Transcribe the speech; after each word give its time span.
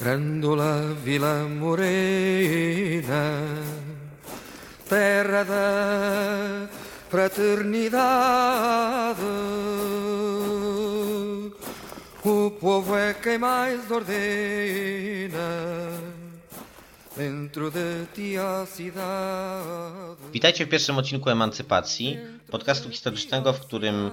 Grândola 0.00 0.96
Vila 1.04 1.46
Morena, 1.46 3.36
terra 4.88 5.44
da 5.44 6.68
fraternidade. 7.10 9.20
O 12.24 12.50
povo 12.50 12.96
é 12.96 13.12
quem 13.12 13.36
mais 13.36 13.90
ordena 13.90 15.38
dentro 17.14 17.70
de 17.70 18.06
ti 18.14 18.38
a 18.38 18.66
cidade. 18.66 20.16
Witajcie 20.32 20.66
w 20.66 20.68
pierwszym 20.68 20.98
odcinku 20.98 21.30
Emancypacji, 21.30 22.18
podcastu 22.50 22.90
historycznego, 22.90 23.52
w 23.52 23.60
którym 23.60 24.10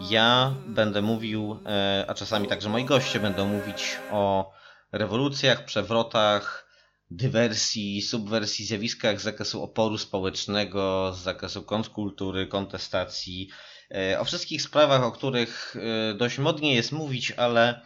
ja 0.00 0.54
będę 0.66 1.02
mówił, 1.02 1.58
e, 1.66 2.04
a 2.08 2.14
czasami 2.14 2.48
także 2.48 2.68
moi 2.68 2.84
goście 2.84 3.20
będą 3.20 3.46
mówić 3.46 3.98
o 4.12 4.52
rewolucjach, 4.96 5.64
przewrotach, 5.64 6.66
dywersji, 7.10 8.02
subwersji, 8.02 8.66
zjawiskach 8.66 9.20
z 9.20 9.24
zakresu 9.24 9.62
oporu 9.62 9.98
społecznego, 9.98 11.12
z 11.16 11.22
zakresu 11.22 11.62
kontrkultury, 11.62 12.46
kontestacji, 12.46 13.48
e, 13.90 14.20
o 14.20 14.24
wszystkich 14.24 14.62
sprawach, 14.62 15.02
o 15.02 15.12
których 15.12 15.76
e, 15.76 16.14
dość 16.14 16.38
modnie 16.38 16.74
jest 16.74 16.92
mówić, 16.92 17.30
ale 17.30 17.80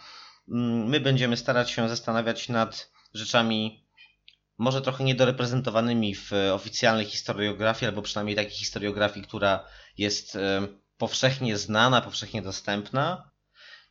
mm, 0.48 0.88
my 0.88 1.00
będziemy 1.00 1.36
starać 1.36 1.70
się 1.70 1.88
zastanawiać 1.88 2.48
nad 2.48 2.90
rzeczami 3.14 3.90
może 4.60 4.82
trochę 4.82 5.04
niedoreprezentowanymi 5.04 6.14
w 6.14 6.32
oficjalnej 6.52 7.06
historiografii, 7.06 7.88
albo 7.88 8.02
przynajmniej 8.02 8.36
takiej 8.36 8.52
historiografii, 8.52 9.26
która 9.26 9.64
jest 9.98 10.36
e, 10.36 10.66
powszechnie 10.98 11.56
znana, 11.56 12.00
powszechnie 12.00 12.42
dostępna. 12.42 13.29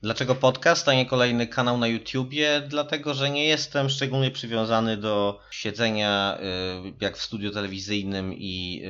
Dlaczego 0.02 0.35
podcast, 0.35 0.88
a 0.89 0.94
nie 0.94 1.05
kolejny 1.05 1.48
kanał 1.48 1.77
na 1.77 1.88
YouTubie? 1.88 2.62
Dlatego, 2.67 3.13
że 3.13 3.30
nie 3.30 3.45
jestem 3.45 3.89
szczególnie 3.89 4.31
przywiązany 4.31 4.98
do 4.98 5.39
siedzenia 5.52 6.38
y, 6.88 6.94
jak 7.02 7.17
w 7.17 7.22
studiu 7.22 7.52
telewizyjnym 7.52 8.33
i 8.33 8.81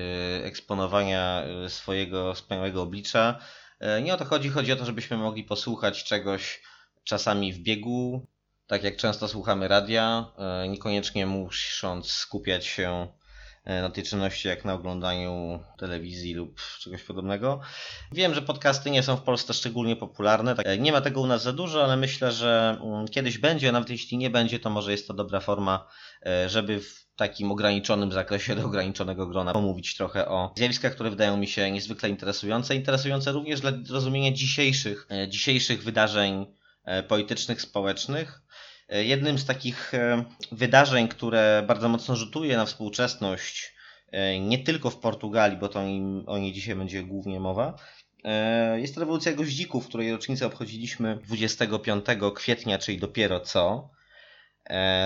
y, 0.42 0.46
eksponowania 0.46 1.44
y, 1.66 1.70
swojego 1.70 2.34
wspaniałego 2.34 2.82
oblicza. 2.82 3.40
Nie 4.04 4.14
o 4.14 4.18
to 4.18 4.26
chodzi, 4.26 4.50
chodzi 4.50 4.72
o 4.72 4.76
to, 4.76 4.86
żebyśmy 4.86 5.18
mogli 5.18 5.44
posłuchać 5.44 6.04
czegoś 6.04 6.62
czasami 7.04 7.54
w 7.54 7.60
biegu, 7.60 8.28
tak 8.68 8.84
jak 8.84 8.98
często 8.98 9.28
słuchamy 9.28 9.68
radia, 9.68 10.32
niekoniecznie 10.70 11.26
musząc 11.26 12.12
skupiać 12.12 12.66
się 12.66 13.08
na 13.66 13.90
tej 13.90 14.04
czynności 14.04 14.48
jak 14.48 14.66
na 14.66 14.74
oglądaniu 14.74 15.60
telewizji 15.78 16.34
lub 16.34 16.62
czegoś 16.80 17.04
podobnego. 17.04 17.60
Wiem, 18.12 18.34
że 18.34 18.42
podcasty 18.42 18.92
nie 18.92 19.04
są 19.04 19.16
w 19.16 19.22
Polsce 19.22 19.54
szczególnie 19.54 19.96
popularne. 19.96 20.56
Tak, 20.56 20.68
e, 20.68 20.78
nie 20.78 20.92
ma 20.92 21.02
tego 21.02 21.22
u 21.22 21.28
nas 21.28 21.44
za 21.44 21.54
dużo, 21.54 21.84
ale 21.84 21.98
myślę, 21.98 22.32
że 22.32 22.78
mm, 22.82 23.08
kiedyś 23.08 23.38
będzie, 23.38 23.72
nawet 23.72 23.90
jeśli 23.90 24.18
nie 24.18 24.30
będzie, 24.30 24.60
to 24.60 24.70
może 24.70 24.92
jest 24.92 25.08
to 25.08 25.14
dobra 25.14 25.40
forma, 25.40 25.88
e, 26.26 26.50
żeby 26.50 26.80
w 26.80 27.06
takim 27.16 27.52
ograniczonym 27.52 28.12
zakresie 28.12 28.56
do 28.56 28.66
ograniczonego 28.66 29.28
grona 29.28 29.54
pomówić 29.54 29.96
trochę 29.96 30.28
o 30.28 30.54
zjawiskach, 30.58 30.94
które 30.94 31.10
wydają 31.10 31.38
mi 31.38 31.48
się 31.48 31.72
niezwykle 31.72 32.10
interesujące. 32.10 32.76
Interesujące 32.76 33.32
również 33.32 33.62
dla 33.62 33.72
zrozumienia 33.84 34.32
dzisiejszych, 34.32 35.08
dzisiejszych 35.28 35.84
wydarzeń 35.84 36.46
politycznych, 37.08 37.62
społecznych. 37.62 38.42
Jednym 38.90 39.40
z 39.40 39.46
takich 39.46 39.94
e, 39.94 40.24
wydarzeń, 40.52 41.08
które 41.08 41.64
bardzo 41.68 41.90
mocno 41.90 42.16
rzutuje 42.16 42.58
na 42.58 42.66
współczesność, 42.66 43.74
e, 44.12 44.40
nie 44.40 44.60
tylko 44.60 44.90
w 44.90 44.98
Portugalii, 44.98 45.58
bo 45.58 45.70
to 45.70 45.80
o 46.26 46.38
niej 46.38 46.54
dzisiaj 46.54 46.76
będzie 46.76 47.04
głównie 47.04 47.40
mowa, 47.40 47.76
e, 48.24 48.80
jest 48.80 48.98
rewolucja 48.98 49.34
goździków, 49.34 49.88
której 49.88 50.12
rocznicę 50.12 50.48
obchodziliśmy 50.48 51.20
25 51.28 52.32
kwietnia, 52.36 52.78
czyli 52.78 52.98
dopiero 52.98 53.40
co. 53.40 53.90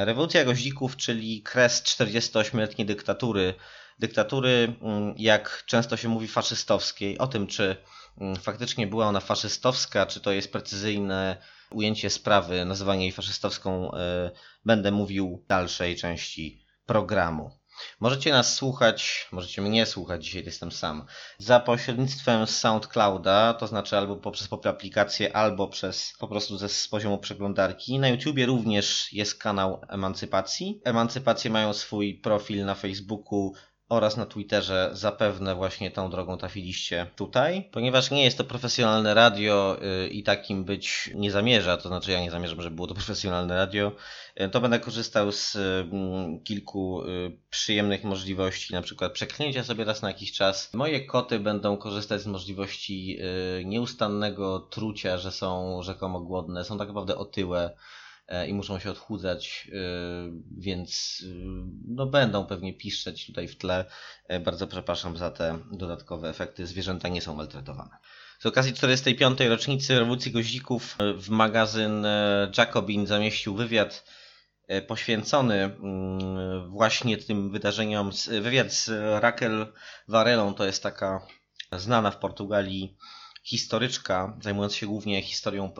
Rewolucja 0.05 0.45
goździków, 0.45 0.97
czyli 0.97 1.41
kres 1.41 1.83
48-letniej 1.83 2.85
dyktatury. 2.85 3.53
Dyktatury, 3.99 4.73
mm, 4.81 5.13
jak 5.17 5.63
często 5.67 5.97
się 5.97 6.09
mówi, 6.09 6.27
faszystowskiej. 6.27 7.17
O 7.17 7.27
tym, 7.27 7.47
czy 7.47 7.75
mm, 8.21 8.35
faktycznie 8.35 8.87
była 8.87 9.07
ona 9.07 9.19
faszystowska, 9.19 10.05
czy 10.05 10.19
to 10.19 10.31
jest 10.31 10.51
precyzyjne 10.51 11.37
ujęcie 11.73 12.09
sprawy, 12.09 12.65
nazywanie 12.65 13.03
jej 13.03 13.11
faszystowską, 13.11 13.93
e, 13.93 14.31
będę 14.65 14.91
mówił 14.91 15.41
w 15.45 15.47
dalszej 15.47 15.95
części 15.95 16.65
programu. 16.85 17.51
Możecie 17.99 18.31
nas 18.31 18.55
słuchać, 18.55 19.27
możecie 19.31 19.61
mnie 19.61 19.85
słuchać, 19.85 20.25
dzisiaj 20.25 20.43
jestem 20.45 20.71
sam, 20.71 21.05
za 21.37 21.59
pośrednictwem 21.59 22.47
SoundClouda, 22.47 23.53
to 23.53 23.67
znaczy 23.67 23.97
albo 23.97 24.15
poprzez 24.15 24.49
aplikację, 24.65 25.35
albo 25.35 25.67
przez 25.67 26.13
po 26.19 26.27
prostu 26.27 26.57
ze, 26.57 26.69
z 26.69 26.87
poziomu 26.87 27.17
przeglądarki. 27.17 27.99
Na 27.99 28.07
YouTubie 28.09 28.45
również 28.45 29.13
jest 29.13 29.39
kanał 29.39 29.81
Emancypacji. 29.89 30.81
Emancypacje 30.83 31.51
mają 31.51 31.73
swój 31.73 32.19
profil 32.19 32.65
na 32.65 32.75
Facebooku, 32.75 33.53
oraz 33.93 34.17
na 34.17 34.25
Twitterze 34.25 34.89
zapewne 34.93 35.55
właśnie 35.55 35.91
tą 35.91 36.09
drogą 36.09 36.37
trafiliście 36.37 37.07
tutaj. 37.15 37.69
Ponieważ 37.71 38.11
nie 38.11 38.23
jest 38.23 38.37
to 38.37 38.43
profesjonalne 38.43 39.13
radio 39.13 39.77
y, 40.05 40.07
i 40.07 40.23
takim 40.23 40.63
być 40.65 41.11
nie 41.15 41.31
zamierza, 41.31 41.77
to 41.77 41.87
znaczy 41.89 42.11
ja 42.11 42.21
nie 42.21 42.31
zamierzam, 42.31 42.61
żeby 42.61 42.75
było 42.75 42.87
to 42.87 42.93
profesjonalne 42.93 43.55
radio, 43.55 43.91
y, 44.41 44.49
to 44.49 44.61
będę 44.61 44.79
korzystał 44.79 45.31
z 45.31 45.55
mm, 45.55 46.39
kilku 46.43 47.03
y, 47.03 47.37
przyjemnych 47.49 48.03
możliwości, 48.03 48.73
na 48.73 48.81
przykład 48.81 49.11
przeklnięcia 49.11 49.63
sobie 49.63 49.83
raz 49.83 50.01
na 50.01 50.07
jakiś 50.07 50.31
czas. 50.31 50.73
Moje 50.73 51.05
koty 51.05 51.39
będą 51.39 51.77
korzystać 51.77 52.21
z 52.21 52.27
możliwości 52.27 53.19
nieustannego 53.65 54.59
trucia, 54.59 55.17
że 55.17 55.31
są 55.31 55.79
rzekomo 55.83 56.19
głodne, 56.19 56.63
są 56.63 56.77
tak 56.77 56.87
naprawdę 56.87 57.17
otyłe 57.17 57.75
i 58.47 58.53
muszą 58.53 58.79
się 58.79 58.91
odchudzać, 58.91 59.67
e, 59.71 59.77
więc 60.57 61.23
e, 61.25 61.35
no 61.87 62.05
będą 62.05 62.45
pewnie 62.45 62.73
piszczeć 62.73 63.25
tutaj 63.25 63.47
w 63.47 63.57
tle. 63.57 63.85
Bardzo 64.45 64.67
przepraszam 64.67 65.17
za 65.17 65.31
te 65.31 65.59
dodatkowe 65.71 66.29
efekty. 66.29 66.67
Zwierzęta 66.67 67.07
nie 67.07 67.21
są 67.21 67.35
maltretowane. 67.35 67.97
Z 68.39 68.45
okazji 68.45 68.73
45. 68.73 69.39
rocznicy 69.39 69.99
rewolucji 69.99 70.31
goździków 70.31 70.97
w 71.17 71.29
magazyn 71.29 72.05
Jacobin 72.57 73.07
zamieścił 73.07 73.55
wywiad 73.55 74.05
poświęcony 74.87 75.63
mm, 75.63 76.71
właśnie 76.71 77.17
tym 77.17 77.51
wydarzeniom, 77.51 78.11
wywiad 78.41 78.73
z 78.73 78.89
Raquel 79.21 79.67
Varelą, 80.07 80.53
to 80.53 80.65
jest 80.65 80.83
taka 80.83 81.27
znana 81.71 82.11
w 82.11 82.17
Portugalii 82.17 82.97
historyczka, 83.43 84.37
zajmująca 84.41 84.75
się 84.75 84.87
głównie 84.87 85.21
historią, 85.21 85.71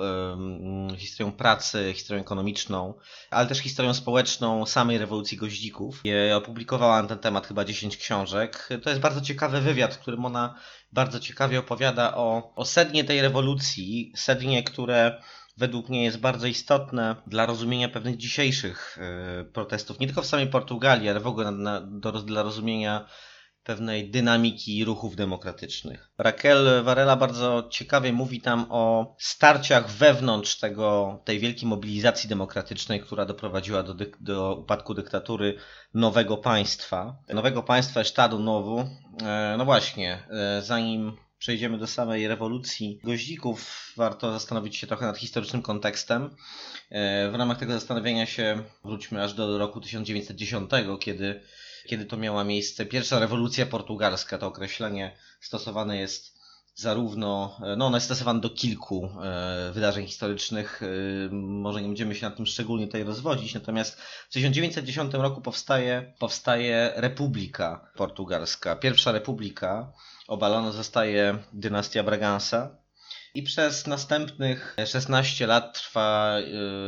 historią 0.98 1.32
pracy, 1.32 1.94
historią 1.96 2.22
ekonomiczną, 2.22 2.94
ale 3.30 3.48
też 3.48 3.58
historią 3.58 3.94
społeczną 3.94 4.66
samej 4.66 4.98
rewolucji 4.98 5.38
goździków. 5.38 6.04
Opublikowała 6.36 7.02
na 7.02 7.08
ten 7.08 7.20
temat 7.20 7.48
chyba 7.48 7.66
10 7.66 7.98
książek. 7.98 8.70
To 8.84 8.90
jest 8.90 9.02
bardzo 9.02 9.22
ciekawy 9.22 9.62
wywiad, 9.62 9.94
w 9.94 10.00
którym 10.00 10.26
ona 10.26 10.56
bardzo 10.92 11.20
ciekawie 11.20 11.60
opowiada 11.60 12.16
o, 12.16 12.54
o 12.56 12.66
sednie 12.66 13.04
tej 13.04 13.22
rewolucji, 13.22 14.14
sednie, 14.16 14.64
które 14.64 15.22
według 15.58 15.90
mnie 15.90 16.04
jest 16.04 16.20
bardzo 16.20 16.48
istotne 16.48 17.16
dla 17.28 17.46
rozumienia 17.46 17.90
pewnych 17.90 18.18
dzisiejszych 18.18 18.98
e, 19.02 19.44
protestów, 19.44 20.00
nie 20.00 20.08
tylko 20.08 20.22
w 20.22 20.28
samej 20.28 20.48
Portugalii, 20.48 21.10
ale 21.10 21.20
w 21.20 21.28
ogóle 21.28 21.52
na, 21.52 21.82
do, 21.82 22.12
dla 22.12 22.44
rozumienia 22.44 23.08
pewnej 23.64 24.10
dynamiki 24.10 24.86
ruchów 24.86 25.16
demokratycznych. 25.16 26.10
Raquel 26.18 26.84
Varela 26.84 27.16
bardzo 27.16 27.68
ciekawie 27.70 28.14
mówi 28.14 28.42
tam 28.42 28.66
o 28.70 29.16
starciach 29.20 29.92
wewnątrz 29.92 30.60
tego, 30.60 31.20
tej 31.26 31.40
wielkiej 31.40 31.70
mobilizacji 31.70 32.30
demokratycznej, 32.30 33.00
która 33.00 33.26
doprowadziła 33.26 33.84
do, 33.84 33.96
do 34.20 34.56
upadku 34.56 34.94
dyktatury 34.94 35.58
nowego 35.94 36.38
państwa. 36.38 37.18
Nowego 37.34 37.64
państwa 37.64 38.02
Estado 38.02 38.40
Nowu. 38.40 38.80
E, 39.24 39.56
no 39.58 39.66
właśnie, 39.66 40.24
e, 40.30 40.62
zanim 40.62 41.18
przejdziemy 41.38 41.78
do 41.78 41.88
samej 41.88 42.28
rewolucji 42.28 43.00
goździków, 43.04 43.92
warto 43.98 44.32
zastanowić 44.32 44.78
się 44.78 44.88
trochę 44.88 45.06
nad 45.06 45.18
historycznym 45.18 45.62
kontekstem. 45.62 46.36
E, 46.90 47.32
w 47.32 47.36
ramach 47.36 47.58
tego 47.58 47.74
zastanowienia 47.74 48.26
się 48.26 48.64
wróćmy 48.86 49.24
aż 49.24 49.34
do 49.34 49.58
roku 49.58 49.82
1910, 49.82 50.72
kiedy 51.00 51.42
kiedy 51.88 52.06
to 52.06 52.18
miała 52.18 52.44
miejsce 52.44 52.86
pierwsza 52.86 53.20
rewolucja 53.20 53.66
portugalska. 53.66 54.38
To 54.38 54.48
określenie 54.48 55.16
stosowane 55.42 55.98
jest 55.98 56.34
zarówno, 56.76 57.58
no 57.78 57.86
ono 57.86 57.98
jest 57.98 58.06
stosowane 58.06 58.42
do 58.42 58.50
kilku 58.50 59.10
e, 59.24 59.72
wydarzeń 59.74 60.08
historycznych, 60.08 60.82
e, 60.84 60.88
może 61.32 61.82
nie 61.82 61.88
będziemy 61.88 62.16
się 62.16 62.26
nad 62.26 62.36
tym 62.36 62.46
szczególnie 62.46 62.86
tutaj 62.86 63.04
rozwodzić, 63.04 63.54
natomiast 63.54 64.02
w 64.02 64.34
1910 64.34 65.14
roku 65.14 65.42
powstaje, 65.42 66.14
powstaje 66.20 66.94
Republika 66.96 67.92
Portugalska. 67.96 68.76
Pierwsza 68.76 69.12
Republika, 69.12 69.92
obalona 70.28 70.72
zostaje 70.72 71.38
dynastia 71.54 72.04
Braganza, 72.04 72.83
i 73.36 73.44
przez 73.44 73.88
następnych 73.88 74.76
16 74.86 75.48
lat 75.48 75.74
trwa 75.74 76.38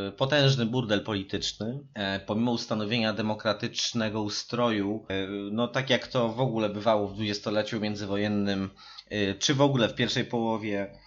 y, 0.08 0.12
potężny 0.12 0.66
burdel 0.66 1.04
polityczny. 1.04 1.80
E, 1.94 2.20
pomimo 2.20 2.52
ustanowienia 2.52 3.14
demokratycznego 3.14 4.22
ustroju, 4.22 5.06
e, 5.10 5.28
no 5.52 5.68
tak 5.68 5.90
jak 5.90 6.08
to 6.08 6.30
w 6.30 6.40
ogóle 6.40 6.70
bywało 6.70 7.08
w 7.08 7.14
dwudziestoleciu 7.14 7.80
międzywojennym, 7.80 8.70
y, 9.12 9.36
czy 9.40 9.54
w 9.54 9.62
ogóle 9.62 9.90
w 9.90 9.96
pierwszej 9.96 10.26
połowie 10.26 11.00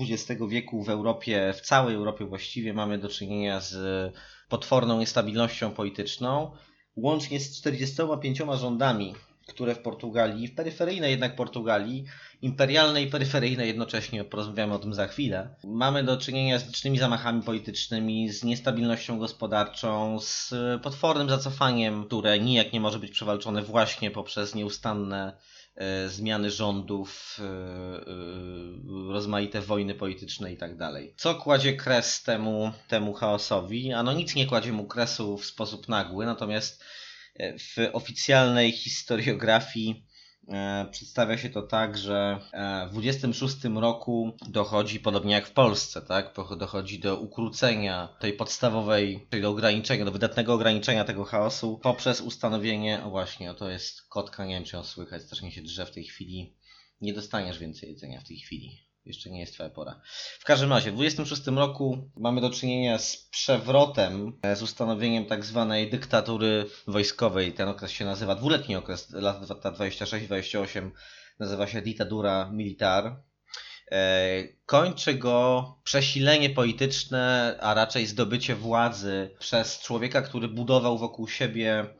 XX 0.00 0.40
wieku 0.48 0.82
w 0.82 0.90
Europie, 0.90 1.52
w 1.56 1.60
całej 1.60 1.94
Europie 1.94 2.24
właściwie 2.24 2.74
mamy 2.74 2.98
do 2.98 3.08
czynienia 3.08 3.60
z 3.60 3.76
potworną 4.48 4.98
niestabilnością 5.00 5.70
polityczną, 5.70 6.50
łącznie 6.96 7.40
z 7.40 7.58
45 7.58 8.38
rządami, 8.54 9.14
które 9.48 9.74
w 9.74 9.78
Portugalii, 9.78 10.48
w 10.48 10.54
peryferyjnej 10.54 11.10
jednak 11.10 11.36
Portugalii, 11.36 12.04
imperialnej 12.42 13.06
i 13.06 13.10
peryferyjnej 13.10 13.68
jednocześnie, 13.68 14.24
porozmawiamy 14.24 14.74
o 14.74 14.78
tym 14.78 14.94
za 14.94 15.06
chwilę, 15.06 15.54
mamy 15.64 16.04
do 16.04 16.16
czynienia 16.16 16.58
z 16.58 16.66
licznymi 16.66 16.98
zamachami 16.98 17.42
politycznymi, 17.42 18.30
z 18.30 18.44
niestabilnością 18.44 19.18
gospodarczą, 19.18 20.18
z 20.20 20.54
potwornym 20.82 21.28
zacofaniem, 21.28 22.04
które 22.04 22.38
nijak 22.38 22.72
nie 22.72 22.80
może 22.80 22.98
być 22.98 23.10
przewalczone 23.10 23.62
właśnie 23.62 24.10
poprzez 24.10 24.54
nieustanne 24.54 25.32
E, 25.74 26.08
zmiany 26.08 26.50
rządów, 26.50 27.38
e, 27.40 27.44
e, 27.44 29.12
rozmaite 29.12 29.60
wojny 29.60 29.94
polityczne 29.94 30.52
i 30.52 30.56
tak 30.56 30.76
dalej. 30.76 31.14
Co 31.16 31.34
kładzie 31.34 31.76
kres 31.76 32.22
temu, 32.22 32.72
temu 32.88 33.12
chaosowi? 33.12 33.92
Ano 33.92 34.12
nic 34.12 34.34
nie 34.34 34.46
kładzie 34.46 34.72
mu 34.72 34.86
kresu 34.86 35.38
w 35.38 35.44
sposób 35.44 35.88
nagły, 35.88 36.26
natomiast 36.26 36.84
w 37.38 37.88
oficjalnej 37.92 38.72
historiografii 38.72 40.06
E, 40.48 40.88
przedstawia 40.90 41.38
się 41.38 41.50
to 41.50 41.62
tak, 41.62 41.98
że 41.98 42.40
e, 42.52 42.88
w 42.88 42.92
26 42.92 43.56
roku 43.64 44.36
dochodzi, 44.48 45.00
podobnie 45.00 45.34
jak 45.34 45.46
w 45.46 45.52
Polsce, 45.52 46.02
tak, 46.02 46.34
dochodzi 46.56 46.98
do 46.98 47.16
ukrócenia 47.16 48.16
tej 48.20 48.32
podstawowej, 48.32 49.26
czyli 49.30 49.42
do 49.42 49.50
ograniczenia, 49.50 50.04
do 50.04 50.12
wydatnego 50.12 50.54
ograniczenia 50.54 51.04
tego 51.04 51.24
chaosu 51.24 51.78
poprzez 51.78 52.20
ustanowienie, 52.20 53.04
o 53.04 53.10
właśnie, 53.10 53.54
to 53.54 53.70
jest 53.70 54.08
kotka, 54.08 54.44
nie 54.44 54.54
wiem 54.54 54.64
czy 54.64 54.76
ją 54.76 54.84
słychać, 54.84 55.22
strasznie 55.22 55.52
się 55.52 55.62
drze 55.62 55.86
w 55.86 55.90
tej 55.90 56.04
chwili, 56.04 56.56
nie 57.00 57.14
dostaniesz 57.14 57.58
więcej 57.58 57.88
jedzenia 57.88 58.20
w 58.20 58.28
tej 58.28 58.36
chwili. 58.36 58.91
Jeszcze 59.04 59.30
nie 59.30 59.40
jest 59.40 59.54
twoja 59.54 59.70
pora. 59.70 60.00
W 60.40 60.44
każdym 60.44 60.70
razie, 60.70 60.90
w 60.90 60.94
26 60.94 61.46
roku 61.46 62.10
mamy 62.16 62.40
do 62.40 62.50
czynienia 62.50 62.98
z 62.98 63.16
przewrotem, 63.16 64.38
e, 64.42 64.56
z 64.56 64.62
ustanowieniem 64.62 65.26
tak 65.26 65.44
zwanej 65.44 65.90
dyktatury 65.90 66.66
wojskowej. 66.86 67.52
Ten 67.52 67.68
okres 67.68 67.90
się 67.90 68.04
nazywa, 68.04 68.34
dwuletni 68.34 68.76
okres, 68.76 69.10
lata 69.10 69.72
26-28, 69.72 70.90
nazywa 71.38 71.66
się 71.66 71.82
ditadura 71.82 72.50
militar. 72.52 73.22
E, 73.92 74.44
kończy 74.66 75.14
go 75.14 75.66
przesilenie 75.84 76.50
polityczne, 76.50 77.56
a 77.60 77.74
raczej 77.74 78.06
zdobycie 78.06 78.54
władzy 78.54 79.30
przez 79.38 79.80
człowieka, 79.80 80.22
który 80.22 80.48
budował 80.48 80.98
wokół 80.98 81.28
siebie 81.28 81.94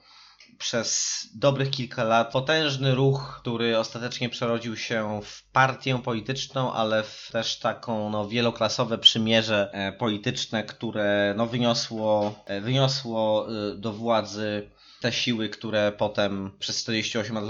przez 0.59 1.21
dobrych 1.35 1.71
kilka 1.71 2.05
lat. 2.05 2.33
Potężny 2.33 2.95
ruch, 2.95 3.39
który 3.41 3.79
ostatecznie 3.79 4.29
przerodził 4.29 4.77
się 4.77 5.21
w 5.25 5.43
partię 5.43 5.99
polityczną, 6.03 6.73
ale 6.73 7.03
w 7.03 7.29
też 7.33 7.59
taką 7.59 8.11
no, 8.11 8.29
wieloklasowe 8.29 8.99
przymierze 8.99 9.71
e, 9.73 9.93
polityczne, 9.93 10.65
które 10.65 11.35
no, 11.37 11.47
wyniosło, 11.47 12.35
e, 12.47 12.61
wyniosło 12.61 13.47
e, 13.49 13.77
do 13.77 13.93
władzy 13.93 14.71
te 15.03 15.13
siły, 15.13 15.49
które 15.49 15.93
potem 15.93 16.51
przez 16.59 16.83
48 16.83 17.37
lat 17.37 17.45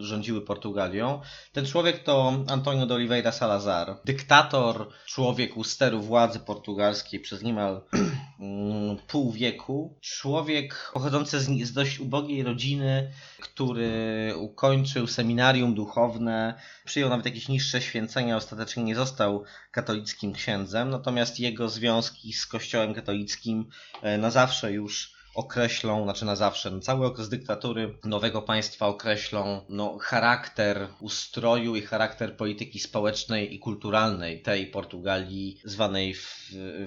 rządziły 0.00 0.40
Portugalią. 0.42 1.20
Ten 1.52 1.66
człowiek 1.66 2.02
to 2.02 2.44
Antonio 2.48 2.86
de 2.86 2.94
Oliveira 2.94 3.32
Salazar, 3.32 3.96
dyktator, 4.04 4.88
człowiek 5.06 5.56
u 5.56 5.64
steru 5.64 6.00
władzy 6.00 6.40
portugalskiej 6.40 7.20
przez 7.20 7.42
niemal 7.42 7.80
mm, 8.40 8.96
pół 9.08 9.32
wieku. 9.32 9.98
Człowiek 10.00 10.90
pochodzący 10.94 11.40
z, 11.40 11.48
z 11.64 11.72
dość 11.72 12.00
ubogiej 12.00 12.42
rodziny, 12.42 13.12
który 13.40 13.90
ukończył 14.36 15.06
seminarium 15.06 15.74
duchowne, 15.74 16.54
przyjął 16.84 17.10
nawet 17.10 17.26
jakieś 17.26 17.48
niższe 17.48 17.82
święcenia, 17.82 18.36
ostatecznie 18.36 18.82
nie 18.82 18.94
został 18.94 19.44
katolickim 19.70 20.32
księdzem, 20.32 20.90
natomiast 20.90 21.40
jego 21.40 21.68
związki 21.68 22.32
z 22.32 22.46
kościołem 22.46 22.94
katolickim 22.94 23.70
e, 24.02 24.18
na 24.18 24.30
zawsze 24.30 24.72
już 24.72 25.19
określą, 25.34 26.04
znaczy 26.04 26.24
na 26.24 26.36
zawsze, 26.36 26.70
no 26.70 26.80
cały 26.80 27.06
okres 27.06 27.28
dyktatury 27.28 27.98
nowego 28.04 28.42
państwa 28.42 28.86
określą 28.86 29.60
no, 29.68 29.98
charakter 29.98 30.88
ustroju 31.00 31.76
i 31.76 31.82
charakter 31.82 32.36
polityki 32.36 32.80
społecznej 32.80 33.54
i 33.54 33.58
kulturalnej 33.58 34.42
tej 34.42 34.66
Portugalii 34.66 35.60
zwanej 35.64 36.14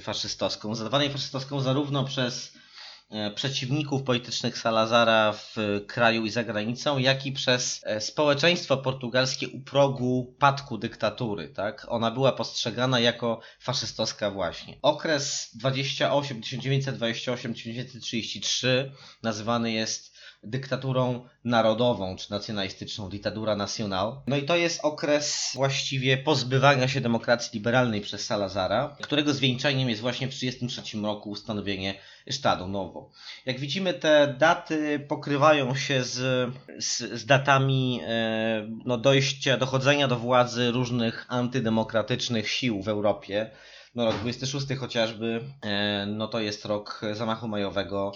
faszystowską. 0.01 0.75
Zwanej 0.75 1.10
faszystowską 1.10 1.62
zarówno 1.62 2.04
przez 2.04 2.54
przeciwników 3.36 4.04
politycznych 4.04 4.57
Salazara 4.57 5.33
w 5.33 5.56
kraju 5.88 6.25
i 6.25 6.30
za 6.30 6.44
granicą, 6.44 6.98
jak 6.98 7.25
i 7.25 7.31
przez 7.31 7.81
e, 7.83 8.01
społeczeństwo 8.01 8.77
portugalskie 8.77 9.50
u 9.50 9.60
progu 9.60 10.36
padku 10.39 10.77
dyktatury. 10.77 11.50
Tak? 11.50 11.86
Ona 11.89 12.12
była 12.12 12.31
postrzegana 12.31 13.00
jako 13.00 13.39
faszystowska 13.60 14.31
właśnie. 14.31 14.77
Okres 14.81 15.50
28, 15.56 16.42
1928-1933 16.42 18.68
nazywany 19.24 19.71
jest 19.71 20.12
dyktaturą 20.44 21.28
narodową 21.44 22.16
czy 22.16 22.31
nacjonalistyczną, 22.31 23.10
diktatura 23.10 23.56
nacional. 23.56 24.16
No 24.28 24.38
i 24.38 24.44
to 24.44 24.56
jest 24.56 24.80
okres 24.84 25.51
właściwie 25.56 26.18
pozbywania 26.18 26.88
się 26.88 27.01
demokracji 27.01 27.50
liberalnej 27.54 28.01
przez 28.01 28.25
Salazara, 28.25 28.95
którego 29.01 29.34
zwieńczeniem 29.34 29.90
jest 29.90 30.01
właśnie 30.01 30.28
w 30.28 30.34
1933 30.34 30.98
roku 30.98 31.30
ustanowienie 31.30 31.95
Estado 32.28 32.68
Novo. 32.68 33.10
Jak 33.45 33.60
widzimy, 33.60 33.94
te 33.94 34.36
daty 34.40 35.00
pokrywają 35.00 35.75
się 35.75 36.04
z, 36.04 36.51
z, 36.80 36.98
z 36.98 37.25
datami 37.25 38.00
e, 38.04 38.68
no, 38.86 38.98
dojścia, 38.98 39.57
dochodzenia 39.57 40.07
do 40.07 40.16
władzy 40.16 40.72
różnych 40.72 41.25
antydemokratycznych 41.30 42.50
sił 42.50 42.81
w 42.81 42.88
Europie. 42.88 43.51
No, 43.95 44.06
rok 44.06 44.16
26 44.16 44.68
chociażby, 44.80 45.42
e, 45.62 46.06
no 46.06 46.28
to 46.28 46.40
jest 46.40 46.66
rok 46.66 47.01
zamachu 47.13 47.48
majowego 47.48 48.12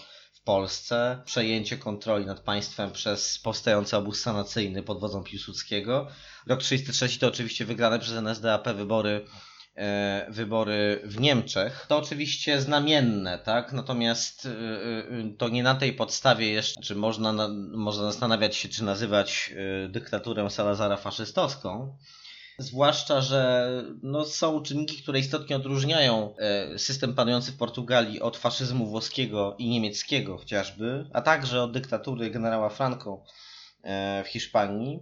Polsce, 0.48 1.22
przejęcie 1.26 1.78
kontroli 1.78 2.26
nad 2.26 2.40
państwem 2.40 2.92
przez 2.92 3.40
powstający 3.40 3.98
obóz 3.98 4.22
sanacyjny 4.22 4.84
pod 4.84 5.00
wodzą 5.00 5.24
Piłsudskiego. 5.24 6.08
Rok 6.48 6.60
1933 6.60 7.20
to 7.20 7.28
oczywiście 7.28 7.66
wygrane 7.66 8.00
przez 8.00 8.14
NSDAP 8.14 8.70
wybory 8.70 9.26
e, 9.76 10.26
wybory 10.30 11.02
w 11.04 11.20
Niemczech. 11.20 11.86
To 11.90 11.98
oczywiście 11.98 12.62
znamienne, 12.62 13.40
tak? 13.40 13.74
Natomiast 13.74 14.46
e, 14.46 14.50
e, 14.50 15.34
to 15.38 15.50
nie 15.50 15.64
na 15.64 15.76
tej 15.76 15.94
podstawie 15.94 16.52
jeszcze, 16.52 16.82
czy 16.82 16.96
można, 16.96 17.48
można 17.72 18.04
zastanawiać 18.04 18.56
się, 18.56 18.70
czy 18.70 18.84
nazywać 18.84 19.54
dyktaturę 19.90 20.50
Salazara 20.50 20.98
faszystowską. 20.98 21.98
Zwłaszcza, 22.60 23.22
że 23.22 23.70
no, 24.04 24.26
są 24.26 24.62
czynniki, 24.62 25.04
które 25.04 25.20
istotnie 25.20 25.56
odróżniają 25.56 26.36
e, 26.38 26.80
system 26.80 27.16
panujący 27.16 27.52
w 27.52 27.58
Portugalii 27.58 28.22
od 28.22 28.38
faszyzmu 28.38 28.86
włoskiego 28.86 29.56
i 29.58 29.70
niemieckiego 29.70 30.38
chociażby, 30.38 31.10
a 31.14 31.22
także 31.22 31.64
od 31.64 31.72
dyktatury 31.72 32.30
generała 32.30 32.70
Franco 32.70 33.24
e, 33.84 34.24
w 34.24 34.28
Hiszpanii. 34.28 35.00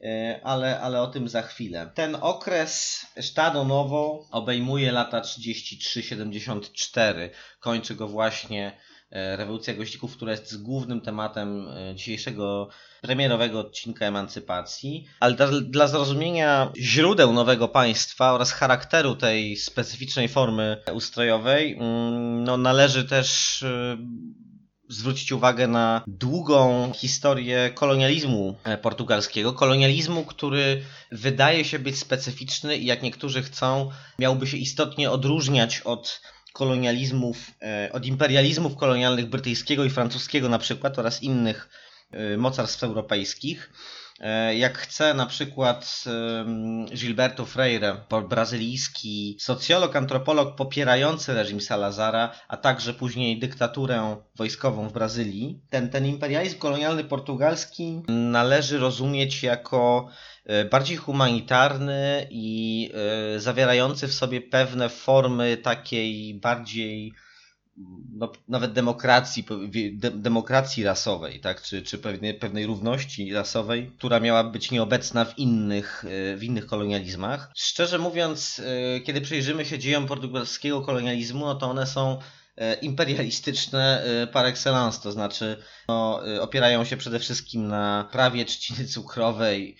E, 0.00 0.40
ale, 0.44 0.80
ale 0.80 1.02
o 1.02 1.06
tym 1.06 1.28
za 1.28 1.42
chwilę. 1.42 1.90
Ten 1.94 2.16
okres 2.20 3.06
Estado 3.16 3.64
Novo 3.64 4.26
obejmuje 4.30 4.92
lata 4.92 5.20
33-74. 5.20 7.30
Kończy 7.60 7.94
go 7.94 8.08
właśnie 8.08 8.78
rewolucja 9.10 9.74
goździków, 9.74 10.16
która 10.16 10.30
jest 10.30 10.62
głównym 10.62 11.00
tematem 11.00 11.68
dzisiejszego 11.94 12.68
premierowego 13.02 13.60
odcinka 13.60 14.06
Emancypacji, 14.06 15.04
ale 15.20 15.34
dla, 15.34 15.46
dla 15.60 15.88
zrozumienia 15.88 16.72
źródeł 16.76 17.32
nowego 17.32 17.68
państwa 17.68 18.32
oraz 18.32 18.52
charakteru 18.52 19.16
tej 19.16 19.56
specyficznej 19.56 20.28
formy 20.28 20.82
ustrojowej, 20.92 21.72
mm, 21.72 22.44
no, 22.44 22.56
należy 22.56 23.04
też 23.04 23.62
y, 23.62 23.98
zwrócić 24.88 25.32
uwagę 25.32 25.66
na 25.66 26.04
długą 26.06 26.92
historię 26.92 27.70
kolonializmu 27.74 28.56
e, 28.64 28.78
portugalskiego. 28.78 29.52
Kolonializmu, 29.52 30.24
który 30.24 30.82
wydaje 31.12 31.64
się 31.64 31.78
być 31.78 31.98
specyficzny 31.98 32.76
i 32.76 32.86
jak 32.86 33.02
niektórzy 33.02 33.42
chcą, 33.42 33.90
miałby 34.18 34.46
się 34.46 34.56
istotnie 34.56 35.10
odróżniać 35.10 35.80
od 35.80 36.20
kolonializmów, 36.52 37.50
e, 37.62 37.90
od 37.92 38.06
imperializmów 38.06 38.76
kolonialnych 38.76 39.26
brytyjskiego 39.26 39.84
i 39.84 39.90
francuskiego 39.90 40.48
na 40.48 40.58
przykład 40.58 40.98
oraz 40.98 41.22
innych 41.22 41.68
mocarstw 42.36 42.82
europejskich. 42.82 43.70
E, 44.20 44.54
jak 44.54 44.78
chce 44.78 45.14
na 45.14 45.26
przykład 45.26 46.04
Gilberto 46.94 47.46
Freire, 47.46 47.96
brazylijski 48.28 49.36
socjolog, 49.40 49.96
antropolog 49.96 50.56
popierający 50.56 51.34
reżim 51.34 51.60
Salazara, 51.60 52.34
a 52.48 52.56
także 52.56 52.94
później 52.94 53.38
dyktaturę 53.38 54.16
wojskową 54.36 54.88
w 54.88 54.92
Brazylii, 54.92 55.60
ten, 55.70 55.90
ten 55.90 56.06
imperializm 56.06 56.58
kolonialny 56.58 57.04
portugalski 57.04 58.02
należy 58.08 58.78
rozumieć 58.78 59.42
jako 59.42 60.08
e, 60.44 60.64
bardziej 60.64 60.96
humanitarny 60.96 62.26
i 62.30 62.90
e, 63.34 63.40
zawierający 63.40 64.08
w 64.08 64.14
sobie 64.14 64.40
pewne 64.40 64.88
formy 64.88 65.56
takiej 65.56 66.34
bardziej 66.34 67.14
no, 68.18 68.32
nawet 68.48 68.72
demokracji, 68.72 69.44
de, 69.92 70.10
demokracji 70.10 70.84
rasowej, 70.84 71.40
tak? 71.40 71.62
czy, 71.62 71.82
czy 71.82 71.98
pewnej, 71.98 72.34
pewnej 72.34 72.66
równości 72.66 73.32
rasowej, 73.32 73.92
która 73.98 74.20
miała 74.20 74.44
być 74.44 74.70
nieobecna 74.70 75.24
w 75.24 75.38
innych, 75.38 76.04
e, 76.04 76.36
w 76.36 76.44
innych 76.44 76.66
kolonializmach. 76.66 77.50
Szczerze 77.56 77.98
mówiąc, 77.98 78.62
e, 78.96 79.00
kiedy 79.00 79.20
przyjrzymy 79.20 79.64
się 79.64 79.78
dziejom 79.78 80.06
portugalskiego 80.06 80.80
kolonializmu, 80.80 81.46
no 81.46 81.54
to 81.54 81.70
one 81.70 81.86
są 81.86 82.18
e, 82.56 82.74
imperialistyczne 82.74 84.04
par 84.32 84.46
excellence, 84.46 85.00
to 85.02 85.12
znaczy 85.12 85.56
no, 85.88 86.20
opierają 86.40 86.84
się 86.84 86.96
przede 86.96 87.18
wszystkim 87.18 87.68
na 87.68 88.08
prawie 88.12 88.44
trzciny 88.44 88.84
cukrowej, 88.84 89.76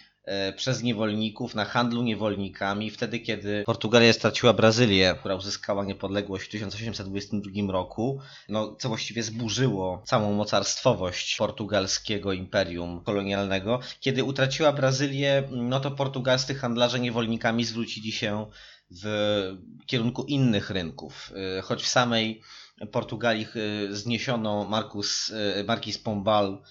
przez 0.57 0.83
niewolników 0.83 1.55
na 1.55 1.65
handlu 1.65 2.03
niewolnikami, 2.03 2.91
wtedy 2.91 3.21
kiedy 3.21 3.63
Portugalia 3.67 4.13
straciła 4.13 4.53
Brazylię, 4.53 5.15
która 5.19 5.35
uzyskała 5.35 5.85
niepodległość 5.85 6.45
w 6.45 6.49
1822 6.49 7.73
roku, 7.73 8.21
no, 8.49 8.77
co 8.79 8.89
właściwie 8.89 9.23
zburzyło 9.23 10.03
całą 10.07 10.33
mocarstwowość 10.33 11.37
portugalskiego 11.37 12.33
imperium 12.33 13.01
kolonialnego. 13.05 13.81
Kiedy 14.01 14.25
utraciła 14.25 14.73
Brazylię, 14.73 15.43
no 15.51 15.81
to 15.81 15.91
portugalscy 15.91 16.55
handlarze 16.55 17.01
niewolnikami 17.01 17.65
zwrócili 17.65 18.13
się 18.13 18.47
w 18.91 19.07
kierunku 19.87 20.25
innych 20.25 20.71
rynków, 20.71 21.33
e, 21.59 21.63
choć 21.63 21.83
w 21.83 21.89
samej 21.89 22.43
Portugalii 22.93 23.47
e, 23.55 23.95
zniesiono 23.95 24.65
Marcus, 24.65 25.33
Marquis 25.67 25.99
Pombal 25.99 26.63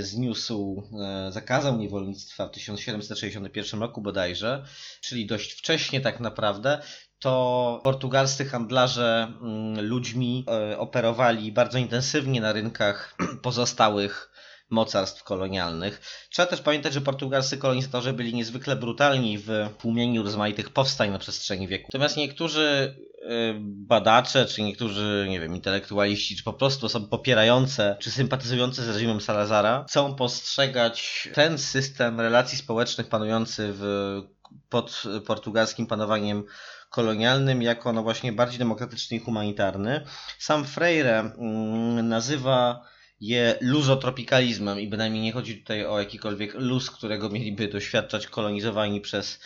zniósł, 0.00 0.82
e, 1.02 1.32
zakazał 1.32 1.76
niewolnictwa 1.76 2.48
w 2.48 2.50
1761 2.50 3.80
roku 3.80 4.00
bodajże, 4.00 4.64
czyli 5.00 5.26
dość 5.26 5.52
wcześnie 5.52 6.00
tak 6.00 6.20
naprawdę, 6.20 6.82
to 7.18 7.80
portugalscy 7.84 8.44
handlarze 8.44 9.32
mm, 9.40 9.86
ludźmi 9.86 10.46
operowali 10.78 11.52
bardzo 11.52 11.78
intensywnie 11.78 12.40
na 12.40 12.52
rynkach 12.52 13.16
pozostałych 13.42 14.35
mocarstw 14.70 15.22
kolonialnych. 15.24 16.00
Trzeba 16.30 16.46
też 16.46 16.60
pamiętać, 16.60 16.92
że 16.92 17.00
portugalscy 17.00 17.58
kolonizatorzy 17.58 18.12
byli 18.12 18.34
niezwykle 18.34 18.76
brutalni 18.76 19.38
w 19.38 19.50
tłumieniu 19.78 20.22
rozmaitych 20.22 20.70
powstań 20.70 21.10
na 21.10 21.18
przestrzeni 21.18 21.68
wieku. 21.68 21.84
Natomiast 21.88 22.16
niektórzy 22.16 22.96
y, 23.22 23.54
badacze, 23.60 24.46
czy 24.46 24.62
niektórzy, 24.62 25.26
nie 25.28 25.40
wiem, 25.40 25.54
intelektualiści, 25.54 26.36
czy 26.36 26.44
po 26.44 26.52
prostu 26.52 26.86
osoby 26.86 27.08
popierające, 27.08 27.96
czy 28.00 28.10
sympatyzujące 28.10 28.84
z 28.84 28.88
reżimem 28.88 29.20
Salazara, 29.20 29.84
chcą 29.88 30.14
postrzegać 30.14 31.28
ten 31.34 31.58
system 31.58 32.20
relacji 32.20 32.58
społecznych 32.58 33.08
panujący 33.08 33.68
w, 33.72 34.22
pod 34.68 35.02
portugalskim 35.26 35.86
panowaniem 35.86 36.44
kolonialnym 36.90 37.62
jako 37.62 37.92
no 37.92 38.02
właśnie 38.02 38.32
bardziej 38.32 38.58
demokratyczny 38.58 39.16
i 39.16 39.20
humanitarny. 39.20 40.06
Sam 40.38 40.64
Freire 40.64 41.20
mm, 41.20 42.08
nazywa 42.08 42.82
je 43.20 43.58
luzotropikalizmem 43.60 44.80
i 44.80 44.88
bynajmniej 44.88 45.22
nie 45.22 45.32
chodzi 45.32 45.58
tutaj 45.58 45.86
o 45.86 45.98
jakikolwiek 45.98 46.54
luz, 46.54 46.90
którego 46.90 47.28
mieliby 47.28 47.68
doświadczać 47.68 48.26
kolonizowani 48.26 49.00
przez 49.00 49.40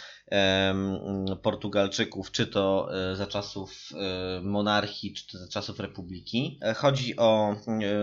Portugalczyków, 1.42 2.30
czy 2.30 2.46
to 2.46 2.88
e, 3.10 3.16
za 3.16 3.26
czasów 3.26 3.88
e, 3.94 4.40
monarchii, 4.40 5.14
czy 5.14 5.26
to 5.26 5.38
za 5.38 5.48
czasów 5.48 5.80
republiki. 5.80 6.58
E, 6.62 6.74
chodzi 6.74 7.16
o 7.16 7.56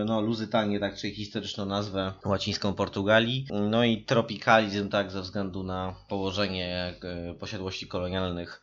no, 0.04 0.20
luzytanię, 0.20 0.80
tak, 0.80 0.96
czyli 0.96 1.14
historyczną 1.14 1.66
nazwę 1.66 2.12
łacińską 2.24 2.74
Portugalii. 2.74 3.46
No 3.70 3.84
i 3.84 4.04
tropikalizm, 4.04 4.88
tak, 4.88 5.10
ze 5.10 5.22
względu 5.22 5.62
na 5.62 5.94
położenie 6.08 6.94
posiadłości 7.38 7.86
kolonialnych 7.86 8.60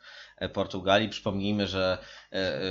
Portugalii. 0.54 1.10
Przypomnijmy, 1.10 1.68
że 1.68 1.98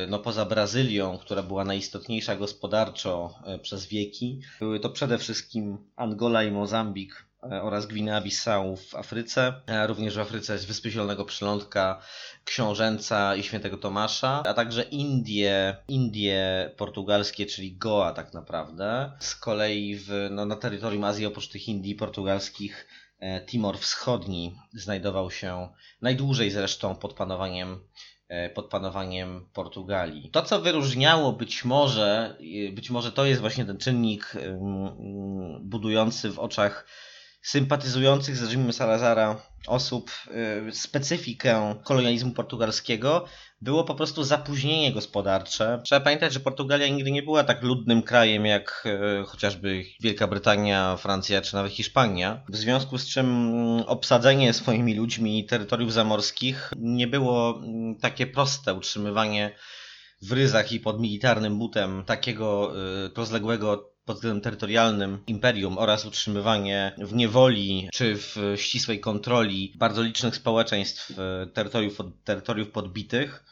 no, 0.09 0.19
poza 0.19 0.45
Brazylią, 0.45 1.19
która 1.19 1.43
była 1.43 1.65
najistotniejsza 1.65 2.37
gospodarczo 2.37 3.35
przez 3.63 3.87
wieki, 3.87 4.41
były 4.61 4.81
to 4.81 4.91
przede 4.91 5.19
wszystkim 5.19 5.79
Angola 5.97 6.45
i 6.45 6.51
Mozambik, 6.51 7.27
E, 7.53 7.63
oraz 7.63 7.87
Gwinea-Bissau 7.87 8.77
w 8.77 8.95
Afryce. 8.95 9.53
E, 9.67 9.87
również 9.87 10.15
w 10.17 10.21
Afryce 10.21 10.53
jest 10.53 10.67
Wyspy 10.67 10.91
Zielonego 10.91 11.25
Przylądka, 11.25 12.03
Książęca 12.45 13.37
i 13.37 13.43
Świętego 13.43 13.77
Tomasza, 13.77 14.43
a 14.47 14.55
także 14.55 14.83
Indie, 14.83 15.77
Indie 15.89 16.71
portugalskie, 16.77 17.47
czyli 17.47 17.77
Goa 17.77 18.13
tak 18.13 18.35
naprawdę. 18.35 19.13
Z 19.21 19.37
kolei 19.37 19.97
w, 19.97 20.29
no, 20.31 20.47
na 20.47 20.57
terytorium 20.57 21.05
Azji 21.05 21.27
oprócz 21.27 21.49
tych 21.49 21.69
Indii 21.69 21.95
portugalskich 21.95 22.87
e, 22.87 23.04
Timor 23.47 23.79
Wschodni 23.79 24.57
znajdował 24.73 25.31
się 25.31 25.69
najdłużej 26.03 26.51
zresztą 26.51 26.97
pod 26.97 27.15
panowaniem 27.15 27.81
pod 28.55 28.69
panowaniem 28.69 29.49
Portugalii. 29.53 30.31
To, 30.31 30.43
co 30.43 30.61
wyróżniało 30.61 31.33
być 31.33 31.65
może, 31.65 32.39
być 32.73 32.91
może 32.91 33.13
to 33.13 33.25
jest 33.25 33.41
właśnie 33.41 33.65
ten 33.65 33.79
czynnik 33.79 34.33
budujący 35.61 36.31
w 36.31 36.39
oczach 36.39 36.87
sympatyzujących 37.45 38.37
z 38.37 38.43
reżimem 38.43 38.73
Salazara 38.73 39.37
osób 39.67 40.11
y, 40.69 40.73
specyfikę 40.73 41.75
kolonializmu 41.85 42.33
portugalskiego 42.33 43.25
było 43.61 43.85
po 43.85 43.95
prostu 43.95 44.25
zapóźnienie 44.25 44.93
gospodarcze. 44.93 45.81
Trzeba 45.85 46.01
pamiętać, 46.01 46.33
że 46.33 46.41
Portugalia 46.41 46.89
nigdy 46.89 47.11
nie 47.11 47.23
była 47.23 47.45
tak 47.45 47.63
ludnym 47.63 48.03
krajem 48.03 48.47
jak 48.47 48.85
y, 49.23 49.25
chociażby 49.25 49.85
Wielka 50.01 50.27
Brytania, 50.27 50.97
Francja 50.97 51.43
czy 51.43 51.55
nawet 51.55 51.73
Hiszpania. 51.73 52.45
W 52.49 52.57
związku 52.57 52.99
z 52.99 53.07
czym 53.07 53.27
mm, 53.27 53.85
obsadzenie 53.87 54.53
swoimi 54.53 54.95
ludźmi 54.95 55.47
terytoriów 55.47 55.93
zamorskich 55.93 56.73
nie 56.77 57.07
było 57.07 57.59
mm, 57.59 57.97
takie 57.97 58.27
proste. 58.27 58.75
Utrzymywanie 58.75 59.55
w 60.23 60.33
ryzach 60.33 60.73
i 60.73 60.81
pod 60.81 61.01
militarnym 61.01 61.59
butem 61.59 62.05
takiego 62.05 62.73
y, 63.07 63.11
rozległego 63.17 63.94
pod 64.05 64.17
względem 64.17 64.41
terytorialnym 64.41 65.19
imperium 65.27 65.79
oraz 65.79 66.05
utrzymywanie 66.05 66.93
w 66.99 67.15
niewoli 67.15 67.89
czy 67.93 68.17
w 68.17 68.37
ścisłej 68.57 69.01
kontroli 69.01 69.73
bardzo 69.77 70.03
licznych 70.03 70.37
społeczeństw 70.37 71.11
e, 71.19 71.47
terytoriów, 71.47 71.99
terytoriów 72.25 72.71
podbitych 72.71 73.45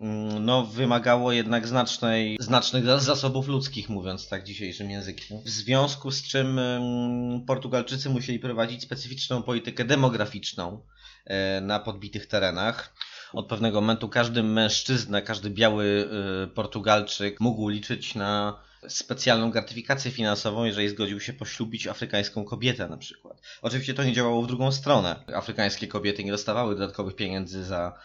mm, 0.00 0.44
no, 0.44 0.66
wymagało 0.66 1.32
jednak 1.32 1.66
znacznej, 1.66 2.36
znacznych 2.40 2.84
zasobów 2.84 3.48
ludzkich, 3.48 3.88
mówiąc 3.88 4.28
tak 4.28 4.44
dzisiejszym 4.44 4.90
językiem. 4.90 5.42
W 5.42 5.48
związku 5.48 6.10
z 6.10 6.22
czym 6.22 6.58
mm, 6.58 7.44
Portugalczycy 7.46 8.10
musieli 8.10 8.38
prowadzić 8.38 8.82
specyficzną 8.82 9.42
politykę 9.42 9.84
demograficzną 9.84 10.80
e, 11.24 11.60
na 11.60 11.80
podbitych 11.80 12.26
terenach. 12.26 12.94
Od 13.32 13.48
pewnego 13.48 13.80
momentu 13.80 14.08
każdy 14.08 14.42
mężczyzna, 14.42 15.22
każdy 15.22 15.50
biały 15.50 16.08
e, 16.44 16.46
Portugalczyk 16.46 17.40
mógł 17.40 17.68
liczyć 17.68 18.14
na 18.14 18.66
specjalną 18.88 19.50
gratyfikację 19.50 20.10
finansową, 20.10 20.64
jeżeli 20.64 20.88
zgodził 20.88 21.20
się 21.20 21.32
poślubić 21.32 21.86
afrykańską 21.86 22.44
kobietę 22.44 22.88
na 22.88 22.96
przykład. 22.96 23.42
Oczywiście 23.62 23.94
to 23.94 24.04
nie 24.04 24.12
działało 24.12 24.42
w 24.42 24.46
drugą 24.46 24.72
stronę. 24.72 25.24
Afrykańskie 25.34 25.86
kobiety 25.86 26.24
nie 26.24 26.30
dostawały 26.30 26.74
dodatkowych 26.74 27.16
pieniędzy 27.16 27.64
za 27.64 27.98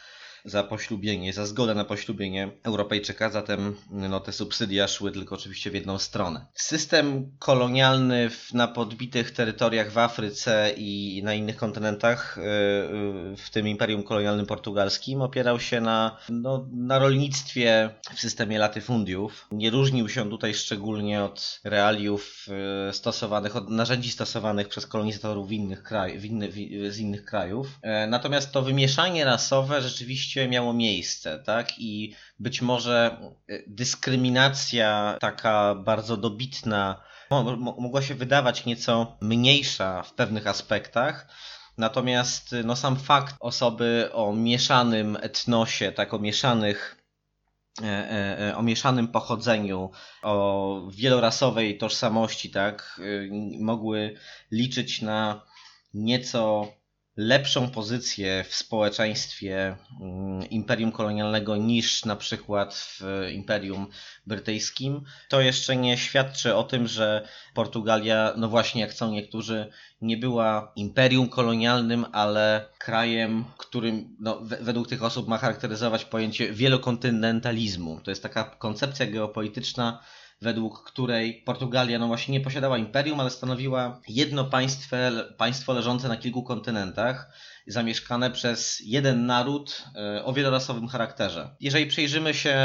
za 0.46 0.64
poślubienie, 0.64 1.34
za 1.34 1.46
zgodę 1.46 1.76
na 1.76 1.86
poślubienie 1.86 2.52
Europejczyka, 2.64 3.30
zatem 3.30 3.76
no, 3.92 4.20
te 4.20 4.32
subsydia 4.32 4.88
szły 4.88 5.12
tylko 5.12 5.36
oczywiście 5.36 5.72
w 5.72 5.74
jedną 5.74 5.98
stronę. 5.98 6.46
System 6.54 7.32
kolonialny 7.40 8.30
w, 8.30 8.54
na 8.54 8.68
podbitych 8.68 9.32
terytoriach 9.32 9.92
w 9.92 9.98
Afryce 9.98 10.72
i 10.78 11.22
na 11.24 11.34
innych 11.34 11.56
kontynentach, 11.56 12.38
y, 12.38 12.42
y, 12.42 13.38
w 13.38 13.50
tym 13.52 13.68
Imperium 13.68 14.04
Kolonialnym 14.04 14.46
Portugalskim, 14.46 15.22
opierał 15.22 15.60
się 15.60 15.82
na, 15.82 16.18
no, 16.30 16.68
na 16.72 17.00
rolnictwie 17.00 17.90
w 18.16 18.20
systemie 18.20 18.60
latyfundiów. 18.60 19.48
Nie 19.52 19.70
różnił 19.70 20.10
się 20.10 20.30
tutaj 20.30 20.54
szczególnie 20.54 21.24
od 21.24 21.60
realiów 21.64 22.46
y, 22.90 22.94
stosowanych, 22.94 23.56
od 23.56 23.70
narzędzi 23.70 24.12
stosowanych 24.12 24.68
przez 24.68 24.88
kolonizatorów 24.88 25.52
innych 25.52 25.84
kraj, 25.84 26.26
inny, 26.26 26.52
z 26.92 27.00
innych 27.00 27.26
krajów. 27.26 27.80
E, 27.82 28.08
natomiast 28.08 28.52
to 28.52 28.62
wymieszanie 28.62 29.26
rasowe 29.26 29.82
rzeczywiście 29.82 30.31
rzeczywiście 30.32 30.50
miało 30.50 30.74
miejsce, 30.74 31.40
tak? 31.46 31.80
I 31.80 32.16
być 32.40 32.62
może 32.62 33.18
e, 33.50 33.60
dyskryminacja 33.68 35.18
taka 35.20 35.76
bardzo 35.76 36.18
dobitna 36.18 37.02
mogła 37.78 38.02
się 38.02 38.16
wydawać 38.16 38.66
nieco 38.66 39.18
mniejsza 39.22 40.04
w 40.04 40.14
pewnych 40.14 40.48
aspektach. 40.48 41.28
Natomiast 41.78 42.56
no, 42.64 42.76
sam 42.76 42.96
fakt 42.96 43.36
osoby 43.40 44.10
o 44.14 44.34
mieszanym 44.34 45.18
etnosie, 45.22 45.92
tak 45.92 46.14
o 46.14 46.20
mieszanych 46.20 46.98
e, 47.82 48.50
e, 48.50 48.58
o 48.58 48.62
mieszanym 48.62 49.08
pochodzeniu, 49.08 49.92
o 50.24 50.88
wielorasowej 50.92 51.78
tożsamości, 51.78 52.50
tak, 52.50 53.02
mogły 53.60 54.16
liczyć 54.52 55.02
na 55.02 55.46
nieco 55.94 56.68
lepszą 57.18 57.70
pozycję 57.70 58.46
w 58.50 58.56
społeczeństwie 58.56 59.78
mm, 60.02 60.50
imperium 60.50 60.92
kolonialnego 60.92 61.56
niż 61.56 62.06
na 62.06 62.16
przykład 62.16 62.76
w 62.76 63.02
imperium 63.34 63.88
brytyjskim, 64.28 65.04
to 65.30 65.42
jeszcze 65.42 65.76
nie 65.76 65.98
świadczy 65.98 66.56
o 66.56 66.64
tym, 66.64 66.88
że 66.88 67.28
Portugalia, 67.54 68.34
no 68.38 68.50
właśnie 68.50 68.82
jak 68.82 68.92
chcą 68.92 69.12
niektórzy, 69.12 69.72
nie 70.02 70.18
była 70.18 70.72
imperium 70.76 71.30
kolonialnym, 71.30 72.06
ale 72.12 72.66
krajem, 72.78 73.46
którym 73.58 74.16
no, 74.20 74.40
według 74.42 74.88
tych 74.88 75.04
osób 75.04 75.28
ma 75.28 75.38
charakteryzować 75.38 76.06
pojęcie 76.06 76.54
wielokontynentalizmu. 76.54 78.02
To 78.04 78.12
jest 78.12 78.24
taka 78.24 78.44
koncepcja 78.44 79.06
geopolityczna, 79.06 80.04
według 80.42 80.84
której 80.84 81.42
Portugalia 81.46 82.00
no 82.00 82.08
właśnie 82.08 82.32
nie 82.32 82.42
posiadała 82.42 82.78
imperium, 82.78 83.20
ale 83.20 83.30
stanowiła 83.30 84.02
jedno 84.08 84.46
państwo, 84.46 84.96
państwo 85.38 85.74
leżące 85.74 86.08
na 86.08 86.18
kilku 86.18 86.44
kontynentach 86.44 87.34
zamieszkane 87.68 88.32
przez 88.32 88.82
jeden 88.86 89.26
naród 89.26 89.86
e, 89.96 90.26
o 90.26 90.34
wielorasowym 90.34 90.88
charakterze. 90.88 91.56
Jeżeli 91.60 91.86
przyjrzymy 91.86 92.34
się 92.34 92.56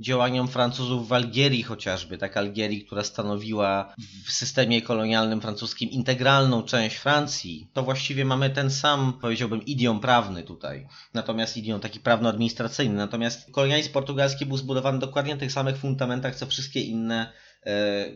działaniom 0.00 0.48
Francuzów 0.48 1.08
w 1.08 1.12
Algierii 1.12 1.62
chociażby, 1.62 2.18
tak 2.18 2.36
Algierii, 2.36 2.84
która 2.84 3.04
stanowiła 3.04 3.94
w 4.26 4.32
systemie 4.32 4.82
kolonialnym 4.82 5.40
francuskim 5.40 5.90
integralną 5.90 6.62
część 6.62 6.96
Francji, 6.96 7.70
to 7.72 7.82
właściwie 7.82 8.24
mamy 8.24 8.50
ten 8.50 8.70
sam, 8.70 9.18
powiedziałbym, 9.20 9.64
idiom 9.64 10.00
prawny 10.00 10.42
tutaj. 10.42 10.86
Natomiast 11.14 11.56
idiom 11.56 11.80
taki 11.80 12.00
prawno-administracyjny. 12.00 12.96
Natomiast 12.96 13.50
kolonializm 13.52 13.92
portugalski 13.92 14.46
był 14.46 14.56
zbudowany 14.56 14.98
dokładnie 14.98 15.34
na 15.34 15.40
tych 15.40 15.52
samych 15.52 15.76
fundamentach, 15.76 16.36
co 16.36 16.46
wszystkie 16.46 16.80
inne 16.80 17.32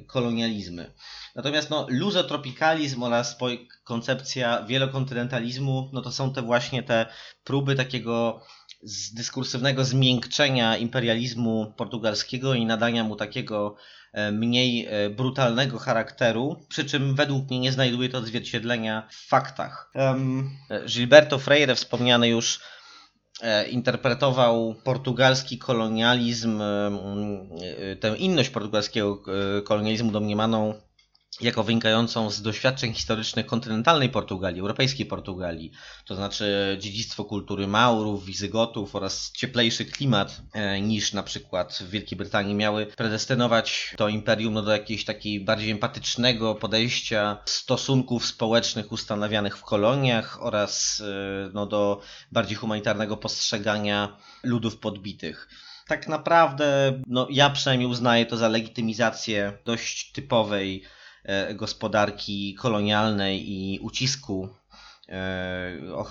kolonializmy. 0.07 0.93
Natomiast 1.37 1.71
no, 1.71 1.87
luzotropikalizm 1.91 3.03
oraz 3.03 3.39
koncepcja 3.85 4.63
wielokontynentalizmu, 4.63 5.91
no 5.93 6.03
to 6.03 6.13
są 6.13 6.33
te 6.33 6.43
właśnie 6.43 6.83
te 6.83 7.07
próby 7.45 7.75
takiego 7.75 8.43
z 8.83 9.15
dyskursywnego 9.15 9.85
zmiękczenia 9.85 10.77
imperializmu 10.77 11.75
portugalskiego 11.77 12.55
i 12.55 12.67
nadania 12.67 13.05
mu 13.05 13.17
takiego 13.17 13.77
e, 14.13 14.33
mniej 14.33 14.87
e, 14.87 15.11
brutalnego 15.11 15.79
charakteru, 15.79 16.67
przy 16.69 16.85
czym 16.85 17.15
według 17.15 17.51
mnie 17.51 17.61
nie 17.61 17.73
znajduje 17.73 18.09
to 18.09 18.19
odzwierciedlenia 18.19 19.09
w 19.11 19.29
faktach. 19.29 19.91
Um, 19.95 20.51
Gilberto 20.87 21.39
Freire, 21.39 21.75
wspomniany 21.75 22.29
już 22.29 22.57
e, 22.59 22.82
interpretował 23.71 24.75
portugalski 24.85 25.59
kolonializm, 25.59 26.63
tę 28.01 28.17
inność 28.17 28.51
portugalskiego 28.51 29.23
kolonializmu 29.65 30.13
domniemaną 30.13 30.75
jako 31.43 31.63
wynikającą 31.63 32.31
z 32.31 32.43
doświadczeń 32.43 32.95
historycznych 32.95 33.47
kontynentalnej 33.47 34.09
Portugalii, 34.09 34.61
europejskiej 34.61 35.07
Portugalii, 35.07 35.73
to 36.05 36.15
znaczy 36.15 36.77
dziedzictwo 36.81 37.25
kultury 37.25 37.67
Maurów, 37.67 38.25
Wizygotów 38.25 38.97
oraz 38.97 39.33
cieplejszy 39.33 39.85
klimat 39.85 40.43
e, 40.53 40.81
niż 40.81 41.13
na 41.13 41.23
przykład 41.23 41.79
w 41.81 41.91
Wielkiej 41.91 42.19
Brytanii 42.19 42.55
miały 42.55 42.87
predestynować 42.87 43.95
to 43.97 44.09
imperium 44.09 44.55
no, 44.55 44.63
do 44.63 44.73
jakiegoś 44.73 45.05
takiego 45.05 45.45
bardziej 45.45 45.71
empatycznego 45.71 46.55
podejścia 46.55 47.39
stosunków 47.45 48.27
społecznych 48.27 48.93
ustanawianych 48.93 49.59
w 49.59 49.63
koloniach 49.63 50.43
oraz 50.43 51.03
e, 51.07 51.51
no, 51.55 51.67
do 51.67 52.01
bardziej 52.33 52.57
humanitarnego 52.57 53.17
postrzegania 53.17 54.17
ludów 54.43 54.77
podbitych. 54.77 55.49
Tak 55.87 56.09
naprawdę, 56.09 57.01
no 57.07 57.27
ja 57.31 57.51
przynajmniej 57.51 57.91
uznaję 57.91 58.27
to 58.27 58.37
za 58.37 58.49
legitymizację 58.49 59.59
dość 59.65 60.13
typowej 60.13 60.85
gospodarki 61.55 62.55
kolonialnej 62.55 63.50
i 63.50 63.79
ucisku 63.79 64.49
e, 65.09 65.79
o, 65.95 66.07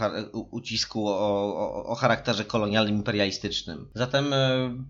ucisku 0.52 1.08
o, 1.08 1.14
o, 1.14 1.86
o, 1.86 1.96
charakterze 1.96 2.46
kolonialnym, 2.46 2.96
imperialistycznym. 2.96 3.90
Zatem 3.96 4.34
e, 4.34 4.38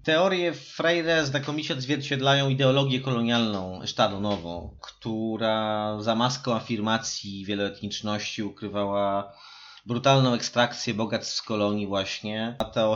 teorie 0.04 0.54
Freire 0.54 1.26
znakomicie 1.26 1.74
odzwierciedlają 1.74 2.50
ideologię 2.50 3.00
kolonialną 3.00 3.82
Estadonową, 3.82 4.78
która 4.82 5.98
za 6.02 6.16
maską 6.16 6.56
afirmacji 6.56 7.46
wieloetniczności 7.46 8.44
ukrywała 8.44 9.34
brutalną 9.86 10.34
ekstrakcję 10.34 10.94
bogactw 10.94 11.34
z 11.34 11.42
kolonii 11.42 11.88
właśnie, 11.88 12.56
a 12.60 12.66
to 12.66 12.96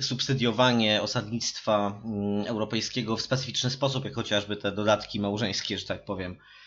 subsydiowanie 0.00 1.02
osadnictwa 1.02 2.00
mm, 2.04 2.46
europejskiego 2.46 3.16
w 3.16 3.22
specyficzny 3.22 3.70
sposób, 3.70 4.04
jak 4.04 4.14
chociażby 4.14 4.56
te 4.56 4.72
dodatki 4.72 5.20
małżeńskie, 5.20 5.78
że 5.78 5.86
tak 5.86 6.04
powiem, 6.04 6.36
E, 6.36 6.61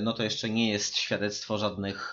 no 0.00 0.12
to 0.12 0.22
jeszcze 0.22 0.50
nie 0.50 0.70
jest 0.70 0.96
świadectwo 0.96 1.58
żadnych, 1.58 2.12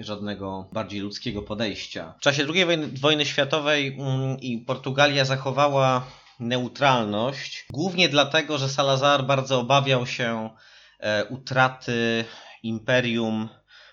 żadnego 0.00 0.68
bardziej 0.72 1.00
ludzkiego 1.00 1.42
podejścia. 1.42 2.14
W 2.18 2.20
czasie 2.20 2.46
II 2.54 2.66
wojny, 3.00 3.26
światowej 3.26 3.96
mm, 3.98 4.40
i 4.40 4.58
Portugalia 4.58 5.24
zachowała 5.24 6.06
neutralność, 6.40 7.66
głównie 7.70 8.08
dlatego, 8.08 8.58
że 8.58 8.68
Salazar 8.68 9.24
bardzo 9.24 9.60
obawiał 9.60 10.06
się 10.06 10.50
e, 11.00 11.24
utraty 11.24 12.24
imperium 12.62 13.48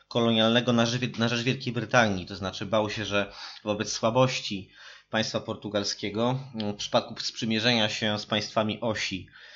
kolonialnego 0.07 0.73
na 0.73 0.85
rzecz, 0.85 1.17
na 1.17 1.27
rzecz 1.27 1.41
Wielkiej 1.41 1.73
Brytanii, 1.73 2.25
to 2.25 2.35
znaczy 2.35 2.65
bał 2.65 2.89
się, 2.89 3.05
że 3.05 3.31
wobec 3.63 3.91
słabości 3.91 4.69
państwa 5.09 5.39
portugalskiego, 5.39 6.39
w 6.55 6.75
przypadku 6.75 7.15
sprzymierzenia 7.19 7.89
się 7.89 8.19
z 8.19 8.25
państwami 8.25 8.81
osi, 8.81 9.27
E, 9.27 9.52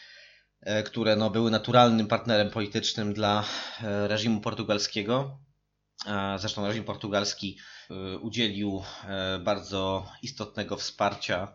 które 0.85 1.15
no, 1.15 1.29
były 1.29 1.51
naturalnym 1.51 2.07
partnerem 2.07 2.49
politycznym 2.49 3.13
dla 3.13 3.43
e, 3.83 4.07
reżimu 4.07 4.41
portugalskiego. 4.41 5.39
Zresztą 6.37 6.67
reżim 6.67 6.83
portugalski 6.83 7.57
e, 7.89 8.17
udzielił 8.17 8.83
bardzo 9.39 10.11
istotnego 10.21 10.77
wsparcia 10.77 11.53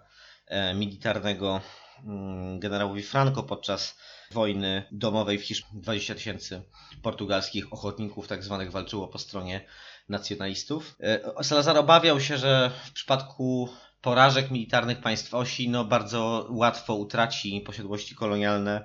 militarnego 0.74 1.60
mm, 2.04 2.60
generałowi 2.60 3.02
Franco 3.02 3.42
podczas 3.42 3.98
wojny 4.30 4.88
domowej 4.92 5.38
w 5.38 5.44
Hiszpanii. 5.44 5.82
20 5.82 6.14
tysięcy 6.14 6.62
portugalskich 7.02 7.72
ochotników 7.72 8.28
tak 8.28 8.44
zwanych 8.44 8.70
walczyło 8.70 9.08
po 9.08 9.18
stronie 9.18 9.66
nacjonalistów. 10.08 10.96
Salazar 11.42 11.78
obawiał 11.78 12.20
się, 12.20 12.38
że 12.38 12.70
w 12.84 12.92
przypadku 12.92 13.68
porażek 14.02 14.50
militarnych 14.50 15.00
państw 15.00 15.34
osi 15.34 15.68
no, 15.68 15.84
bardzo 15.84 16.46
łatwo 16.50 16.94
utraci 16.94 17.60
posiadłości 17.66 18.14
kolonialne 18.14 18.84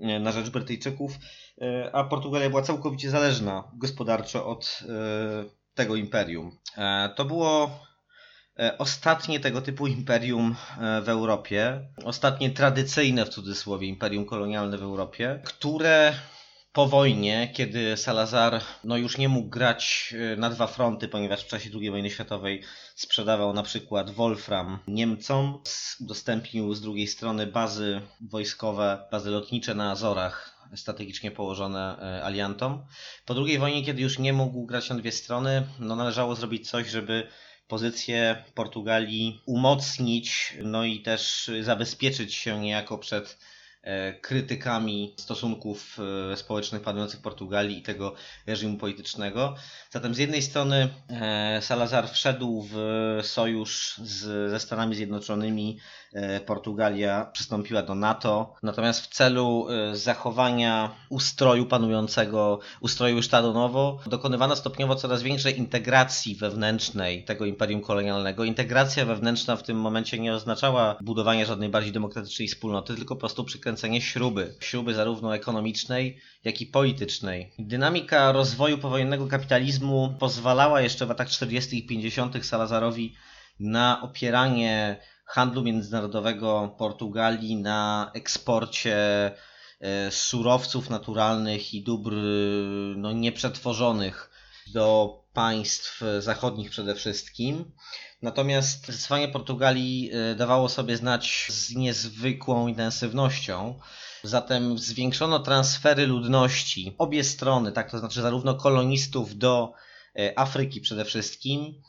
e, 0.00 0.20
na 0.20 0.32
rzecz 0.32 0.50
Brytyjczyków, 0.50 1.12
e, 1.60 1.90
a 1.94 2.04
Portugalia 2.04 2.50
była 2.50 2.62
całkowicie 2.62 3.10
zależna 3.10 3.64
gospodarczo 3.74 4.46
od 4.46 4.82
e, 4.82 5.44
tego 5.74 5.96
imperium. 5.96 6.58
To 7.16 7.24
było 7.24 7.70
ostatnie 8.78 9.40
tego 9.40 9.60
typu 9.62 9.86
imperium 9.86 10.56
w 11.02 11.08
Europie, 11.08 11.88
ostatnie 12.04 12.50
tradycyjne 12.50 13.24
w 13.26 13.28
cudzysłowie 13.28 13.86
imperium 13.86 14.24
kolonialne 14.26 14.78
w 14.78 14.82
Europie, 14.82 15.40
które 15.44 16.14
po 16.76 16.86
wojnie, 16.86 17.50
kiedy 17.52 17.96
Salazar 17.96 18.60
no 18.84 18.96
już 18.96 19.18
nie 19.18 19.28
mógł 19.28 19.48
grać 19.48 20.14
e, 20.32 20.36
na 20.36 20.50
dwa 20.50 20.66
fronty, 20.66 21.08
ponieważ 21.08 21.42
w 21.42 21.46
czasie 21.46 21.70
II 21.74 21.90
wojny 21.90 22.10
światowej 22.10 22.62
sprzedawał 22.94 23.52
na 23.52 23.62
przykład 23.62 24.10
Wolfram 24.10 24.78
Niemcom, 24.88 25.62
udostępnił 26.00 26.74
z 26.74 26.80
drugiej 26.80 27.06
strony 27.06 27.46
bazy 27.46 28.00
wojskowe, 28.20 29.08
bazy 29.10 29.30
lotnicze 29.30 29.74
na 29.74 29.90
Azorach, 29.90 30.68
strategicznie 30.74 31.30
położone 31.30 31.98
e, 31.98 32.24
aliantom. 32.24 32.84
Po 33.26 33.34
II 33.46 33.58
wojnie, 33.58 33.84
kiedy 33.84 34.02
już 34.02 34.18
nie 34.18 34.32
mógł 34.32 34.66
grać 34.66 34.90
na 34.90 34.96
dwie 34.96 35.12
strony, 35.12 35.66
no 35.78 35.96
należało 35.96 36.34
zrobić 36.34 36.70
coś, 36.70 36.88
żeby 36.88 37.28
pozycję 37.68 38.44
Portugalii 38.54 39.42
umocnić, 39.46 40.56
no 40.62 40.84
i 40.84 41.00
też 41.00 41.50
zabezpieczyć 41.62 42.34
się 42.34 42.60
niejako 42.60 42.98
przed 42.98 43.38
E, 43.38 43.55
krytykami 44.20 45.14
stosunków 45.16 45.98
e, 46.32 46.36
społecznych 46.36 46.82
panujących 46.82 47.20
w 47.20 47.22
Portugalii 47.22 47.78
i 47.78 47.82
tego 47.82 48.14
reżimu 48.46 48.78
politycznego. 48.78 49.54
Zatem 49.90 50.14
z 50.14 50.18
jednej 50.18 50.42
strony 50.42 50.88
e, 51.08 51.62
Salazar 51.62 52.08
wszedł 52.08 52.66
w 52.70 52.76
sojusz 53.22 54.00
z, 54.02 54.50
ze 54.50 54.60
Stanami 54.60 54.94
Zjednoczonymi, 54.94 55.78
Portugalia 56.46 57.30
przystąpiła 57.32 57.82
do 57.82 57.94
NATO, 57.94 58.54
natomiast 58.62 59.00
w 59.00 59.06
celu 59.06 59.66
zachowania 59.92 60.94
ustroju 61.10 61.66
panującego, 61.66 62.60
ustroju 62.80 63.20
Nowo, 63.54 63.98
dokonywano 64.06 64.56
stopniowo 64.56 64.94
coraz 64.94 65.22
większej 65.22 65.58
integracji 65.58 66.36
wewnętrznej 66.36 67.24
tego 67.24 67.44
imperium 67.44 67.80
kolonialnego. 67.80 68.44
Integracja 68.44 69.04
wewnętrzna 69.04 69.56
w 69.56 69.62
tym 69.62 69.80
momencie 69.80 70.18
nie 70.18 70.34
oznaczała 70.34 70.96
budowania 71.00 71.44
żadnej 71.44 71.68
bardziej 71.68 71.92
demokratycznej 71.92 72.48
wspólnoty, 72.48 72.94
tylko 72.94 73.14
po 73.14 73.20
prostu 73.20 73.44
przykręcenia 73.44 73.75
kręcenie 73.76 74.00
śruby. 74.00 74.54
Śruby 74.60 74.94
zarówno 74.94 75.34
ekonomicznej, 75.34 76.20
jak 76.44 76.60
i 76.60 76.66
politycznej. 76.66 77.52
Dynamika 77.58 78.32
rozwoju 78.32 78.78
powojennego 78.78 79.26
kapitalizmu 79.26 80.14
pozwalała 80.18 80.80
jeszcze 80.80 81.06
w 81.06 81.08
latach 81.08 81.28
40. 81.28 81.78
i 81.78 81.86
50. 81.86 82.46
Salazarowi 82.46 83.14
na 83.60 84.02
opieranie 84.02 84.96
handlu 85.24 85.62
międzynarodowego 85.62 86.74
Portugalii 86.78 87.56
na 87.56 88.10
eksporcie 88.14 88.96
e, 89.80 90.10
surowców 90.10 90.90
naturalnych 90.90 91.74
i 91.74 91.82
dóbr 91.82 92.12
no, 92.96 93.12
nieprzetworzonych 93.12 94.30
do 94.72 95.14
państw 95.32 96.02
zachodnich 96.18 96.70
przede 96.70 96.94
wszystkim. 96.94 97.72
Natomiast 98.26 98.84
zdecydowanie 98.84 99.28
Portugalii 99.28 100.10
e, 100.12 100.34
dawało 100.34 100.68
sobie 100.68 100.96
znać 100.96 101.46
z 101.50 101.74
niezwykłą 101.74 102.68
intensywnością. 102.68 103.78
Zatem 104.22 104.78
zwiększono 104.78 105.38
transfery 105.38 106.06
ludności, 106.06 106.94
obie 106.98 107.24
strony, 107.24 107.72
tak 107.72 107.90
to 107.90 107.98
znaczy 107.98 108.22
zarówno 108.22 108.54
kolonistów 108.54 109.38
do 109.38 109.72
e, 110.18 110.38
Afryki 110.38 110.80
przede 110.80 111.04
wszystkim, 111.04 111.82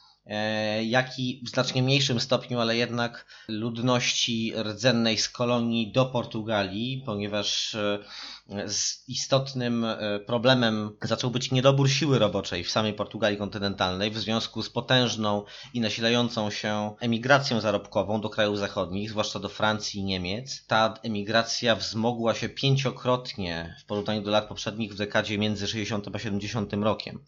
jak 0.83 1.19
i 1.19 1.41
w 1.45 1.49
znacznie 1.49 1.83
mniejszym 1.83 2.19
stopniu, 2.19 2.59
ale 2.59 2.75
jednak 2.75 3.25
ludności 3.47 4.53
rdzennej 4.63 5.17
z 5.17 5.29
kolonii 5.29 5.91
do 5.91 6.05
Portugalii, 6.05 7.03
ponieważ 7.05 7.75
e, 7.75 7.99
istotnym 9.07 9.85
e, 9.85 10.19
problemem 10.19 10.91
zaczął 11.01 11.31
być 11.31 11.51
niedobór 11.51 11.89
siły 11.89 12.19
roboczej 12.19 12.63
w 12.63 12.71
samej 12.71 12.93
Portugalii 12.93 13.37
kontynentalnej 13.37 14.11
w 14.11 14.17
związku 14.17 14.63
z 14.63 14.69
potężną 14.69 15.43
i 15.73 15.81
nasilającą 15.81 16.49
się 16.49 16.95
emigracją 16.99 17.61
zarobkową 17.61 18.21
do 18.21 18.29
krajów 18.29 18.59
zachodnich, 18.59 19.09
zwłaszcza 19.09 19.39
do 19.39 19.49
Francji 19.49 20.01
i 20.01 20.03
Niemiec. 20.03 20.65
Ta 20.67 20.93
emigracja 21.03 21.75
wzmogła 21.75 22.35
się 22.35 22.49
pięciokrotnie 22.49 23.75
w 23.81 23.85
porównaniu 23.85 24.21
do 24.21 24.31
lat 24.31 24.47
poprzednich 24.47 24.93
w 24.93 24.97
dekadzie 24.97 25.37
między 25.37 25.67
60 25.67 26.07
a 26.15 26.19
70 26.19 26.73
rokiem. 26.73 27.19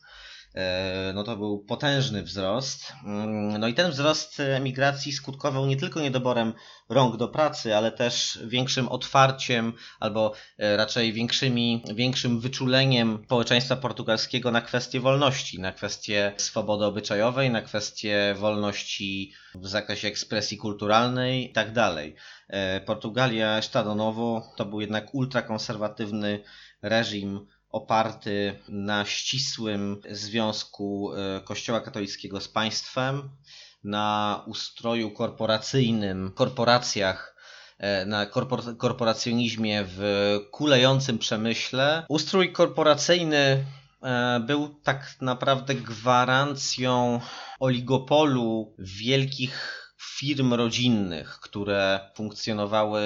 E, 0.55 1.12
no 1.15 1.23
to 1.23 1.38
był 1.38 1.59
potężny 1.59 2.23
wzrost. 2.23 2.93
Mm, 3.05 3.57
no 3.57 3.67
i 3.67 3.73
ten 3.73 3.91
wzrost 3.91 4.39
emigracji 4.39 5.12
skutkował 5.12 5.65
nie 5.65 5.77
tylko 5.77 6.01
niedoborem 6.01 6.53
rąk 6.89 7.17
do 7.17 7.27
pracy, 7.27 7.75
ale 7.75 7.91
też 7.91 8.39
większym 8.45 8.88
otwarciem 8.88 9.73
albo 9.99 10.33
e, 10.57 10.77
raczej 10.77 11.13
większymi, 11.13 11.83
większym 11.93 12.39
wyczuleniem 12.39 13.21
społeczeństwa 13.25 13.75
portugalskiego 13.75 14.51
na 14.51 14.62
kwestie 14.62 14.99
wolności, 14.99 15.59
na 15.59 15.71
kwestie 15.71 16.33
swobody 16.38 16.85
obyczajowej, 16.85 17.49
na 17.49 17.62
kwestie 17.62 18.35
wolności 18.38 19.33
w 19.55 19.67
zakresie 19.67 20.07
ekspresji 20.07 20.57
kulturalnej 20.57 21.49
i 21.49 21.53
tak. 21.53 21.69
E, 22.47 22.81
Portugalia, 22.81 23.57
Estado 23.57 23.95
Novo 23.95 24.53
to 24.57 24.65
był 24.65 24.81
jednak 24.81 25.15
ultrakonserwatywny 25.15 26.43
reżim 26.81 27.47
oparty 27.69 28.60
na 28.69 29.05
ścisłym 29.05 30.01
związku 30.12 31.12
e, 31.13 31.41
Kościoła 31.41 31.82
katolickiego 31.82 32.41
z 32.41 32.47
państwem, 32.47 33.29
na 33.84 34.43
ustroju 34.47 35.12
korporacyjnym, 35.12 36.32
korporacjach, 36.36 37.36
e, 37.77 38.05
na 38.05 38.25
korpor 38.25 38.77
korporacjonizmie 38.77 39.86
w 39.88 40.01
kulejącym 40.51 41.17
przemyśle. 41.17 42.05
Ustrój 42.10 42.51
korporacyjny 42.51 43.65
e, 44.03 44.39
był 44.39 44.69
tak 44.84 45.15
naprawdę 45.21 45.75
gwarancją 45.75 47.19
oligopolu 47.60 48.75
wielkich 48.79 49.79
firm 50.01 50.53
rodzinnych, 50.53 51.39
które 51.41 51.99
funkcjonowały 52.15 53.01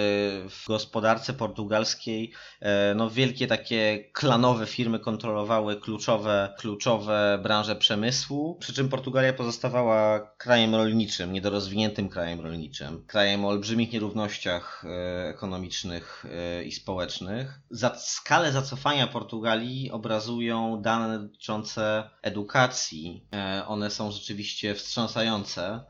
w 0.50 0.68
gospodarce 0.68 1.34
portugalskiej. 1.34 2.32
E, 2.60 2.94
no, 2.96 3.10
wielkie 3.10 3.48
takie 3.48 4.10
klanowe 4.14 4.66
firmy 4.66 5.00
kontrolowały 5.00 5.80
kluczowe, 5.80 6.54
kluczowe 6.60 7.40
branże 7.44 7.76
przemysłu, 7.76 8.56
przy 8.60 8.74
czym 8.74 8.90
Portugalia 8.90 9.34
pozostawała 9.34 10.20
krajem 10.38 10.76
rolniczym, 10.76 11.34
niedorozwiniętym 11.34 12.10
krajem 12.10 12.42
rolniczym, 12.42 13.06
krajem 13.08 13.46
o 13.46 13.50
olbrzymich 13.50 13.94
nierównościach 13.94 14.86
e, 14.86 15.30
ekonomicznych 15.30 16.26
e, 16.32 16.64
i 16.64 16.72
społecznych. 16.72 17.60
Za 17.70 17.96
skalę 17.96 18.52
zacofania 18.52 19.08
Portugalii 19.08 19.92
obrazują 19.92 20.82
dane 20.82 21.20
dotyczące 21.20 22.10
edukacji. 22.22 23.28
One 23.68 23.90
są 23.90 24.12
rzeczywiście 24.12 24.76
wstrząsające. 24.76 25.84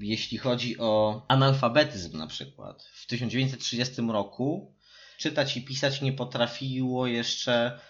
Jeśli 0.00 0.38
chodzi 0.38 0.47
chodzi 0.48 0.78
o 0.78 1.24
analfabetyzm 1.28 2.18
na 2.18 2.26
przykład, 2.26 2.82
w 2.82 3.06
1930 3.06 4.02
roku 4.02 4.74
czytać 5.18 5.56
i 5.56 5.62
pisać 5.62 6.00
nie 6.00 6.12
potrafiło 6.12 7.06
jeszcze, 7.06 7.80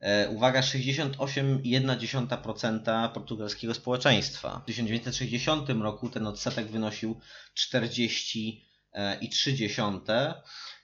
e, 0.00 0.28
uwaga, 0.28 0.60
68,1% 0.60 3.12
portugalskiego 3.12 3.74
społeczeństwa. 3.74 4.60
W 4.64 4.66
1960 4.66 5.82
roku 5.82 6.10
ten 6.10 6.26
odsetek 6.26 6.66
wynosił 6.66 7.20
40,3%. 7.54 10.34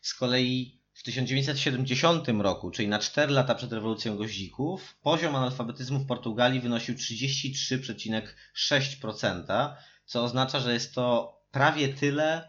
Z 0.03 0.14
kolei 0.14 0.79
w 0.95 1.03
1970 1.03 2.43
roku, 2.43 2.71
czyli 2.71 2.88
na 2.88 2.99
4 2.99 3.33
lata 3.33 3.55
przed 3.55 3.73
rewolucją 3.73 4.17
goździków, 4.17 4.97
poziom 5.03 5.37
analfabetyzmu 5.37 5.99
w 5.99 6.07
Portugalii 6.07 6.61
wynosił 6.61 6.95
33,6%, 6.95 9.77
co 10.09 10.25
oznacza, 10.25 10.61
że 10.61 10.73
jest 10.73 10.94
to 10.94 11.38
prawie 11.51 11.88
tyle, 11.88 12.49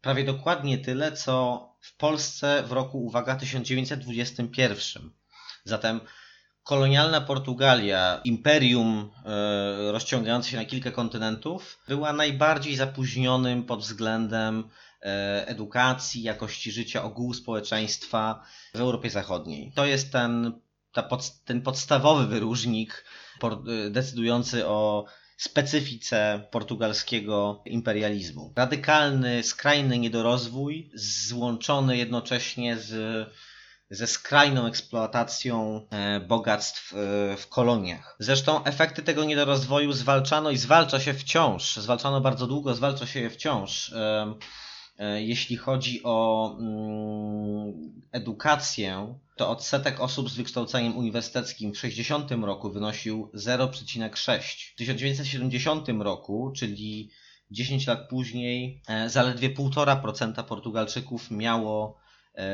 prawie 0.00 0.24
dokładnie 0.24 0.78
tyle, 0.78 1.12
co 1.12 1.66
w 1.80 1.96
Polsce 1.96 2.62
w 2.66 2.72
roku, 2.72 3.04
uwaga, 3.04 3.36
1921. 3.36 5.10
Zatem 5.64 6.00
kolonialna 6.62 7.20
Portugalia, 7.20 8.20
imperium 8.24 9.10
e, 9.24 9.92
rozciągające 9.92 10.50
się 10.50 10.56
na 10.56 10.64
kilka 10.64 10.90
kontynentów, 10.90 11.78
była 11.88 12.12
najbardziej 12.12 12.76
zapóźnionym 12.76 13.64
pod 13.64 13.80
względem 13.80 14.70
e, 15.02 15.46
edukacji, 15.46 16.22
jakości 16.22 16.72
życia 16.72 17.02
ogółu 17.02 17.34
społeczeństwa 17.34 18.42
w 18.74 18.80
Europie 18.80 19.10
Zachodniej. 19.10 19.72
To 19.74 19.86
jest 19.86 20.12
ten, 20.12 20.52
pod, 21.08 21.44
ten 21.44 21.62
podstawowy 21.62 22.26
wyróżnik 22.26 23.04
e, 23.42 23.90
decydujący 23.90 24.66
o 24.66 25.06
specyfice 25.40 26.48
portugalskiego 26.50 27.62
imperializmu. 27.64 28.52
Radykalny, 28.56 29.42
skrajny 29.42 29.98
niedorozwój, 29.98 30.90
złączony 30.94 31.96
jednocześnie 31.96 32.76
z 32.76 33.28
ze 33.90 34.06
skrajną 34.06 34.66
eksploatacją 34.66 35.86
e, 35.90 36.20
bogactw 36.20 36.92
e, 36.92 36.96
w 37.36 37.48
koloniach. 37.48 38.16
Zresztą 38.18 38.64
efekty 38.64 39.02
tego 39.02 39.24
niedorozwoju 39.24 39.92
zwalczano 39.92 40.50
i 40.50 40.56
zwalcza 40.56 41.00
się 41.00 41.14
wciąż. 41.14 41.76
Zwalczano 41.76 42.20
bardzo 42.20 42.46
długo, 42.46 42.74
zwalcza 42.74 43.06
się 43.06 43.20
je 43.20 43.30
wciąż. 43.30 43.94
E, 45.00 45.22
jeśli 45.22 45.56
chodzi 45.56 46.00
o 46.04 46.56
mm, 46.60 48.02
edukację, 48.12 49.14
to 49.36 49.50
odsetek 49.50 50.00
osób 50.00 50.30
z 50.30 50.36
wykształceniem 50.36 50.96
uniwersyteckim 50.96 51.72
w 51.72 51.78
60 51.78 52.30
roku 52.30 52.70
wynosił 52.70 53.30
0,6. 53.34 54.72
W 54.72 54.76
1970 54.76 55.88
roku, 55.88 56.52
czyli 56.56 57.10
10 57.50 57.86
lat 57.86 58.08
później, 58.08 58.82
e, 58.88 59.10
zaledwie 59.10 59.50
1,5% 59.50 60.44
Portugalczyków 60.44 61.30
miało 61.30 61.98
e, 62.34 62.46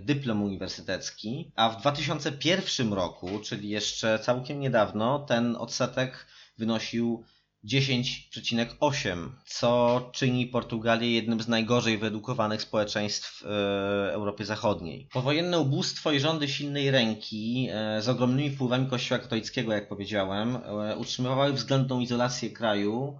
dyplom 0.00 0.42
uniwersytecki, 0.42 1.52
a 1.56 1.70
w 1.70 1.80
2001 1.80 2.92
roku, 2.92 3.40
czyli 3.44 3.68
jeszcze 3.68 4.18
całkiem 4.18 4.60
niedawno, 4.60 5.18
ten 5.18 5.56
odsetek 5.56 6.26
wynosił 6.58 7.24
10,8, 7.64 9.28
co 9.46 10.00
czyni 10.12 10.46
Portugalię 10.46 11.10
jednym 11.10 11.40
z 11.40 11.48
najgorzej 11.48 11.98
wyedukowanych 11.98 12.62
społeczeństw 12.62 13.40
w 13.40 13.46
e, 13.46 14.12
Europie 14.12 14.44
Zachodniej. 14.44 15.08
Powojenne 15.12 15.58
ubóstwo 15.58 16.12
i 16.12 16.20
rządy 16.20 16.48
silnej 16.48 16.90
ręki 16.90 17.68
e, 17.70 18.02
z 18.02 18.08
ogromnymi 18.08 18.50
wpływami 18.50 18.86
Kościoła 18.86 19.18
katolickiego, 19.18 19.72
jak 19.72 19.88
powiedziałem, 19.88 20.56
e, 20.56 20.96
utrzymywały 20.96 21.52
względną 21.52 22.00
izolację 22.00 22.50
kraju, 22.50 23.18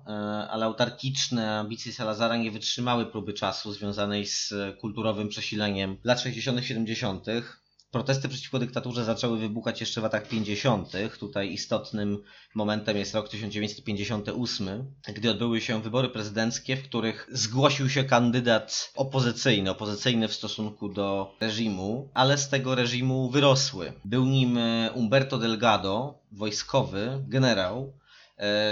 ale 0.51 0.67
autarkiczne 0.67 1.59
ambicje 1.59 1.93
Salazara 1.93 2.37
nie 2.37 2.51
wytrzymały 2.51 3.07
próby 3.07 3.33
czasu 3.33 3.73
związanej 3.73 4.27
z 4.27 4.55
kulturowym 4.81 5.29
przesileniem 5.29 5.97
lat 6.05 6.21
60. 6.21 6.61
70. 7.89 7.91
Protesty 7.91 8.29
przeciwko 8.29 8.59
dyktaturze 8.59 9.05
zaczęły 9.05 9.39
wybuchać 9.39 9.81
jeszcze 9.81 10.01
w 10.01 10.05
latach 10.05 10.29
50. 10.29 10.93
Tutaj 11.21 11.53
istotnym 11.53 12.23
momentem 12.55 12.97
jest 12.97 13.15
rok 13.15 13.29
1958, 13.29 14.95
gdy 15.15 15.31
odbyły 15.31 15.61
się 15.61 15.83
wybory 15.83 16.09
prezydenckie, 16.09 16.77
w 16.77 16.83
których 16.83 17.29
zgłosił 17.33 17.89
się 17.89 18.05
kandydat 18.05 18.93
opozycyjny, 18.97 19.71
opozycyjny 19.71 20.29
w 20.29 20.35
stosunku 20.35 20.89
do 20.89 21.35
reżimu, 21.41 22.11
ale 22.15 22.39
z 22.39 22.49
tego 22.49 22.75
reżimu 22.75 23.31
wyrosły. 23.31 23.93
Był 24.05 24.27
nim 24.27 24.59
Umberto 24.95 25.39
Delgado, 25.39 26.19
wojskowy, 26.33 27.25
generał, 27.29 27.93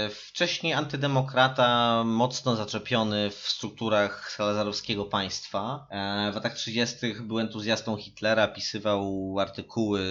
wcześniej 0.09 0.73
antydemokrata, 0.73 2.03
mocno 2.03 2.55
zaczepiony 2.55 3.29
w 3.29 3.35
strukturach 3.35 4.31
salazarowskiego 4.31 5.05
państwa. 5.05 5.87
E, 5.89 6.31
w 6.31 6.35
latach 6.35 6.53
30. 6.53 6.95
był 7.21 7.39
entuzjastą 7.39 7.97
Hitlera, 7.97 8.47
pisywał 8.47 9.35
artykuły 9.39 10.01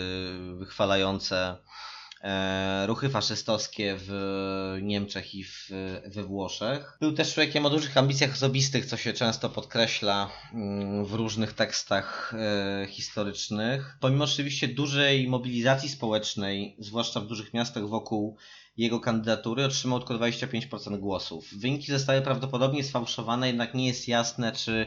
wychwalające 0.55 1.57
e, 2.23 2.87
ruchy 2.87 3.09
faszystowskie 3.09 3.97
w 3.99 4.79
Niemczech 4.83 5.35
i 5.35 5.45
w, 5.45 5.69
we 6.07 6.23
Włoszech. 6.23 6.97
Był 7.01 7.13
też 7.13 7.35
człowiekiem 7.35 7.67
o 7.67 7.71
dużych 7.71 7.97
ambicjach 7.97 8.33
osobistych, 8.33 8.87
co 8.87 8.97
się 8.97 9.13
często 9.13 9.49
podkreśla 9.51 10.31
mm, 10.55 11.05
w 11.05 11.15
różnych 11.15 11.53
tekstach 11.53 12.35
e, 12.35 12.87
historycznych. 12.87 13.97
Pomimo 14.01 14.25
oczywiście 14.25 14.69
dużej 14.69 15.29
mobilizacji 15.29 15.89
społecznej, 15.89 16.77
zwłaszcza 16.79 17.21
w 17.21 17.27
dużych 17.27 17.55
miastach 17.55 17.89
wokół 17.89 18.37
jego 18.77 19.01
kandydatury, 19.01 19.65
otrzymał 19.65 19.99
tylko 19.99 20.15
25% 20.15 20.99
głosów. 20.99 21.49
Wyniki 21.59 21.93
zostały 21.93 22.23
prawdopodobnie 22.23 22.85
sfałszowane, 22.85 23.47
jednak 23.47 23.75
nie 23.75 23.87
jest 23.87 24.09
jasne, 24.09 24.53
czy 24.53 24.87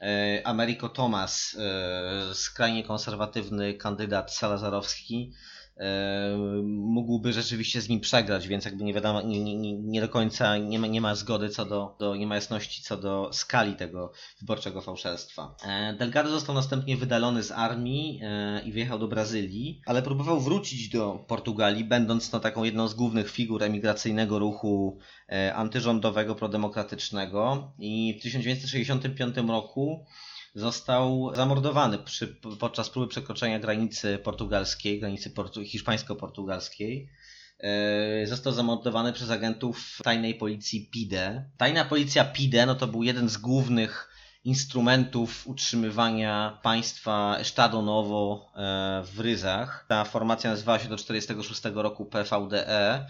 e, 0.00 0.42
Americo 0.44 0.88
Thomas, 0.88 1.56
e, 1.58 2.34
skrajnie 2.34 2.84
konserwatywny 2.84 3.74
kandydat 3.74 4.34
salazarowski, 4.34 5.32
mógłby 6.64 7.32
rzeczywiście 7.32 7.80
z 7.80 7.88
nim 7.88 8.00
przegrać, 8.00 8.48
więc 8.48 8.64
jakby 8.64 8.84
nie 8.84 8.94
wiadomo, 8.94 9.22
nie, 9.22 9.44
nie, 9.44 9.72
nie 9.72 10.00
do 10.00 10.08
końca 10.08 10.56
nie 10.56 10.78
ma, 10.78 10.86
nie 10.86 11.00
ma 11.00 11.14
zgody 11.14 11.48
co 11.48 11.64
do, 11.66 11.96
do, 11.98 12.16
nie 12.16 12.26
ma 12.26 12.34
jasności 12.34 12.82
co 12.82 12.96
do 12.96 13.30
skali 13.32 13.74
tego 13.74 14.12
wyborczego 14.40 14.80
fałszerstwa. 14.80 15.56
Delgado 15.98 16.30
został 16.30 16.54
następnie 16.54 16.96
wydalony 16.96 17.42
z 17.42 17.50
armii 17.50 18.20
i 18.64 18.72
wyjechał 18.72 18.98
do 18.98 19.08
Brazylii, 19.08 19.80
ale 19.86 20.02
próbował 20.02 20.40
wrócić 20.40 20.88
do 20.88 21.24
Portugalii, 21.28 21.84
będąc 21.84 22.32
no, 22.32 22.40
taką 22.40 22.64
jedną 22.64 22.88
z 22.88 22.94
głównych 22.94 23.30
figur 23.30 23.62
emigracyjnego 23.62 24.38
ruchu 24.38 24.98
antyrządowego, 25.54 26.34
prodemokratycznego 26.34 27.72
i 27.78 28.16
w 28.18 28.22
1965 28.22 29.36
roku 29.48 30.04
został 30.54 31.34
zamordowany 31.34 31.98
przy, 31.98 32.26
podczas 32.60 32.90
próby 32.90 33.08
przekroczenia 33.08 33.58
granicy 33.58 34.18
portugalskiej, 34.18 35.00
granicy 35.00 35.30
portu, 35.30 35.64
hiszpańsko-portugalskiej. 35.64 37.08
E, 37.60 38.26
został 38.26 38.52
zamordowany 38.52 39.12
przez 39.12 39.30
agentów 39.30 39.98
tajnej 40.04 40.34
policji 40.34 40.88
PIDE. 40.92 41.50
Tajna 41.56 41.84
policja 41.84 42.24
PIDE 42.24 42.66
no 42.66 42.74
to 42.74 42.86
był 42.86 43.02
jeden 43.02 43.28
z 43.28 43.36
głównych 43.36 44.10
instrumentów 44.44 45.46
utrzymywania 45.46 46.58
państwa 46.62 47.36
Estado 47.38 47.82
Novo 47.82 48.52
e, 48.54 49.02
w 49.04 49.20
Ryzach. 49.20 49.84
Ta 49.88 50.04
formacja 50.04 50.50
nazywała 50.50 50.78
się 50.78 50.88
do 50.88 50.96
1946 50.96 51.74
roku 51.74 52.06
PVDE 52.06 53.06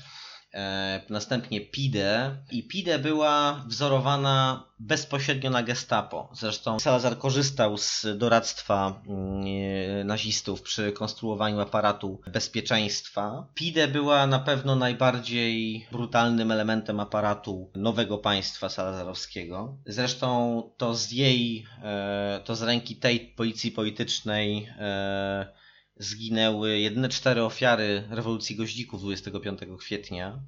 następnie 1.11 1.61
PIDE 1.61 2.37
i 2.51 2.63
PIDE 2.63 2.99
była 2.99 3.65
wzorowana 3.69 4.65
bezpośrednio 4.79 5.51
na 5.51 5.63
gestapo. 5.63 6.31
Zresztą 6.33 6.81
Salazar 6.81 7.19
korzystał 7.19 7.79
z 7.79 8.07
doradztwa 8.17 9.03
mm, 9.07 10.07
nazistów 10.07 10.63
przy 10.63 10.93
konstruowaniu 10.93 11.61
aparatu 11.61 12.21
bezpieczeństwa. 12.33 13.47
PIDE 13.55 13.89
była 13.89 14.27
na 14.27 14.39
pewno 14.39 14.77
najbardziej 14.77 15.87
brutalnym 15.93 16.53
elementem 16.53 17.01
aparatu 17.01 17.71
nowego 17.75 18.19
państwa 18.19 18.69
salazarowskiego. 18.69 19.77
Zresztą 19.87 20.63
to 20.77 20.95
z 20.95 21.13
jej, 21.13 21.67
e, 21.83 22.41
to 22.45 22.57
z 22.57 22.63
ręki 22.63 22.97
tej 22.97 23.21
policji 23.21 23.71
politycznej 23.71 24.69
e, 24.79 25.64
zginęły 25.97 26.79
jedyne 26.79 27.09
cztery 27.09 27.43
ofiary 27.43 28.05
rewolucji 28.11 28.57
goździków 28.57 29.01
25 29.03 29.61
kwietnia, 29.79 30.41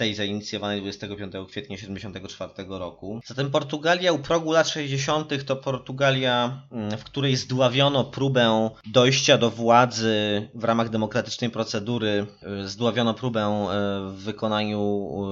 tej 0.00 0.14
zainicjowanej 0.14 0.80
25 0.80 1.32
kwietnia 1.48 1.76
1974 1.76 2.68
roku. 2.68 3.20
Zatem 3.26 3.50
Portugalia 3.50 4.12
u 4.12 4.18
progu 4.18 4.52
lat 4.52 4.68
60. 4.68 5.44
to 5.44 5.56
Portugalia, 5.56 6.62
mm, 6.72 6.98
w 6.98 7.04
której 7.04 7.36
zdławiono 7.36 8.04
próbę 8.04 8.70
dojścia 8.86 9.38
do 9.38 9.50
władzy 9.50 10.48
w 10.54 10.64
ramach 10.64 10.88
demokratycznej 10.88 11.50
procedury, 11.50 12.26
y, 12.62 12.68
zdławiono 12.68 13.14
próbę 13.14 13.40
y, 13.40 14.10
w 14.12 14.22
wykonaniu 14.22 14.78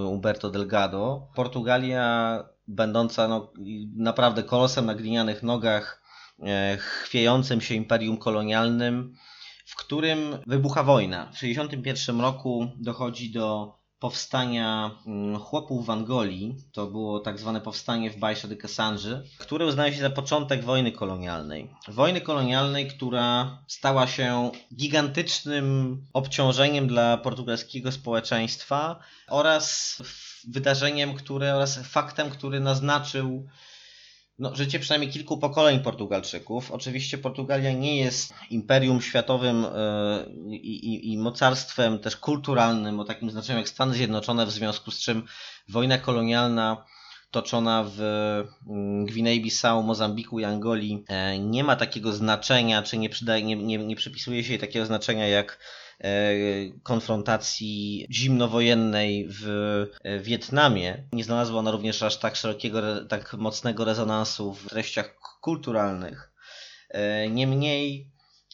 Humberto 0.08 0.50
Delgado. 0.50 1.28
Portugalia 1.34 2.44
będąca 2.66 3.28
no, 3.28 3.52
naprawdę 3.96 4.42
kolosem 4.42 4.86
na 4.86 4.94
glinianych 4.94 5.42
nogach, 5.42 6.02
y, 6.38 6.44
chwiejącym 6.78 7.60
się 7.60 7.74
imperium 7.74 8.16
kolonialnym, 8.16 9.14
w 9.68 9.76
którym 9.76 10.38
wybucha 10.46 10.82
wojna. 10.82 11.26
W 11.26 11.40
1961 11.40 12.20
roku 12.20 12.70
dochodzi 12.76 13.30
do 13.30 13.78
powstania 13.98 14.90
mm, 15.06 15.38
chłopów 15.38 15.86
w 15.86 15.90
Angolii, 15.90 16.54
to 16.72 16.86
było 16.86 17.20
tak 17.20 17.38
zwane 17.38 17.60
powstanie 17.60 18.10
w 18.10 18.18
Baixa 18.18 18.48
de 18.48 18.56
Cassange, 18.56 19.22
które 19.38 19.66
uznaje 19.66 19.92
się 19.92 20.00
za 20.00 20.10
początek 20.10 20.64
wojny 20.64 20.92
kolonialnej. 20.92 21.70
Wojny 21.88 22.20
kolonialnej, 22.20 22.88
która 22.88 23.58
stała 23.66 24.06
się 24.06 24.50
gigantycznym 24.74 25.96
obciążeniem 26.12 26.88
dla 26.88 27.16
portugalskiego 27.16 27.92
społeczeństwa 27.92 29.00
oraz 29.28 29.98
wydarzeniem, 30.48 31.14
które 31.14 31.54
oraz 31.54 31.78
faktem, 31.78 32.30
który 32.30 32.60
naznaczył 32.60 33.48
no, 34.38 34.56
życie 34.56 34.78
przynajmniej 34.78 35.12
kilku 35.12 35.38
pokoleń 35.38 35.80
Portugalczyków. 35.80 36.70
Oczywiście 36.70 37.18
Portugalia 37.18 37.72
nie 37.72 37.96
jest 37.96 38.34
imperium 38.50 39.02
światowym 39.02 39.66
yy, 40.46 40.56
i, 40.56 41.12
i, 41.12 41.18
mocarstwem 41.18 41.98
też 41.98 42.16
kulturalnym 42.16 43.00
o 43.00 43.04
takim 43.04 43.30
znaczeniu 43.30 43.58
jak 43.58 43.68
Stany 43.68 43.94
Zjednoczone, 43.94 44.46
w 44.46 44.50
związku 44.50 44.90
z 44.90 44.98
czym 44.98 45.22
wojna 45.68 45.98
kolonialna 45.98 46.84
toczona 47.30 47.84
w 47.96 48.00
mm, 48.68 49.06
Gwinei-Bissau, 49.06 49.82
Mozambiku 49.82 50.38
i 50.38 50.44
Angolii 50.44 51.04
e, 51.08 51.38
nie 51.38 51.64
ma 51.64 51.76
takiego 51.76 52.12
znaczenia, 52.12 52.82
czy 52.82 52.98
nie, 52.98 53.08
nie, 53.42 53.56
nie, 53.56 53.78
nie 53.78 53.96
przypisuje 53.96 54.44
się 54.44 54.50
jej 54.50 54.58
takiego 54.58 54.86
znaczenia 54.86 55.28
jak 55.28 55.58
E, 55.58 55.87
konfrontacji 56.82 58.06
zimnowojennej 58.10 59.28
w 59.28 59.46
e, 60.04 60.20
Wietnamie. 60.20 61.04
Nie 61.12 61.24
znalazła 61.24 61.58
ona 61.58 61.70
również 61.70 62.02
aż 62.02 62.16
tak 62.16 62.36
szerokiego, 62.36 63.04
tak 63.04 63.34
mocnego 63.34 63.84
rezonansu 63.84 64.54
w 64.54 64.68
treściach 64.68 65.14
kulturalnych. 65.40 66.32
E, 66.90 67.28
niemniej 67.28 68.10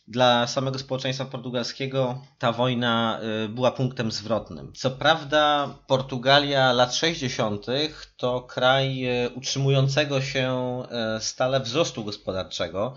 dla 0.09 0.46
samego 0.46 0.78
społeczeństwa 0.78 1.24
portugalskiego 1.24 2.22
ta 2.38 2.52
wojna 2.52 3.20
była 3.48 3.70
punktem 3.70 4.12
zwrotnym. 4.12 4.72
Co 4.72 4.90
prawda, 4.90 5.74
Portugalia 5.87 6.72
lat 6.72 6.94
60. 6.94 7.66
to 8.16 8.42
kraj 8.42 9.07
utrzymującego 9.35 10.20
się 10.20 10.83
stale 11.20 11.61
wzrostu 11.61 12.04
gospodarczego. 12.04 12.96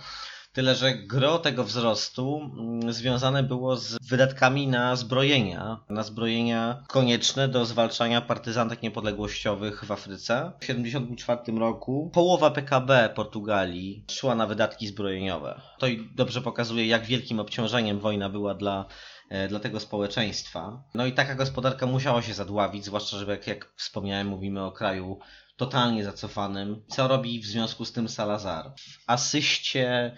Tyle, 0.57 0.75
że 0.75 0.93
gro 0.93 1.39
tego 1.39 1.63
wzrostu 1.63 2.51
mm, 2.59 2.93
związane 2.93 3.43
było 3.43 3.75
z 3.75 3.97
wydatkami 4.07 4.67
na 4.67 4.95
zbrojenia, 4.95 5.79
na 5.89 6.03
zbrojenia 6.03 6.83
konieczne 6.87 7.47
do 7.47 7.65
zwalczania 7.65 8.21
partyzantek 8.21 8.81
niepodległościowych 8.81 9.85
w 9.85 9.91
Afryce. 9.91 10.51
W 10.57 10.59
1974 10.59 11.59
roku 11.59 12.11
połowa 12.13 12.51
PKB 12.51 13.09
Portugalii 13.15 14.05
szła 14.11 14.35
na 14.35 14.47
wydatki 14.47 14.87
zbrojeniowe. 14.87 15.61
To 15.79 15.87
dobrze 16.15 16.41
pokazuje, 16.41 16.87
jak 16.87 17.05
wielkim 17.05 17.39
obciążeniem 17.39 17.99
wojna 17.99 18.29
była 18.29 18.53
dla 18.53 18.85
e, 19.29 19.47
dla 19.47 19.59
tego 19.59 19.79
społeczeństwa. 19.79 20.83
No 20.93 21.05
i 21.05 21.13
taka 21.13 21.35
gospodarka 21.35 21.85
musiała 21.85 22.21
się 22.21 22.33
zadławić, 22.33 22.85
zwłaszcza, 22.85 23.17
że 23.17 23.31
jak, 23.31 23.47
jak 23.47 23.73
wspomniałem, 23.75 24.27
mówimy 24.27 24.63
o 24.63 24.71
kraju 24.71 25.19
totalnie 25.57 26.03
zacofanym. 26.03 26.83
Co 26.87 27.07
robi 27.07 27.39
w 27.39 27.45
związku 27.45 27.85
z 27.85 27.91
tym 27.91 28.09
Salazar? 28.09 28.71
W 28.77 29.03
asyście 29.07 30.11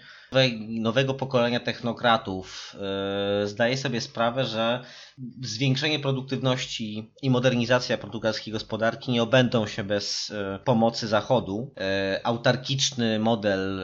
nowego 0.58 1.14
pokolenia 1.14 1.60
technokratów 1.60 2.76
e, 3.42 3.46
zdaje 3.46 3.76
sobie 3.76 4.00
sprawę, 4.00 4.44
że 4.44 4.84
zwiększenie 5.42 5.98
produktywności 5.98 7.12
i 7.22 7.30
modernizacja 7.30 7.98
portugalskiej 7.98 8.52
gospodarki 8.52 9.12
nie 9.12 9.22
obędą 9.22 9.66
się 9.66 9.84
bez 9.84 10.30
e, 10.30 10.58
pomocy 10.64 11.08
Zachodu. 11.08 11.74
E, 11.76 12.20
autarkiczny 12.24 13.18
model 13.18 13.82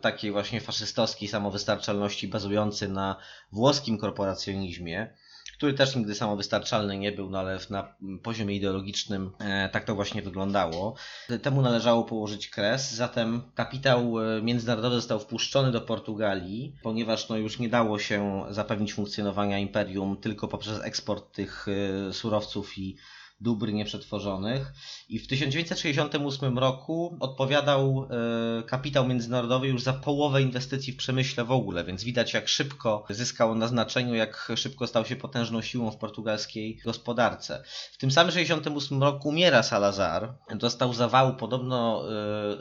takiej 0.00 0.32
właśnie 0.32 0.60
faszystowskiej 0.60 1.28
samowystarczalności 1.28 2.28
bazujący 2.28 2.88
na 2.88 3.16
włoskim 3.52 3.98
korporacjonizmie 3.98 5.14
który 5.56 5.74
też 5.74 5.96
nigdy 5.96 6.14
samowystarczalny 6.14 6.98
nie 6.98 7.12
był, 7.12 7.30
no 7.30 7.38
ale 7.38 7.58
na 7.70 7.94
poziomie 8.22 8.56
ideologicznym 8.56 9.30
e, 9.38 9.68
tak 9.68 9.84
to 9.84 9.94
właśnie 9.94 10.22
wyglądało. 10.22 10.94
Temu 11.42 11.62
należało 11.62 12.04
położyć 12.04 12.48
kres, 12.48 12.94
zatem 12.94 13.42
kapitał 13.54 14.20
e, 14.20 14.42
międzynarodowy 14.42 14.96
został 14.96 15.18
wpuszczony 15.18 15.72
do 15.72 15.80
Portugalii, 15.80 16.76
ponieważ 16.82 17.28
no 17.28 17.36
już 17.36 17.58
nie 17.58 17.68
dało 17.68 17.98
się 17.98 18.44
zapewnić 18.50 18.94
funkcjonowania 18.94 19.58
imperium 19.58 20.16
tylko 20.16 20.48
poprzez 20.48 20.80
eksport 20.84 21.32
tych 21.32 21.66
e, 21.68 22.12
surowców 22.12 22.78
i 22.78 22.96
dóbr 23.40 23.72
nieprzetworzonych 23.72 24.72
i 25.08 25.18
w 25.18 25.26
1968 25.28 26.58
roku 26.58 27.16
odpowiadał 27.20 28.08
e, 28.10 28.62
kapitał 28.62 29.08
międzynarodowy 29.08 29.68
już 29.68 29.82
za 29.82 29.92
połowę 29.92 30.42
inwestycji 30.42 30.92
w 30.92 30.96
przemyśle 30.96 31.44
w 31.44 31.50
ogóle, 31.50 31.84
więc 31.84 32.04
widać 32.04 32.34
jak 32.34 32.48
szybko 32.48 33.04
zyskał 33.10 33.54
na 33.54 33.68
znaczeniu, 33.68 34.14
jak 34.14 34.52
szybko 34.56 34.86
stał 34.86 35.04
się 35.04 35.16
potężną 35.16 35.62
siłą 35.62 35.90
w 35.90 35.96
portugalskiej 35.96 36.80
gospodarce. 36.84 37.62
W 37.92 37.98
tym 37.98 38.10
samym 38.10 38.28
1968 38.32 39.02
roku 39.02 39.28
umiera 39.28 39.62
Salazar, 39.62 40.34
dostał 40.54 40.94
zawału, 40.94 41.34
podobno 41.34 42.04
e, 42.10 42.56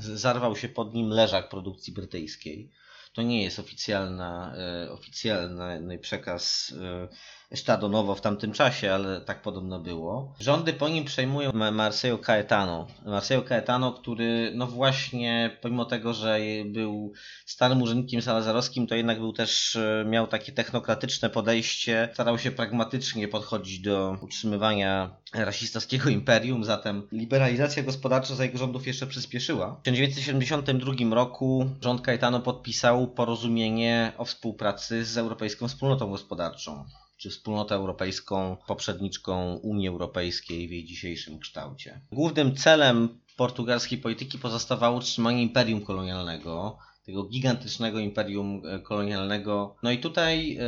zarwał 0.00 0.56
się 0.56 0.68
pod 0.68 0.94
nim 0.94 1.08
leżak 1.08 1.48
produkcji 1.48 1.92
brytyjskiej. 1.92 2.70
To 3.12 3.22
nie 3.22 3.42
jest 3.42 3.58
oficjalna, 3.58 4.54
e, 4.56 4.90
oficjalny 4.92 5.98
przekaz 5.98 6.74
Estado 7.50 7.88
Novo 7.88 8.14
w 8.14 8.20
tamtym 8.20 8.52
czasie, 8.52 8.92
ale 8.92 9.20
tak 9.20 9.42
podobno 9.42 9.80
było. 9.80 10.34
Rządy 10.40 10.72
po 10.72 10.88
nim 10.88 11.04
przejmują 11.04 11.52
Marcelo 11.52 12.18
Caetano. 12.18 12.86
Marcelo 13.06 13.42
Caetano, 13.42 13.92
który 13.92 14.52
no 14.54 14.66
właśnie, 14.66 15.58
pomimo 15.62 15.84
tego, 15.84 16.14
że 16.14 16.38
był 16.66 17.12
starym 17.46 17.82
urzędnikiem 17.82 18.22
salazarowskim, 18.22 18.86
to 18.86 18.94
jednak 18.94 19.18
był 19.18 19.32
też, 19.32 19.76
e, 19.76 20.04
miał 20.08 20.26
takie 20.26 20.52
technokratyczne 20.52 21.30
podejście, 21.30 22.08
starał 22.12 22.38
się 22.38 22.50
pragmatycznie 22.50 23.28
podchodzić 23.28 23.80
do 23.80 24.16
utrzymywania 24.22 25.16
rasistowskiego 25.34 26.10
imperium, 26.20 26.64
zatem 26.64 27.08
liberalizacja 27.12 27.82
gospodarcza 27.82 28.34
za 28.34 28.44
jego 28.44 28.58
rządów 28.58 28.86
jeszcze 28.86 29.06
przyspieszyła. 29.06 29.76
W 29.80 29.82
1972 29.82 31.14
roku 31.14 31.70
rząd 31.80 32.00
Caetano 32.00 32.40
podpisał 32.40 33.06
porozumienie 33.06 34.12
o 34.18 34.24
współpracy 34.24 35.04
z 35.04 35.18
Europejską 35.18 35.68
Wspólnotą 35.68 36.10
Gospodarczą 36.10 36.84
czy 37.20 37.30
wspólnotę 37.30 37.74
europejską, 37.74 38.56
poprzedniczką 38.66 39.54
Unii 39.54 39.88
Europejskiej 39.88 40.68
w 40.68 40.70
jej 40.70 40.84
dzisiejszym 40.84 41.38
kształcie. 41.38 42.00
Głównym 42.12 42.56
celem 42.56 43.20
portugalskiej 43.36 43.98
polityki 43.98 44.38
pozostawało 44.38 44.96
utrzymanie 44.96 45.42
imperium 45.42 45.80
kolonialnego, 45.80 46.78
tego 47.06 47.24
gigantycznego 47.24 47.98
imperium 47.98 48.62
e, 48.66 48.78
kolonialnego. 48.78 49.76
No 49.82 49.90
i 49.90 49.98
tutaj 49.98 50.56
e, 50.56 50.64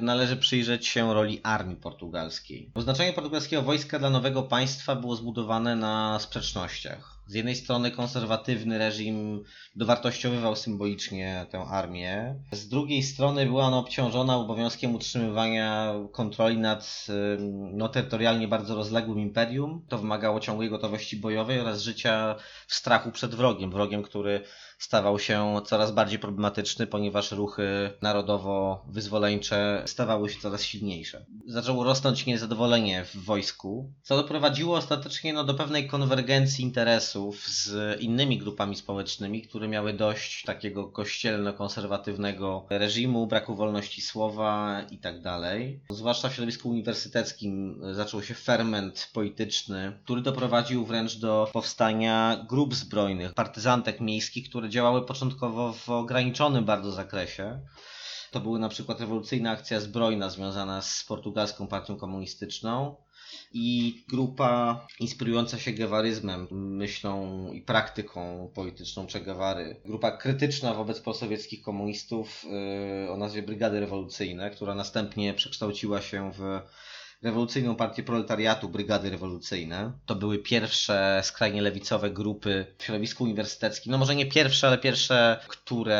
należy 0.00 0.36
przyjrzeć 0.36 0.86
się 0.86 1.14
roli 1.14 1.40
armii 1.42 1.76
portugalskiej. 1.76 2.70
Oznaczenie 2.74 3.12
portugalskiego 3.12 3.62
wojska 3.62 3.98
dla 3.98 4.10
nowego 4.10 4.42
państwa 4.42 4.96
było 4.96 5.16
zbudowane 5.16 5.76
na 5.76 6.18
sprzecznościach. 6.20 7.13
Z 7.26 7.34
jednej 7.34 7.56
strony 7.56 7.90
konserwatywny 7.90 8.78
reżim 8.78 9.44
dowartościowywał 9.76 10.56
symbolicznie 10.56 11.46
tę 11.50 11.60
armię, 11.60 12.34
z 12.52 12.68
drugiej 12.68 13.02
strony 13.02 13.46
była 13.46 13.64
ona 13.64 13.78
obciążona 13.78 14.36
obowiązkiem 14.36 14.94
utrzymywania 14.94 15.94
kontroli 16.12 16.58
nad 16.58 17.06
no, 17.72 17.88
terytorialnie 17.88 18.48
bardzo 18.48 18.74
rozległym 18.74 19.20
imperium. 19.20 19.84
To 19.88 19.98
wymagało 19.98 20.40
ciągłej 20.40 20.70
gotowości 20.70 21.16
bojowej 21.16 21.60
oraz 21.60 21.82
życia 21.82 22.36
w 22.66 22.74
strachu 22.74 23.10
przed 23.10 23.34
wrogiem. 23.34 23.70
Wrogiem, 23.70 24.02
który 24.02 24.40
stawał 24.78 25.18
się 25.18 25.60
coraz 25.66 25.92
bardziej 25.92 26.18
problematyczny, 26.18 26.86
ponieważ 26.86 27.32
ruchy 27.32 27.90
narodowo-wyzwoleńcze 28.02 29.82
stawały 29.86 30.30
się 30.30 30.40
coraz 30.40 30.62
silniejsze. 30.62 31.26
Zaczęło 31.46 31.84
rosnąć 31.84 32.26
niezadowolenie 32.26 33.04
w 33.04 33.16
wojsku, 33.16 33.92
co 34.02 34.16
doprowadziło 34.16 34.76
ostatecznie 34.76 35.32
no, 35.32 35.44
do 35.44 35.54
pewnej 35.54 35.88
konwergencji 35.88 36.64
interesów 36.64 37.13
z 37.46 38.00
innymi 38.00 38.38
grupami 38.38 38.76
społecznymi, 38.76 39.42
które 39.42 39.68
miały 39.68 39.92
dość 39.92 40.42
takiego 40.42 40.86
kościelno-konserwatywnego 40.86 42.66
reżimu, 42.70 43.26
braku 43.26 43.54
wolności 43.54 44.00
słowa 44.00 44.82
i 44.90 44.98
tak. 44.98 45.14
Zwłaszcza 45.90 46.28
w 46.28 46.34
środowisku 46.34 46.68
uniwersyteckim 46.68 47.80
zaczął 47.92 48.22
się 48.22 48.34
ferment 48.34 49.10
polityczny, 49.12 49.98
który 50.04 50.22
doprowadził 50.22 50.86
wręcz 50.86 51.16
do 51.16 51.50
powstania 51.52 52.44
grup 52.48 52.74
zbrojnych, 52.74 53.34
partyzantek 53.34 54.00
miejskich, 54.00 54.48
które 54.48 54.68
działały 54.68 55.06
początkowo 55.06 55.72
w 55.72 55.90
ograniczonym 55.90 56.64
bardzo 56.64 56.92
zakresie. 56.92 57.60
To 58.30 58.40
były 58.40 58.58
na 58.58 58.68
przykład 58.68 59.00
rewolucyjna 59.00 59.50
akcja 59.50 59.80
zbrojna 59.80 60.30
związana 60.30 60.82
z 60.82 61.04
portugalską 61.04 61.66
partią 61.66 61.96
komunistyczną 61.96 62.94
i 63.54 64.04
grupa 64.08 64.86
inspirująca 65.00 65.58
się 65.58 65.72
gewaryzmem, 65.72 66.48
myślą 66.50 67.52
i 67.52 67.60
praktyką 67.60 68.50
polityczną 68.54 69.06
Che 69.06 69.20
Guevary. 69.20 69.76
Grupa 69.84 70.16
krytyczna 70.16 70.74
wobec 70.74 71.00
prosowieckich 71.00 71.62
komunistów 71.62 72.44
yy, 73.04 73.10
o 73.10 73.16
nazwie 73.16 73.42
Brygady 73.42 73.80
Rewolucyjne, 73.80 74.50
która 74.50 74.74
następnie 74.74 75.34
przekształciła 75.34 76.02
się 76.02 76.32
w 76.32 76.60
rewolucyjną 77.24 77.76
partię 77.76 78.02
proletariatu, 78.02 78.68
brygady 78.68 79.10
rewolucyjne. 79.10 79.92
To 80.06 80.14
były 80.14 80.38
pierwsze 80.38 81.20
skrajnie 81.24 81.62
lewicowe 81.62 82.10
grupy 82.10 82.66
w 82.78 82.84
środowisku 82.84 83.24
uniwersyteckim. 83.24 83.92
No 83.92 83.98
może 83.98 84.14
nie 84.14 84.26
pierwsze, 84.26 84.66
ale 84.66 84.78
pierwsze, 84.78 85.40
które 85.48 85.98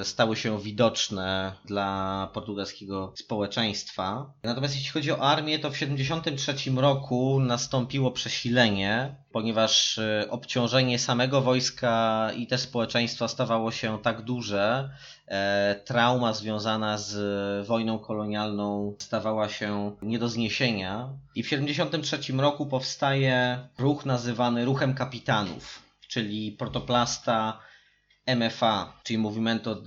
e, 0.00 0.04
stały 0.04 0.36
się 0.36 0.60
widoczne 0.60 1.52
dla 1.64 2.30
portugalskiego 2.34 3.12
społeczeństwa. 3.16 4.32
Natomiast 4.42 4.74
jeśli 4.74 4.90
chodzi 4.90 5.12
o 5.12 5.20
armię, 5.20 5.58
to 5.58 5.70
w 5.70 5.72
1973 5.72 6.70
roku 6.70 7.40
nastąpiło 7.40 8.10
przesilenie, 8.10 9.21
ponieważ 9.32 9.98
e, 9.98 10.26
obciążenie 10.30 10.98
samego 10.98 11.40
wojska 11.40 12.30
i 12.36 12.46
też 12.46 12.60
społeczeństwa 12.60 13.28
stawało 13.28 13.70
się 13.70 13.98
tak 14.02 14.22
duże, 14.22 14.90
E, 15.32 15.80
trauma 15.84 16.32
związana 16.32 16.98
z 16.98 17.66
wojną 17.66 17.98
kolonialną 17.98 18.94
stawała 18.98 19.48
się 19.48 19.96
nie 20.02 20.18
do 20.18 20.28
zniesienia. 20.28 21.08
I 21.34 21.42
w 21.42 21.46
1973 21.46 22.32
roku 22.32 22.66
powstaje 22.66 23.58
ruch 23.78 24.06
nazywany 24.06 24.64
Ruchem 24.64 24.94
Kapitanów, 24.94 25.82
czyli 26.08 26.52
protoplasta 26.52 27.60
MFA, 28.26 29.00
czyli 29.02 29.18
Movimento 29.18 29.82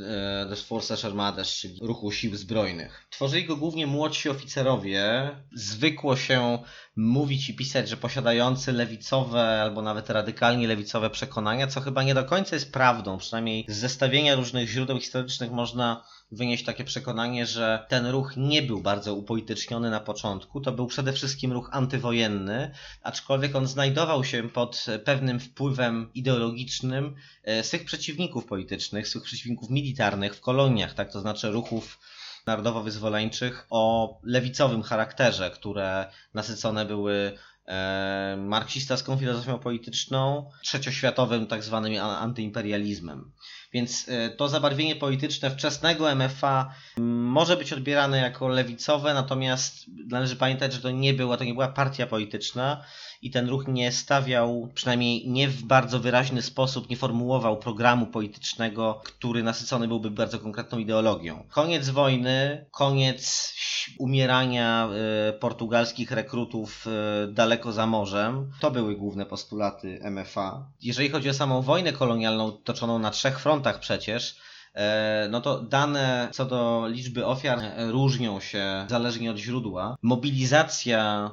das 0.49 0.61
Forças 0.61 1.05
Armadas, 1.05 1.47
czyli 1.47 1.79
Ruchu 1.81 2.11
Sił 2.11 2.35
Zbrojnych. 2.35 3.07
Tworzyli 3.09 3.45
go 3.45 3.55
głównie 3.55 3.87
młodsi 3.87 4.29
oficerowie. 4.29 5.29
Zwykło 5.53 6.17
się 6.17 6.59
mówić 6.95 7.49
i 7.49 7.55
pisać, 7.55 7.89
że 7.89 7.97
posiadający 7.97 8.71
lewicowe 8.71 9.61
albo 9.61 9.81
nawet 9.81 10.09
radykalnie 10.09 10.67
lewicowe 10.67 11.09
przekonania, 11.09 11.67
co 11.67 11.81
chyba 11.81 12.03
nie 12.03 12.13
do 12.13 12.25
końca 12.25 12.55
jest 12.55 12.73
prawdą. 12.73 13.17
Przynajmniej 13.17 13.65
z 13.67 13.77
zestawienia 13.77 14.35
różnych 14.35 14.69
źródeł 14.69 14.99
historycznych 14.99 15.51
można 15.51 16.03
wynieść 16.31 16.65
takie 16.65 16.83
przekonanie, 16.83 17.45
że 17.45 17.85
ten 17.89 18.05
ruch 18.05 18.37
nie 18.37 18.61
był 18.61 18.81
bardzo 18.81 19.15
upolityczniony 19.15 19.89
na 19.89 19.99
początku. 19.99 20.61
To 20.61 20.71
był 20.71 20.87
przede 20.87 21.13
wszystkim 21.13 21.53
ruch 21.53 21.69
antywojenny, 21.71 22.71
aczkolwiek 23.01 23.55
on 23.55 23.67
znajdował 23.67 24.23
się 24.23 24.49
pod 24.49 24.85
pewnym 25.05 25.39
wpływem 25.39 26.09
ideologicznym 26.13 27.15
e, 27.43 27.63
swych 27.63 27.85
przeciwników 27.85 28.45
politycznych, 28.45 29.07
swych 29.07 29.23
przeciwników 29.23 29.69
militarnych 29.69 30.35
w 30.35 30.41
koloniach, 30.41 30.93
tak 30.93 31.11
to 31.11 31.21
znaczy 31.21 31.51
ruchów 31.51 31.99
narodowo-wyzwoleńczych 32.45 33.67
o 33.69 34.17
lewicowym 34.23 34.83
charakterze, 34.83 35.51
które 35.51 36.11
nasycone 36.33 36.85
były 36.85 37.37
e, 37.65 38.37
marksistowską 38.39 39.17
filozofią 39.17 39.59
polityczną, 39.59 40.49
trzecioświatowym 40.63 41.47
tak 41.47 41.63
zwanym 41.63 42.03
antyimperializmem. 42.03 43.31
Więc 43.75 44.09
e, 44.09 44.29
to 44.29 44.49
zabarwienie 44.49 44.95
polityczne 44.95 45.51
wczesnego 45.51 46.15
MFA 46.15 46.73
może 46.97 47.57
być 47.57 47.73
odbierane 47.73 48.17
jako 48.17 48.47
lewicowe, 48.47 49.13
natomiast 49.13 49.85
należy 50.07 50.35
pamiętać, 50.35 50.73
że 50.73 50.81
to 50.81 50.91
nie 50.91 51.13
była, 51.13 51.37
to 51.37 51.43
nie 51.43 51.53
była 51.53 51.67
partia 51.67 52.07
polityczna 52.07 52.85
i 53.21 53.31
ten 53.31 53.49
ruch 53.49 53.67
nie 53.67 53.91
stawiał, 53.91 54.69
przynajmniej 54.73 55.29
nie 55.29 55.47
w 55.47 55.63
bardzo 55.63 55.99
wyraźny 55.99 56.41
sposób, 56.41 56.89
nie 56.89 56.97
formułował 56.97 57.57
programu 57.57 58.07
politycznego, 58.07 59.01
który 59.03 59.43
nasycony 59.43 59.87
byłby 59.87 60.11
bardzo 60.11 60.39
konkretną 60.39 60.77
ideologią. 60.77 61.43
Koniec 61.49 61.89
wojny, 61.89 62.65
koniec 62.71 63.53
umierania 63.99 64.89
y, 65.29 65.33
portugalskich 65.33 66.11
rekrutów 66.11 66.87
y, 66.87 67.33
daleko 67.33 67.71
za 67.71 67.85
morzem, 67.87 68.51
to 68.59 68.71
były 68.71 68.95
główne 68.95 69.25
postulaty 69.25 69.99
MFA. 70.11 70.67
Jeżeli 70.81 71.09
chodzi 71.09 71.29
o 71.29 71.33
samą 71.33 71.61
wojnę 71.61 71.93
kolonialną 71.93 72.51
toczoną 72.51 72.99
na 72.99 73.11
trzech 73.11 73.39
frontach 73.39 73.64
przecież, 73.73 74.37
e, 74.73 75.27
no 75.31 75.41
to 75.41 75.61
dane 75.61 76.29
co 76.31 76.45
do 76.45 76.87
liczby 76.87 77.25
ofiar 77.25 77.59
różnią 77.77 78.39
się 78.39 78.85
zależnie 78.89 79.31
od 79.31 79.37
źródła. 79.37 79.95
Mobilizacja 80.01 81.31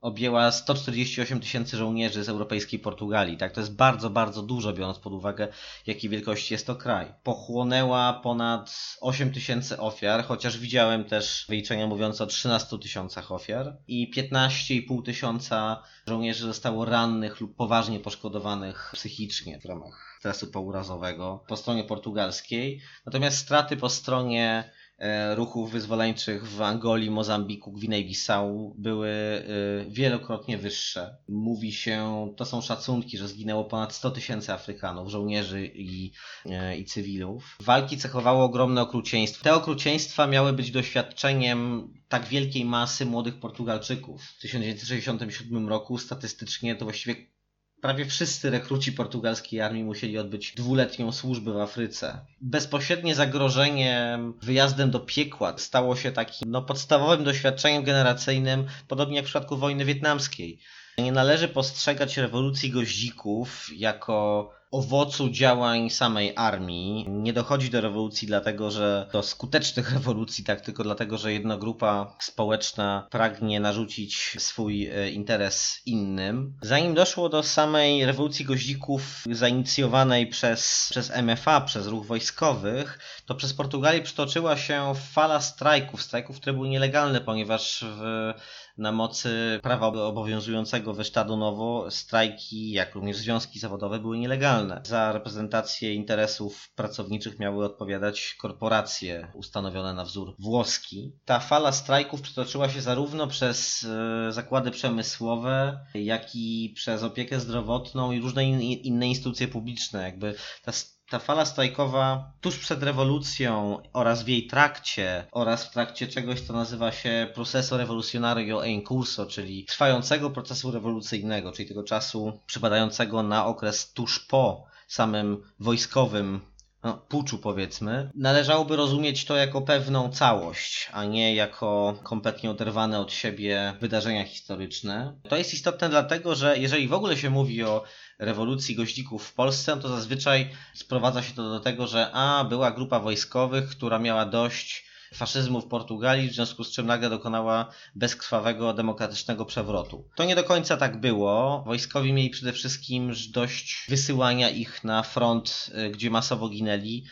objęła 0.00 0.50
148 0.50 1.40
tysięcy 1.40 1.76
żołnierzy 1.76 2.24
z 2.24 2.28
europejskiej 2.28 2.78
Portugalii. 2.78 3.36
Tak, 3.36 3.52
to 3.52 3.60
jest 3.60 3.76
bardzo, 3.76 4.10
bardzo 4.10 4.42
dużo, 4.42 4.72
biorąc 4.72 4.98
pod 4.98 5.12
uwagę, 5.12 5.48
jakiej 5.86 6.10
wielkości 6.10 6.54
jest 6.54 6.66
to 6.66 6.76
kraj. 6.76 7.14
Pochłonęła 7.22 8.12
ponad 8.12 8.96
8 9.00 9.32
tysięcy 9.32 9.80
ofiar, 9.80 10.24
chociaż 10.24 10.58
widziałem 10.58 11.04
też 11.04 11.46
wyliczenia 11.48 11.86
mówiące 11.86 12.24
o 12.24 12.26
13 12.26 12.78
tysiącach 12.78 13.32
ofiar 13.32 13.76
i 13.88 14.12
15,5 14.16 15.04
tysiąca 15.04 15.82
żołnierzy 16.06 16.46
zostało 16.46 16.84
rannych 16.84 17.40
lub 17.40 17.56
poważnie 17.56 18.00
poszkodowanych 18.00 18.90
psychicznie 18.94 19.60
w 19.60 19.64
ramach 19.64 20.15
stresu 20.26 20.46
pourazowego 20.46 21.44
po 21.48 21.56
stronie 21.56 21.84
portugalskiej. 21.84 22.80
Natomiast 23.06 23.38
straty 23.38 23.76
po 23.76 23.88
stronie 23.88 24.70
E, 24.98 25.34
ruchów 25.34 25.72
wyzwoleńczych 25.72 26.48
w 26.48 26.62
Angolii, 26.62 27.10
Mozambiku, 27.10 27.72
Gwinei-Bissau 27.72 28.74
były 28.78 29.08
e, 29.08 29.44
wielokrotnie 29.90 30.58
wyższe. 30.58 31.16
Mówi 31.28 31.72
się, 31.72 32.28
to 32.36 32.44
są 32.44 32.60
szacunki, 32.60 33.18
że 33.18 33.28
zginęło 33.28 33.64
ponad 33.64 33.94
100 33.94 34.10
tysięcy 34.10 34.52
Afrykanów, 34.52 35.10
żołnierzy 35.10 35.66
i, 35.74 36.12
e, 36.46 36.78
i 36.78 36.84
cywilów. 36.84 37.56
Walki 37.60 37.98
cechowało 37.98 38.44
ogromne 38.44 38.82
okrucieństwo. 38.82 39.44
Te 39.44 39.54
okrucieństwa 39.54 40.26
miały 40.26 40.52
być 40.52 40.70
doświadczeniem 40.70 41.88
tak 42.08 42.24
wielkiej 42.24 42.64
masy 42.64 43.06
młodych 43.06 43.40
Portugalczyków. 43.40 44.22
W 44.24 44.40
1967 44.40 45.68
roku 45.68 45.98
statystycznie 45.98 46.76
to 46.76 46.84
właściwie 46.84 47.35
prawie 47.80 48.04
wszyscy 48.06 48.50
rekruci 48.50 48.92
portugalskiej 48.92 49.60
armii 49.60 49.84
musieli 49.84 50.18
odbyć 50.18 50.54
dwuletnią 50.54 51.12
służbę 51.12 51.52
w 51.52 51.60
Afryce. 51.60 52.18
Bezpośrednie 52.40 53.14
zagrożenie 53.14 54.18
wyjazdem 54.42 54.90
do 54.90 55.00
piekła 55.00 55.58
stało 55.58 55.96
się 55.96 56.12
takim 56.12 56.50
no, 56.50 56.62
podstawowym 56.62 57.24
doświadczeniem 57.24 57.84
generacyjnym, 57.84 58.66
podobnie 58.88 59.16
jak 59.16 59.24
w 59.24 59.28
przypadku 59.28 59.56
wojny 59.56 59.84
wietnamskiej. 59.84 60.60
Nie 60.98 61.12
należy 61.12 61.48
postrzegać 61.48 62.16
rewolucji 62.16 62.70
goździków 62.70 63.70
jako 63.72 64.50
owocu 64.70 65.30
działań 65.30 65.90
samej 65.90 66.32
armii. 66.36 67.04
Nie 67.08 67.32
dochodzi 67.32 67.70
do 67.70 67.80
rewolucji 67.80 68.28
dlatego, 68.28 68.70
że 68.70 69.08
do 69.12 69.22
skutecznych 69.22 69.92
rewolucji, 69.96 70.44
tak 70.44 70.60
tylko 70.60 70.82
dlatego, 70.82 71.18
że 71.18 71.32
jedna 71.32 71.56
grupa 71.56 72.16
społeczna 72.20 73.06
pragnie 73.10 73.60
narzucić 73.60 74.36
swój 74.38 74.86
e, 74.86 75.10
interes 75.10 75.82
innym. 75.86 76.54
Zanim 76.62 76.94
doszło 76.94 77.28
do 77.28 77.42
samej 77.42 78.06
rewolucji 78.06 78.44
goździków 78.44 79.24
zainicjowanej 79.30 80.26
przez, 80.26 80.88
przez 80.90 81.12
MFA, 81.22 81.60
przez 81.60 81.86
ruch 81.86 82.06
wojskowych, 82.06 82.98
to 83.26 83.34
przez 83.34 83.54
Portugalię 83.54 84.02
przytoczyła 84.02 84.56
się 84.56 84.92
fala 85.12 85.40
strajków, 85.40 86.02
strajków, 86.02 86.36
które 86.36 86.52
były 86.52 86.68
nielegalne, 86.68 87.20
ponieważ 87.20 87.84
w 87.88 88.32
na 88.78 88.92
mocy 88.92 89.60
prawa 89.62 89.86
obowiązującego 89.86 90.94
we 90.94 91.04
Stadu 91.04 91.36
Nowo 91.36 91.90
strajki, 91.90 92.70
jak 92.70 92.94
również 92.94 93.16
związki 93.16 93.58
zawodowe 93.58 93.98
były 93.98 94.18
nielegalne. 94.18 94.80
Za 94.84 95.12
reprezentację 95.12 95.94
interesów 95.94 96.70
pracowniczych 96.74 97.38
miały 97.38 97.64
odpowiadać 97.64 98.36
korporacje 98.40 99.32
ustanowione 99.34 99.94
na 99.94 100.04
wzór 100.04 100.34
włoski. 100.38 101.12
Ta 101.24 101.40
fala 101.40 101.72
strajków 101.72 102.20
przetoczyła 102.20 102.68
się 102.68 102.80
zarówno 102.80 103.26
przez 103.26 103.84
e, 104.28 104.32
zakłady 104.32 104.70
przemysłowe, 104.70 105.80
jak 105.94 106.34
i 106.34 106.72
przez 106.74 107.02
opiekę 107.02 107.40
zdrowotną 107.40 108.12
i 108.12 108.20
różne 108.20 108.44
inne 108.44 109.08
instytucje 109.08 109.48
publiczne. 109.48 110.02
Jakby 110.02 110.34
ta 110.62 110.72
ta 111.10 111.18
fala 111.18 111.44
strajkowa 111.44 112.32
tuż 112.40 112.58
przed 112.58 112.82
rewolucją 112.82 113.78
oraz 113.92 114.22
w 114.22 114.28
jej 114.28 114.46
trakcie 114.46 115.26
oraz 115.32 115.64
w 115.64 115.70
trakcie 115.70 116.08
czegoś, 116.08 116.40
co 116.40 116.52
nazywa 116.52 116.92
się 116.92 117.30
proceso 117.34 117.76
revolucionario 117.76 118.64
e 118.64 118.68
in 118.68 118.82
curso, 118.82 119.26
czyli 119.26 119.64
trwającego 119.64 120.30
procesu 120.30 120.70
rewolucyjnego, 120.70 121.52
czyli 121.52 121.68
tego 121.68 121.82
czasu 121.82 122.40
przypadającego 122.46 123.22
na 123.22 123.46
okres 123.46 123.92
tuż 123.92 124.20
po 124.20 124.64
samym 124.88 125.42
wojskowym 125.60 126.40
no, 126.86 126.94
puczu 127.08 127.38
powiedzmy, 127.38 128.10
należałoby 128.14 128.76
rozumieć 128.76 129.24
to 129.24 129.36
jako 129.36 129.62
pewną 129.62 130.12
całość, 130.12 130.90
a 130.92 131.04
nie 131.04 131.34
jako 131.34 131.98
kompletnie 132.02 132.50
oderwane 132.50 133.00
od 133.00 133.12
siebie 133.12 133.74
wydarzenia 133.80 134.24
historyczne. 134.24 135.14
To 135.28 135.36
jest 135.36 135.54
istotne 135.54 135.88
dlatego, 135.88 136.34
że 136.34 136.58
jeżeli 136.58 136.88
w 136.88 136.92
ogóle 136.92 137.16
się 137.16 137.30
mówi 137.30 137.62
o 137.62 137.84
rewolucji 138.18 138.74
goździków 138.74 139.26
w 139.26 139.34
Polsce, 139.34 139.76
to 139.76 139.88
zazwyczaj 139.88 140.50
sprowadza 140.74 141.22
się 141.22 141.34
to 141.34 141.50
do 141.50 141.60
tego, 141.60 141.86
że 141.86 142.10
a, 142.12 142.44
była 142.44 142.70
grupa 142.70 143.00
wojskowych, 143.00 143.68
która 143.68 143.98
miała 143.98 144.26
dość 144.26 144.86
faszyzmu 145.14 145.60
w 145.60 145.68
Portugalii, 145.68 146.28
w 146.28 146.34
związku 146.34 146.64
z 146.64 146.72
czym 146.72 146.86
nagle 146.86 147.10
dokonała 147.10 147.72
bezkrwawego, 147.94 148.74
demokratycznego 148.74 149.44
przewrotu. 149.44 150.08
To 150.16 150.24
nie 150.24 150.34
do 150.34 150.44
końca 150.44 150.76
tak 150.76 151.00
było. 151.00 151.62
Wojskowi 151.66 152.12
mieli 152.12 152.30
przede 152.30 152.52
wszystkim 152.52 153.12
dość 153.30 153.86
wysyłania 153.88 154.50
ich 154.50 154.84
na 154.84 155.02
front, 155.02 155.70
y, 155.86 155.90
gdzie 155.90 156.10
masowo 156.10 156.48
ginęli 156.48 157.04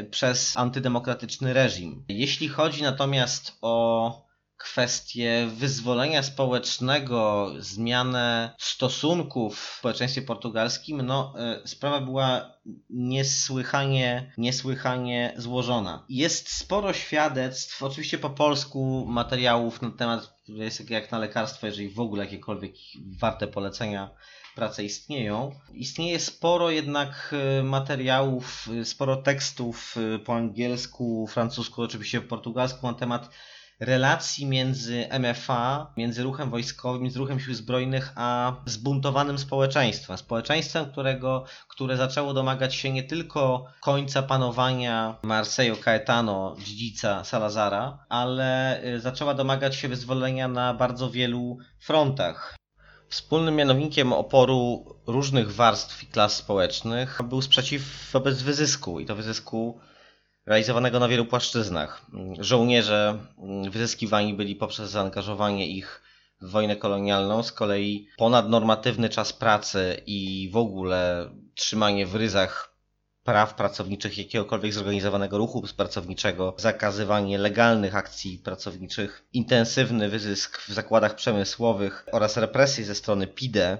y, 0.00 0.04
przez 0.04 0.56
antydemokratyczny 0.56 1.52
reżim. 1.52 2.04
Jeśli 2.08 2.48
chodzi 2.48 2.82
natomiast 2.82 3.58
o 3.62 4.25
kwestię 4.58 5.48
wyzwolenia 5.56 6.22
społecznego, 6.22 7.52
zmianę 7.58 8.54
stosunków 8.58 9.58
w 9.58 9.78
społeczeństwie 9.78 10.22
portugalskim, 10.22 11.02
no 11.02 11.34
e, 11.38 11.60
sprawa 11.68 12.00
była 12.00 12.52
niesłychanie, 12.90 14.32
niesłychanie 14.38 15.34
złożona. 15.36 16.04
Jest 16.08 16.48
sporo 16.48 16.92
świadectw, 16.92 17.82
oczywiście 17.82 18.18
po 18.18 18.30
polsku, 18.30 19.04
materiałów 19.08 19.82
na 19.82 19.90
temat, 19.90 20.36
jest 20.48 20.90
jak 20.90 21.12
na 21.12 21.18
lekarstwo, 21.18 21.66
jeżeli 21.66 21.88
w 21.88 22.00
ogóle 22.00 22.24
jakiekolwiek 22.24 22.74
warte 23.20 23.46
polecenia 23.46 24.10
prace 24.54 24.84
istnieją. 24.84 25.52
Istnieje 25.74 26.20
sporo 26.20 26.70
jednak 26.70 27.34
e, 27.58 27.62
materiałów, 27.62 28.68
e, 28.80 28.84
sporo 28.84 29.16
tekstów 29.16 29.96
po 30.24 30.34
angielsku, 30.34 31.26
francusku, 31.26 31.82
oczywiście 31.82 32.20
po 32.20 32.28
portugalsku 32.28 32.86
na 32.86 32.94
temat 32.94 33.30
relacji 33.80 34.46
między 34.46 35.08
MFA, 35.20 35.92
między 35.96 36.22
ruchem 36.22 36.50
wojskowym, 36.50 37.02
między 37.02 37.18
ruchem 37.18 37.40
sił 37.40 37.54
zbrojnych, 37.54 38.12
a 38.14 38.56
zbuntowanym 38.66 39.38
społeczeństwem. 39.38 40.18
Społeczeństwem, 40.18 40.90
którego, 40.90 41.44
które 41.68 41.96
zaczęło 41.96 42.34
domagać 42.34 42.74
się 42.74 42.92
nie 42.92 43.02
tylko 43.02 43.64
końca 43.80 44.22
panowania 44.22 45.18
Marseille 45.22 45.76
Caetano, 45.76 46.56
dziedzica 46.58 47.24
Salazara, 47.24 48.06
ale 48.08 48.80
y, 48.84 49.00
zaczęła 49.00 49.34
domagać 49.34 49.76
się 49.76 49.88
wyzwolenia 49.88 50.48
na 50.48 50.74
bardzo 50.74 51.10
wielu 51.10 51.58
frontach. 51.80 52.56
Wspólnym 53.08 53.56
mianownikiem 53.56 54.12
oporu 54.12 54.84
różnych 55.06 55.54
warstw 55.54 56.02
i 56.02 56.06
klas 56.06 56.36
społecznych 56.36 57.20
był 57.22 57.42
sprzeciw 57.42 58.10
wobec 58.12 58.42
wyzysku 58.42 59.00
i 59.00 59.06
to 59.06 59.16
wyzysku 59.16 59.80
realizowanego 60.46 61.00
na 61.00 61.08
wielu 61.08 61.26
płaszczyznach. 61.26 62.06
Żołnierze 62.38 63.18
wyzyskiwani 63.70 64.34
byli 64.34 64.56
poprzez 64.56 64.90
zaangażowanie 64.90 65.66
ich 65.66 66.02
w 66.40 66.50
wojnę 66.50 66.76
kolonialną, 66.76 67.42
z 67.42 67.52
kolei 67.52 68.08
ponadnormatywny 68.16 69.08
czas 69.08 69.32
pracy 69.32 70.02
i 70.06 70.50
w 70.52 70.56
ogóle 70.56 71.30
trzymanie 71.54 72.06
w 72.06 72.14
ryzach 72.14 72.76
praw 73.24 73.54
pracowniczych 73.54 74.18
jakiegokolwiek 74.18 74.72
zorganizowanego 74.72 75.38
ruchu 75.38 75.64
pracowniczego, 75.76 76.54
zakazywanie 76.58 77.38
legalnych 77.38 77.96
akcji 77.96 78.38
pracowniczych, 78.38 79.26
intensywny 79.32 80.08
wyzysk 80.08 80.62
w 80.62 80.72
zakładach 80.72 81.14
przemysłowych 81.14 82.06
oraz 82.12 82.36
represje 82.36 82.84
ze 82.84 82.94
strony 82.94 83.26
PIDE 83.26 83.78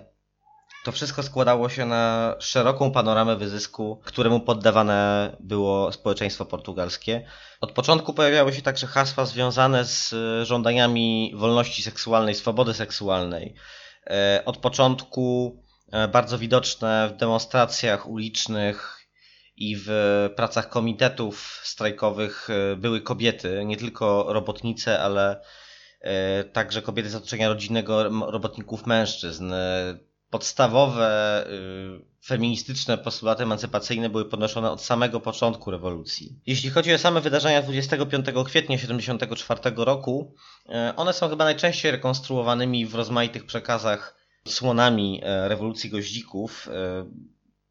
to 0.86 0.92
wszystko 0.92 1.22
składało 1.22 1.68
się 1.68 1.86
na 1.86 2.34
szeroką 2.38 2.90
panoramę 2.90 3.36
wyzysku, 3.36 4.00
któremu 4.04 4.40
poddawane 4.40 5.30
było 5.40 5.92
społeczeństwo 5.92 6.44
portugalskie. 6.44 7.26
Od 7.60 7.72
początku 7.72 8.14
pojawiały 8.14 8.52
się 8.52 8.62
także 8.62 8.86
hasła 8.86 9.24
związane 9.24 9.84
z 9.84 10.14
żądaniami 10.42 11.32
wolności 11.36 11.82
seksualnej, 11.82 12.34
swobody 12.34 12.74
seksualnej. 12.74 13.54
E, 14.06 14.42
od 14.44 14.56
początku 14.56 15.56
e, 15.92 16.08
bardzo 16.08 16.38
widoczne 16.38 17.10
w 17.14 17.16
demonstracjach 17.16 18.08
ulicznych 18.08 19.06
i 19.56 19.76
w 19.76 19.90
pracach 20.36 20.68
komitetów 20.68 21.60
strajkowych 21.64 22.48
e, 22.50 22.76
były 22.76 23.00
kobiety, 23.00 23.62
nie 23.64 23.76
tylko 23.76 24.26
robotnice, 24.28 25.00
ale 25.00 25.40
także 26.52 26.82
kobiety 26.82 27.10
z 27.10 27.14
otoczenia 27.14 27.48
rodzinnego 27.48 28.02
robotników 28.30 28.86
mężczyzn 28.86 29.52
podstawowe 30.30 31.44
y, 31.50 32.26
feministyczne 32.26 32.98
postulaty 32.98 33.42
emancypacyjne 33.42 34.10
były 34.10 34.24
podnoszone 34.24 34.70
od 34.70 34.82
samego 34.82 35.20
początku 35.20 35.70
rewolucji. 35.70 36.40
Jeśli 36.46 36.70
chodzi 36.70 36.94
o 36.94 36.98
same 36.98 37.20
wydarzenia 37.20 37.62
25 37.62 38.26
kwietnia 38.46 38.76
1974 38.76 39.84
roku, 39.84 40.34
y, 40.66 40.72
one 40.96 41.12
są 41.12 41.28
chyba 41.28 41.44
najczęściej 41.44 41.92
rekonstruowanymi 41.92 42.86
w 42.86 42.94
rozmaitych 42.94 43.46
przekazach 43.46 44.16
słonami 44.48 45.22
y, 45.24 45.48
rewolucji 45.48 45.90
goździków. 45.90 46.68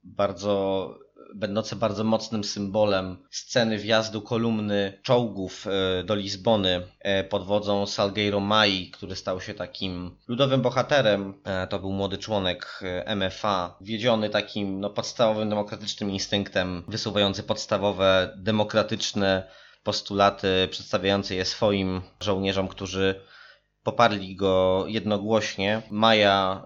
Bardzo 0.03 1.04
będące 1.35 1.75
bardzo 1.75 2.03
mocnym 2.03 2.43
symbolem 2.43 3.17
sceny 3.29 3.77
wjazdu 3.77 4.21
kolumny 4.21 4.99
czołgów 5.03 5.67
e, 5.67 6.03
do 6.03 6.15
Lizbony 6.15 6.87
e, 6.99 7.23
pod 7.23 7.45
wodzą 7.45 7.85
Salgueiro 7.85 8.39
Mai, 8.39 8.91
który 8.91 9.15
stał 9.15 9.41
się 9.41 9.53
takim 9.53 10.17
ludowym 10.27 10.61
bohaterem. 10.61 11.33
E, 11.43 11.67
to 11.67 11.79
był 11.79 11.91
młody 11.91 12.17
członek 12.17 12.81
MFA, 13.15 13.77
wiedziony 13.81 14.29
takim 14.29 14.79
no, 14.79 14.89
podstawowym 14.89 15.49
demokratycznym 15.49 16.11
instynktem, 16.11 16.83
wysuwający 16.87 17.43
podstawowe 17.43 18.33
demokratyczne 18.37 19.43
postulaty, 19.83 20.67
przedstawiający 20.71 21.35
je 21.35 21.45
swoim 21.45 22.01
żołnierzom, 22.19 22.67
którzy 22.67 23.21
poparli 23.83 24.35
go 24.35 24.85
jednogłośnie. 24.87 25.81
Maja 25.91 26.63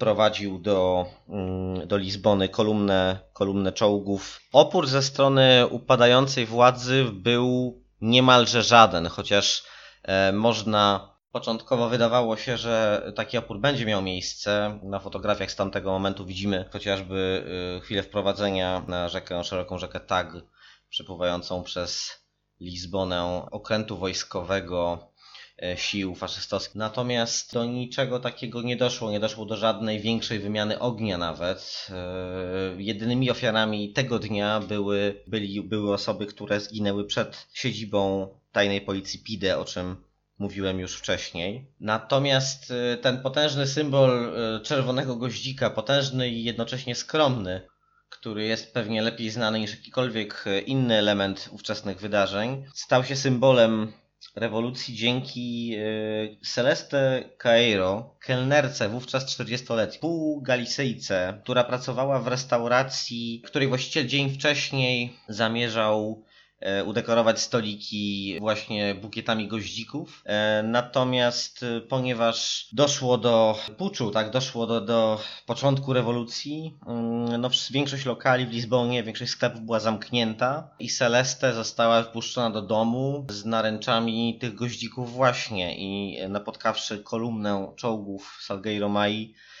prowadził 0.00 0.58
do, 0.58 1.06
mm, 1.28 1.88
do 1.88 1.96
Lizbony 1.96 2.48
kolumnę, 2.48 3.18
kolumnę 3.32 3.72
czołgów. 3.72 4.40
Opór 4.52 4.86
ze 4.86 5.02
strony 5.02 5.66
upadającej 5.66 6.46
władzy 6.46 7.04
był 7.12 7.80
niemalże 8.00 8.62
żaden, 8.62 9.06
chociaż 9.06 9.64
e, 10.02 10.32
można 10.32 11.10
Początkowo 11.32 11.88
wydawało 11.88 12.36
się, 12.36 12.56
że 12.56 13.02
taki 13.16 13.38
opór 13.38 13.60
będzie 13.60 13.86
miał 13.86 14.02
miejsce. 14.02 14.78
Na 14.82 14.98
fotografiach 14.98 15.50
z 15.50 15.56
tamtego 15.56 15.90
momentu 15.90 16.26
widzimy 16.26 16.64
chociażby 16.72 17.44
e, 17.76 17.80
chwilę 17.80 18.02
wprowadzenia 18.02 18.82
na 18.88 19.08
rzekę, 19.08 19.44
szeroką 19.44 19.78
rzekę 19.78 20.00
Tag, 20.00 20.32
przepływającą 20.88 21.62
przez 21.62 22.20
Lizbonę, 22.60 23.46
okrętu 23.50 23.96
wojskowego 23.96 25.09
sił 25.76 26.14
faszystowskich. 26.14 26.74
Natomiast 26.74 27.52
do 27.52 27.64
niczego 27.64 28.20
takiego 28.20 28.62
nie 28.62 28.76
doszło, 28.76 29.10
nie 29.10 29.20
doszło 29.20 29.46
do 29.46 29.56
żadnej 29.56 30.00
większej 30.00 30.38
wymiany 30.38 30.78
ognia 30.78 31.18
nawet. 31.18 31.86
E, 31.90 32.82
jedynymi 32.82 33.30
ofiarami 33.30 33.92
tego 33.92 34.18
dnia 34.18 34.60
były, 34.60 35.22
byli, 35.26 35.62
były 35.62 35.92
osoby, 35.92 36.26
które 36.26 36.60
zginęły 36.60 37.04
przed 37.04 37.46
siedzibą 37.52 38.28
tajnej 38.52 38.80
policji 38.80 39.20
PIDE, 39.20 39.58
o 39.58 39.64
czym 39.64 39.96
mówiłem 40.38 40.80
już 40.80 40.96
wcześniej. 40.96 41.66
Natomiast 41.80 42.70
y, 42.70 42.98
ten 43.02 43.22
potężny 43.22 43.66
symbol 43.66 44.32
czerwonego 44.62 45.16
goździka, 45.16 45.70
potężny 45.70 46.28
i 46.28 46.44
jednocześnie 46.44 46.94
skromny, 46.94 47.68
który 48.10 48.44
jest 48.44 48.74
pewnie 48.74 49.02
lepiej 49.02 49.30
znany 49.30 49.60
niż 49.60 49.70
jakikolwiek 49.70 50.44
inny 50.66 50.94
element 50.94 51.48
ówczesnych 51.52 52.00
wydarzeń, 52.00 52.64
stał 52.74 53.04
się 53.04 53.16
symbolem 53.16 53.92
rewolucji 54.36 54.94
dzięki 54.94 55.76
Celeste 56.42 57.24
Cairo, 57.42 58.14
kelnerce, 58.20 58.88
wówczas 58.88 59.38
40-letniej, 59.38 60.00
półgalisyjce, 60.00 61.40
która 61.42 61.64
pracowała 61.64 62.18
w 62.18 62.28
restauracji, 62.28 63.42
której 63.46 63.68
właściciel 63.68 64.06
dzień 64.06 64.34
wcześniej 64.34 65.16
zamierzał 65.28 66.24
E, 66.26 66.29
udekorować 66.86 67.40
stoliki 67.40 68.36
właśnie 68.40 68.94
bukietami 68.94 69.48
goździków. 69.48 70.22
E, 70.26 70.62
natomiast 70.62 71.62
e, 71.62 71.80
ponieważ 71.80 72.68
doszło 72.72 73.18
do 73.18 73.58
puczu, 73.78 74.10
tak, 74.10 74.30
doszło 74.30 74.66
do, 74.66 74.80
do 74.80 75.20
początku 75.46 75.92
rewolucji, 75.92 76.78
mm, 76.86 77.40
no 77.40 77.50
większość 77.70 78.04
lokali 78.04 78.46
w 78.46 78.52
Lizbonie, 78.52 79.02
większość 79.02 79.30
sklepów 79.32 79.60
była 79.60 79.80
zamknięta 79.80 80.70
i 80.78 80.88
Celeste 80.88 81.54
została 81.54 82.02
wpuszczona 82.02 82.50
do 82.50 82.62
domu 82.62 83.26
z 83.30 83.44
naręczami 83.44 84.38
tych 84.40 84.54
goździków 84.54 85.12
właśnie 85.12 85.76
i 85.78 86.18
napotkawszy 86.28 86.98
kolumnę 86.98 87.72
czołgów 87.76 88.38
Salgueiro 88.42 88.88
Mai, 88.88 89.34
E, 89.34 89.59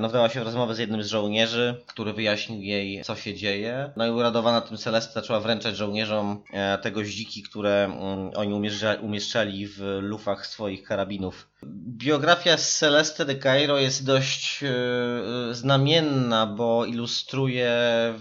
no 0.00 0.08
wdała 0.08 0.28
się 0.28 0.40
w 0.40 0.42
rozmowę 0.42 0.74
z 0.74 0.78
jednym 0.78 1.02
z 1.02 1.06
żołnierzy, 1.06 1.84
który 1.86 2.12
wyjaśnił 2.12 2.62
jej, 2.62 3.04
co 3.04 3.16
się 3.16 3.34
dzieje. 3.34 3.92
No 3.96 4.06
i 4.06 4.10
uradowana 4.10 4.60
tym 4.60 4.76
Celeste 4.76 5.12
zaczęła 5.12 5.40
wręczać 5.40 5.76
żołnierzom 5.76 6.42
e, 6.52 6.78
te 6.78 6.90
goździki, 6.90 7.42
które 7.42 7.84
mm, 7.84 8.30
oni 8.36 8.72
umieszczali 9.02 9.66
w 9.66 9.98
lufach 10.00 10.46
swoich 10.46 10.82
karabinów 10.82 11.49
Biografia 11.66 12.56
Celeste 12.56 13.24
de 13.24 13.34
Cairo 13.34 13.78
jest 13.78 14.04
dość 14.04 14.62
yy, 14.62 15.54
znamienna, 15.54 16.46
bo 16.46 16.84
ilustruje 16.84 17.72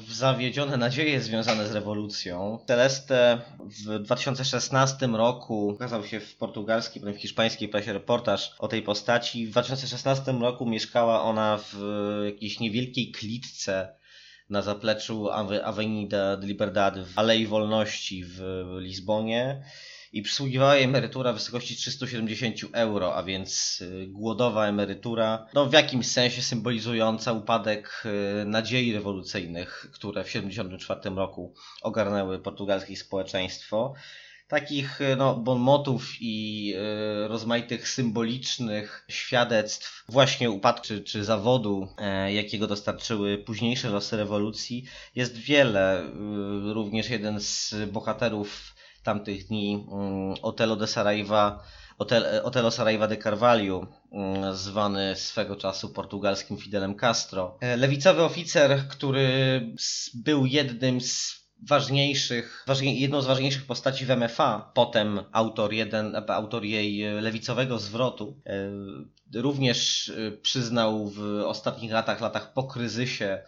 zawiedzione 0.09 0.77
nadzieje 0.77 1.21
związane 1.21 1.67
z 1.67 1.71
rewolucją. 1.71 2.59
Celeste 2.67 3.41
w 3.59 3.99
2016 3.99 5.07
roku 5.07 5.67
ukazał 5.67 6.03
się 6.03 6.19
w 6.19 6.35
portugalskiej, 6.35 7.01
potem 7.01 7.15
w 7.15 7.21
hiszpańskiej 7.21 7.69
prasie 7.69 7.93
reportaż 7.93 8.55
o 8.59 8.67
tej 8.67 8.81
postaci. 8.81 9.47
W 9.47 9.51
2016 9.51 10.31
roku 10.31 10.65
mieszkała 10.65 11.23
ona 11.23 11.59
w 11.71 11.75
jakiejś 12.25 12.59
niewielkiej 12.59 13.11
klitce 13.11 13.99
na 14.49 14.61
zapleczu 14.61 15.29
Avenida 15.63 16.37
de 16.37 16.47
Liberdade 16.47 17.03
w 17.03 17.19
Alei 17.19 17.47
Wolności 17.47 18.23
w 18.25 18.41
Lizbonie 18.79 19.63
i 20.11 20.21
przysługiwała 20.21 20.75
jej 20.75 20.83
emerytura 20.83 21.33
w 21.33 21.35
wysokości 21.35 21.75
370 21.75 22.55
euro, 22.73 23.15
a 23.15 23.23
więc 23.23 23.81
y, 23.81 24.07
głodowa 24.07 24.67
emerytura, 24.67 25.47
no 25.53 25.65
w 25.65 25.73
jakimś 25.73 26.07
sensie 26.07 26.41
symbolizująca 26.41 27.33
upadek 27.33 28.03
y, 28.41 28.45
nadziei 28.45 28.93
rewolucyjnych, 28.93 29.87
które 29.93 30.23
w 30.23 30.27
1974 30.27 31.15
roku 31.15 31.53
ogarnęły 31.81 32.39
portugalskie 32.39 32.97
społeczeństwo 32.97 33.93
takich 34.49 35.01
y, 35.01 35.15
no, 35.15 35.35
bonmotów 35.35 36.11
i 36.19 36.73
y, 37.25 37.27
rozmaitych 37.27 37.89
symbolicznych 37.89 39.05
świadectw 39.09 40.03
właśnie 40.09 40.51
upadku 40.51 40.87
czy, 40.87 41.03
czy 41.03 41.23
zawodu, 41.23 41.87
y, 42.27 42.33
jakiego 42.33 42.67
dostarczyły 42.67 43.37
późniejsze 43.37 43.89
losy 43.89 44.17
rewolucji, 44.17 44.85
jest 45.15 45.37
wiele. 45.37 46.03
Y, 46.03 46.73
również 46.73 47.09
jeden 47.09 47.39
z 47.39 47.75
bohaterów 47.91 48.75
tamtych 49.03 49.47
dni 49.47 49.85
mm, 49.91 50.35
Otelo 50.41 50.75
de 50.75 50.87
Saraiva, 50.87 51.63
Otelo 52.43 52.71
Saraiva 52.71 53.07
de 53.07 53.17
Carvalho, 53.17 53.87
mm, 54.11 54.55
zwany 54.55 55.15
swego 55.15 55.55
czasu 55.55 55.89
portugalskim 55.89 56.57
Fidelem 56.57 56.95
Castro. 56.95 57.57
E, 57.61 57.77
lewicowy 57.77 58.23
oficer, 58.23 58.87
który 58.87 59.61
był 60.13 60.45
jednym 60.45 61.01
z 61.01 61.39
ważniejszych, 61.67 62.65
jedną 62.81 63.21
z 63.21 63.25
ważniejszych 63.25 63.65
postaci 63.65 64.05
w 64.05 64.09
MFA, 64.09 64.71
potem 64.73 65.19
autor, 65.31 65.73
jeden, 65.73 66.15
autor 66.27 66.65
jej 66.65 67.21
lewicowego 67.21 67.79
zwrotu, 67.79 68.41
e, 68.45 69.41
również 69.41 70.09
e, 70.09 70.31
przyznał 70.31 71.07
w 71.07 71.21
ostatnich 71.45 71.91
latach, 71.91 72.21
latach 72.21 72.53
po 72.53 72.63
kryzysie 72.63 73.25
E, 73.25 73.43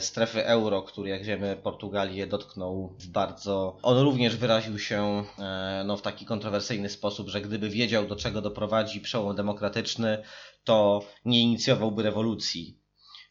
strefy 0.00 0.46
euro, 0.46 0.82
który 0.82 1.10
jak 1.10 1.24
wiemy 1.24 1.56
Portugalię 1.56 2.26
dotknął 2.26 2.96
bardzo... 3.08 3.78
On 3.82 3.98
również 3.98 4.36
wyraził 4.36 4.78
się 4.78 5.24
e, 5.38 5.82
no, 5.86 5.96
w 5.96 6.02
taki 6.02 6.26
kontrowersyjny 6.26 6.88
sposób, 6.88 7.28
że 7.28 7.40
gdyby 7.40 7.68
wiedział 7.68 8.06
do 8.06 8.16
czego 8.16 8.40
doprowadzi 8.40 9.00
przełom 9.00 9.36
demokratyczny, 9.36 10.22
to 10.64 11.02
nie 11.24 11.40
inicjowałby 11.40 12.02
rewolucji. 12.02 12.78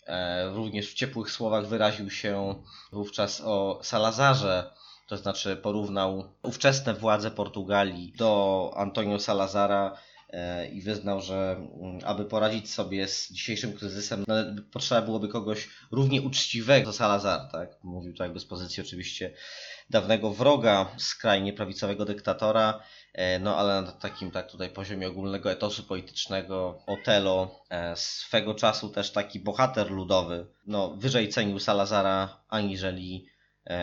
E, 0.08 0.50
również 0.50 0.92
w 0.92 0.94
ciepłych 0.94 1.32
słowach 1.32 1.68
wyraził 1.68 2.10
się 2.10 2.64
wówczas 2.92 3.42
o 3.46 3.80
Salazarze, 3.84 4.74
to 5.08 5.18
znaczy 5.18 5.56
porównał 5.56 6.24
ówczesne 6.44 6.94
władze 6.94 7.32
Portugalii 7.32 8.14
do 8.18 8.72
Antonio 8.76 9.20
Salazara, 9.20 9.98
E, 9.98 10.09
i 10.74 10.82
wyznał, 10.82 11.22
że 11.22 11.56
mm, 11.82 12.00
aby 12.06 12.26
poradzić 12.26 12.74
sobie 12.74 13.08
z 13.08 13.32
dzisiejszym 13.32 13.74
kryzysem, 13.74 14.24
no, 14.28 14.36
potrzeba 14.72 15.02
byłoby 15.02 15.28
kogoś 15.28 15.70
równie 15.92 16.22
uczciwego. 16.22 16.92
Co 16.92 16.98
Salazar, 16.98 17.52
tak? 17.52 17.70
Mówił 17.84 18.14
to 18.14 18.24
jakby 18.24 18.40
z 18.40 18.46
pozycji 18.46 18.84
oczywiście 18.84 19.34
dawnego 19.90 20.34
wroga, 20.34 20.86
skrajnie 20.98 21.54
prawicowego 21.54 22.06
dyktatora, 22.06 22.80
e, 23.14 23.40
no 23.40 23.58
ale 23.58 23.82
na 23.82 23.92
takim 23.92 24.32
tak 24.32 24.52
tutaj 24.52 24.70
poziomie 24.70 25.08
ogólnego 25.08 25.52
etosu 25.52 25.84
politycznego 25.84 26.84
Otelo, 26.86 27.62
e, 27.70 27.96
swego 27.96 28.56
czasu 28.56 28.90
też 28.90 29.12
taki 29.12 29.40
bohater 29.40 29.92
ludowy, 29.92 30.48
no 30.66 30.90
wyżej 30.90 31.30
cenił 31.30 31.60
Salazara 31.60 32.44
aniżeli 32.50 33.26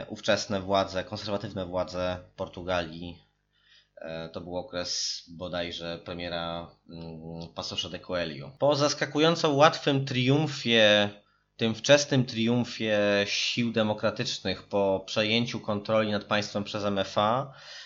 ówczesne 0.08 0.60
władze, 0.60 1.04
konserwatywne 1.04 1.66
władze 1.66 2.18
Portugalii. 2.36 3.18
E, 3.20 3.25
to 4.32 4.40
był 4.40 4.56
okres 4.56 5.22
bodajże 5.28 5.98
premiera 6.04 6.70
mm, 6.88 7.48
Pasosza 7.54 7.88
de 7.88 7.98
Coelho. 7.98 8.50
Po 8.58 8.76
zaskakująco 8.76 9.50
łatwym 9.50 10.04
triumfie, 10.04 11.10
tym 11.56 11.74
wczesnym 11.74 12.24
triumfie 12.24 12.98
sił 13.24 13.72
demokratycznych 13.72 14.62
po 14.62 15.02
przejęciu 15.06 15.60
kontroli 15.60 16.10
nad 16.10 16.24
państwem 16.24 16.64
przez 16.64 16.84
MFA, 16.84 17.52
e, 17.52 17.85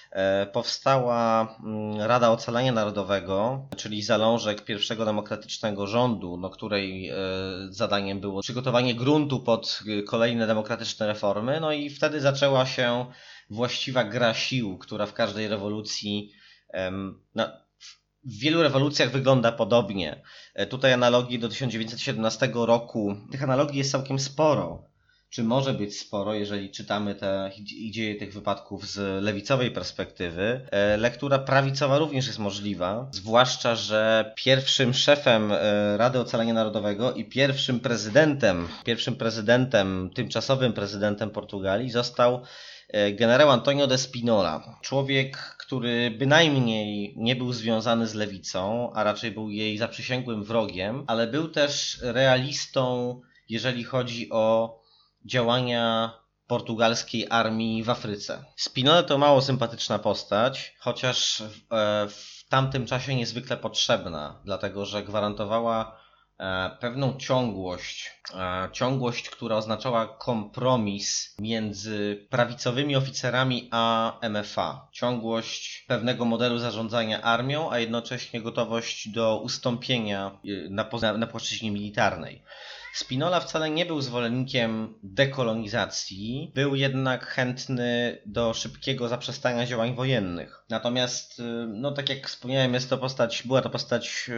powstała 0.53 1.57
mm, 1.65 2.01
Rada 2.01 2.31
Ocalenia 2.31 2.73
Narodowego, 2.73 3.69
czyli 3.77 4.03
zalążek 4.03 4.65
pierwszego 4.65 5.05
demokratycznego 5.05 5.87
rządu, 5.87 6.37
no 6.37 6.51
której 6.51 7.09
e, 7.09 7.15
zadaniem 7.69 8.21
było 8.21 8.43
przygotowanie 8.43 8.95
gruntu 8.95 9.41
pod 9.41 9.81
kolejne 10.07 10.47
demokratyczne 10.47 11.07
reformy. 11.07 11.61
No 11.61 11.73
i 11.73 11.91
wtedy 11.91 12.21
zaczęła 12.21 12.67
się 12.67 13.07
właściwa 13.51 14.05
gra 14.05 14.35
sił, 14.35 14.79
która 14.79 15.07
w 15.07 15.15
każdej 15.15 15.49
rewolucji, 15.49 16.33
no, 17.35 17.49
w 18.25 18.39
wielu 18.39 18.63
rewolucjach 18.63 19.11
wygląda 19.11 19.53
podobnie. 19.53 20.23
E, 20.55 20.67
tutaj 20.67 20.93
analogii 20.93 21.39
do 21.39 21.49
1917 21.49 22.51
roku, 22.55 23.17
tych 23.31 23.43
analogii 23.43 23.79
jest 23.79 23.93
całkiem 23.93 24.19
sporo. 24.19 24.90
Czy 25.31 25.45
może 25.45 25.75
być 25.75 25.99
sporo, 25.99 26.35
jeżeli 26.35 26.71
czytamy 26.71 27.15
te 27.15 27.51
dzieje 27.91 28.15
tych 28.15 28.33
wypadków 28.33 28.87
z 28.87 29.25
lewicowej 29.25 29.71
perspektywy? 29.71 30.67
E, 30.71 30.97
lektura 30.97 31.39
prawicowa 31.39 31.99
również 31.99 32.27
jest 32.27 32.39
możliwa, 32.39 33.09
zwłaszcza, 33.13 33.75
że 33.75 34.33
pierwszym 34.37 34.95
szefem 34.95 35.53
e, 35.53 35.97
Rady 35.97 36.21
Ocalenia 36.21 36.55
Narodowego 36.55 37.13
i 37.13 37.25
pierwszym 37.25 37.81
prezydentem, 37.81 38.69
pierwszym 38.85 39.17
prezydentem, 39.17 40.11
tymczasowym 40.15 40.73
prezydentem 40.73 41.31
Portugalii 41.31 41.91
został 41.91 42.43
E, 42.93 43.13
generał 43.13 43.51
Antonio 43.51 43.87
de 43.87 43.99
Spinola. 43.99 44.79
Człowiek, 44.83 45.37
który 45.59 46.11
bynajmniej 46.11 47.15
nie 47.17 47.37
był 47.37 47.53
związany 47.53 48.07
z 48.07 48.15
lewicą, 48.15 48.93
a 48.95 49.05
raczej 49.05 49.31
był 49.31 49.51
jej 49.51 49.79
zaprzysięgłym 49.79 50.45
wrogiem, 50.45 51.05
ale 51.07 51.27
był 51.27 51.49
też 51.49 51.99
realistą, 52.03 53.21
jeżeli 53.49 53.85
chodzi 53.85 54.31
o 54.31 54.80
działania 55.25 56.13
portugalskiej 56.51 57.27
armii 57.31 57.83
w 57.83 57.91
Afryce. 57.91 58.45
Spinola 58.57 59.03
to 59.03 59.19
mało 59.19 59.43
sympatyczna 59.43 59.99
postać, 59.99 60.75
chociaż 60.79 61.43
w, 61.43 61.75
e, 61.75 62.09
w 62.09 62.45
tamtym 62.49 62.87
czasie 62.87 63.15
niezwykle 63.15 63.57
potrzebna, 63.57 64.41
dlatego 64.45 64.87
że 64.87 65.03
gwarantowała 65.03 66.01
e, 66.39 66.71
pewną 66.81 67.17
ciągłość, 67.17 68.11
e, 68.35 68.69
ciągłość, 68.73 69.31
która 69.31 69.57
oznaczała 69.57 70.07
kompromis 70.07 71.37
między 71.39 72.27
prawicowymi 72.31 72.97
oficerami 72.97 73.69
a 73.71 74.13
MFA. 74.31 74.89
Ciągłość 74.93 75.85
pewnego 75.89 76.25
modelu 76.25 76.59
zarządzania 76.59 77.23
armią, 77.23 77.71
a 77.71 77.79
jednocześnie 77.79 78.41
gotowość 78.41 79.09
do 79.09 79.41
ustąpienia 79.41 80.39
na, 80.71 80.89
na 81.19 81.27
płaszczyźnie 81.27 81.71
militarnej. 81.71 82.43
Spinola 82.93 83.41
wcale 83.41 83.71
nie 83.71 83.87
był 83.87 84.01
zwolennikiem 84.01 84.95
dekolonizacji, 85.03 86.53
był 86.55 86.75
jednak 86.75 87.27
chętny 87.27 88.19
do 88.27 88.55
szybkiego 88.55 89.09
zaprzestania 89.09 89.67
działań 89.67 89.95
wojennych. 89.95 90.65
Natomiast, 90.69 91.41
y, 91.41 91.43
no 91.69 91.93
tak 91.93 92.09
jak 92.09 92.29
wspomniałem, 92.29 92.75
jest 92.75 92.91
to 92.91 92.99
postać, 92.99 93.43
była 93.47 93.63
to 93.63 93.71
postać 93.71 94.31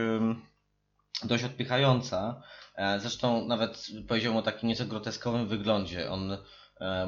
dość 1.24 1.44
odpychająca. 1.44 2.42
E, 2.76 3.00
zresztą 3.00 3.46
nawet 3.46 3.86
powiedziałbym 4.08 4.38
o 4.38 4.42
takim 4.42 4.68
nieco 4.68 4.84
groteskowym 4.84 5.48
wyglądzie. 5.48 6.10
On 6.10 6.38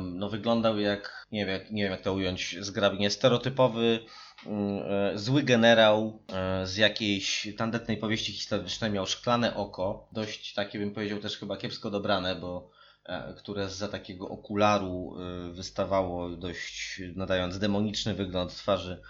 no, 0.01 0.29
wyglądał 0.29 0.79
jak, 0.79 1.27
nie 1.33 1.47
wiem, 1.47 1.61
nie 1.71 1.83
wiem 1.83 1.93
jak 1.93 2.03
to 2.03 2.13
ująć 2.13 2.57
zgrabnie, 2.61 3.11
stereotypowy 3.11 4.01
zły 5.15 5.43
generał 5.43 6.19
e, 6.33 6.67
z 6.67 6.77
jakiejś 6.77 7.49
tandetnej 7.57 7.97
powieści 7.97 8.33
historycznej 8.33 8.91
miał 8.91 9.07
szklane 9.07 9.57
oko, 9.57 10.09
dość 10.13 10.55
takie 10.55 10.79
bym 10.79 10.95
powiedział 10.95 11.19
też 11.19 11.39
chyba 11.39 11.57
kiepsko 11.57 11.91
dobrane, 11.91 12.37
bo 12.37 12.71
które 13.37 13.69
za 13.69 13.89
takiego 13.89 14.29
okularu 14.29 15.17
wystawało 15.53 16.31
dość 16.31 17.01
nadając 17.17 17.59
demoniczny 17.59 18.15
wygląd 18.15 18.57
twarzy 18.57 19.03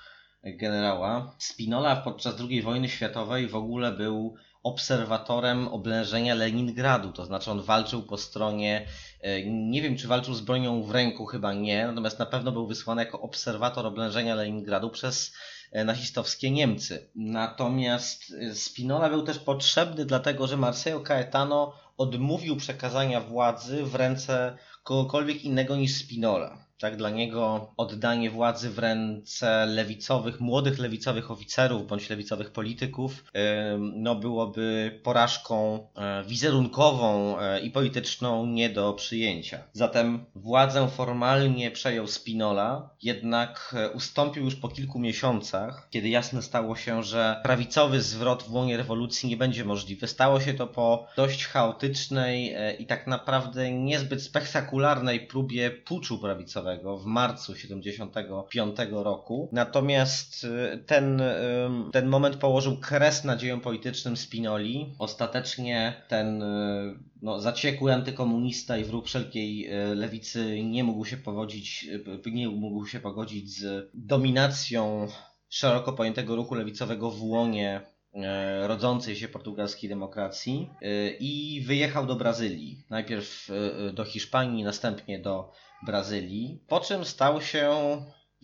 generała. 0.45 1.35
Spinola 1.39 1.97
podczas 1.97 2.35
II 2.41 2.62
wojny 2.62 2.89
światowej 2.89 3.49
w 3.49 3.57
ogóle 3.57 3.93
był 3.93 4.37
obserwatorem 4.65 5.69
oblężenia 5.69 6.35
Leningradu, 6.35 7.12
to 7.12 7.25
znaczy 7.27 7.51
on 7.51 7.62
walczył 7.62 8.03
po 8.03 8.19
stronie, 8.19 8.87
e, 9.21 9.47
nie 9.47 9.83
wiem 9.83 9.97
czy 9.97 10.09
walczył 10.09 10.35
z 10.35 10.41
bronią 10.41 10.83
w 10.83 10.91
ręku, 10.91 11.27
chyba 11.27 11.53
nie, 11.53 11.87
natomiast 11.87 12.19
na 12.19 12.27
pewno 12.27 12.53
był 12.53 12.67
wysłany 12.67 13.05
jako 13.05 13.21
obserwator 13.21 13.87
oblężenia 13.87 14.35
Leningradu 14.35 14.91
przez 14.91 15.35
e, 15.73 15.85
nazistowskie 15.85 16.51
Niemcy. 16.51 17.11
Natomiast 17.15 18.23
e, 18.41 18.55
Spinola 18.55 19.09
był 19.09 19.23
też 19.23 19.39
potrzebny 19.39 20.05
dlatego, 20.05 20.47
że 20.47 20.57
Marcelo 20.57 21.01
Caetano 21.01 21.75
odmówił 21.97 22.57
przekazania 22.57 23.21
władzy 23.21 23.85
w 23.85 23.95
ręce 23.95 24.59
kogokolwiek 24.85 25.45
innego 25.45 25.77
niż 25.77 25.97
Spinola. 25.97 26.64
Tak, 26.79 26.97
dla 26.97 27.11
niego 27.11 27.72
oddanie 27.77 28.31
władzy 28.31 28.70
w 28.70 28.79
ręce 28.79 29.66
lewicowych, 29.66 30.41
młodych 30.41 30.79
lewicowych 30.79 31.31
oficerów 31.31 31.87
bądź 31.87 32.11
lewicowych 32.11 32.51
polityków 32.51 33.25
no 33.79 34.14
byłoby 34.14 35.01
porażką 35.03 35.87
e, 35.97 36.25
wizerunkową 36.25 37.39
e, 37.41 37.61
i 37.61 37.70
polityczną 37.70 38.47
nie 38.47 38.70
do 38.70 38.93
przyjęcia. 38.93 39.59
Zatem 39.72 40.25
władzę 40.35 40.89
formalnie 40.89 41.70
przejął 41.70 42.07
Spinola, 42.07 42.91
jednak 43.03 43.75
e, 43.79 43.91
ustąpił 43.91 44.45
już 44.45 44.57
po 44.57 44.68
kilku 44.68 44.99
miesiącach, 44.99 45.89
kiedy 45.91 46.09
jasne 46.09 46.43
stało 46.43 46.77
się, 46.77 47.03
że 47.03 47.41
prawicowy 47.43 48.03
zwrot 48.03 48.43
w 48.43 48.53
łonie 48.53 48.77
rewolucji 48.77 49.29
nie 49.29 49.37
będzie 49.37 49.64
możliwy. 49.64 50.07
Stało 50.07 50.41
się 50.41 50.55
to 50.55 50.66
po 50.66 51.07
dość 51.16 51.47
chaotycznej 51.47 52.57
i 52.79 52.87
tak 52.87 53.07
naprawdę 53.07 53.72
niezbyt 53.72 54.22
spektakularnej 54.22 55.27
próbie 55.27 55.70
puczu 55.70 56.18
prawicowego 56.18 56.64
w 56.99 57.05
marcu 57.05 57.57
75 57.57 58.77
roku. 58.91 59.49
Natomiast 59.53 60.45
y, 60.45 60.79
ten, 60.87 61.21
y, 61.21 61.35
ten 61.93 62.07
moment 62.07 62.37
położył 62.37 62.77
kres 62.81 63.25
nadziejom 63.25 63.61
politycznym 63.61 64.17
Spinoli. 64.17 64.95
Ostatecznie 64.99 66.03
ten 66.09 66.43
y, 66.43 66.99
no, 67.23 67.41
zaciekły 67.41 67.95
antykomunista 67.95 68.79
i 68.79 68.85
wróg 68.85 69.07
wszelkiej 69.07 69.69
lewicy 69.95 70.62
nie 70.65 70.85
mógł 70.85 71.05
się 71.05 71.17
pogodzić, 71.17 71.89
nie 72.27 72.49
mógł 72.49 72.87
się 72.87 73.01
pogodzić 73.01 73.51
z 73.51 73.91
dominacją 73.95 75.09
szeroko 75.49 75.93
pojętego 75.93 76.37
ruchu 76.37 76.55
lewicowego 76.55 77.11
w 77.11 77.23
łonie 77.23 77.81
rodzącej 78.62 79.17
się 79.17 79.29
portugalskiej 79.29 79.89
demokracji 79.89 80.71
i 81.21 81.62
wyjechał 81.67 82.07
do 82.07 82.17
Brazylii. 82.17 82.85
Najpierw 82.91 83.51
do 83.93 84.05
Hiszpanii, 84.05 84.65
następnie 84.65 85.19
do 85.19 85.53
Brazylii, 85.83 86.64
po 86.68 86.81
czym 86.81 87.05
stał 87.05 87.43
się 87.43 87.70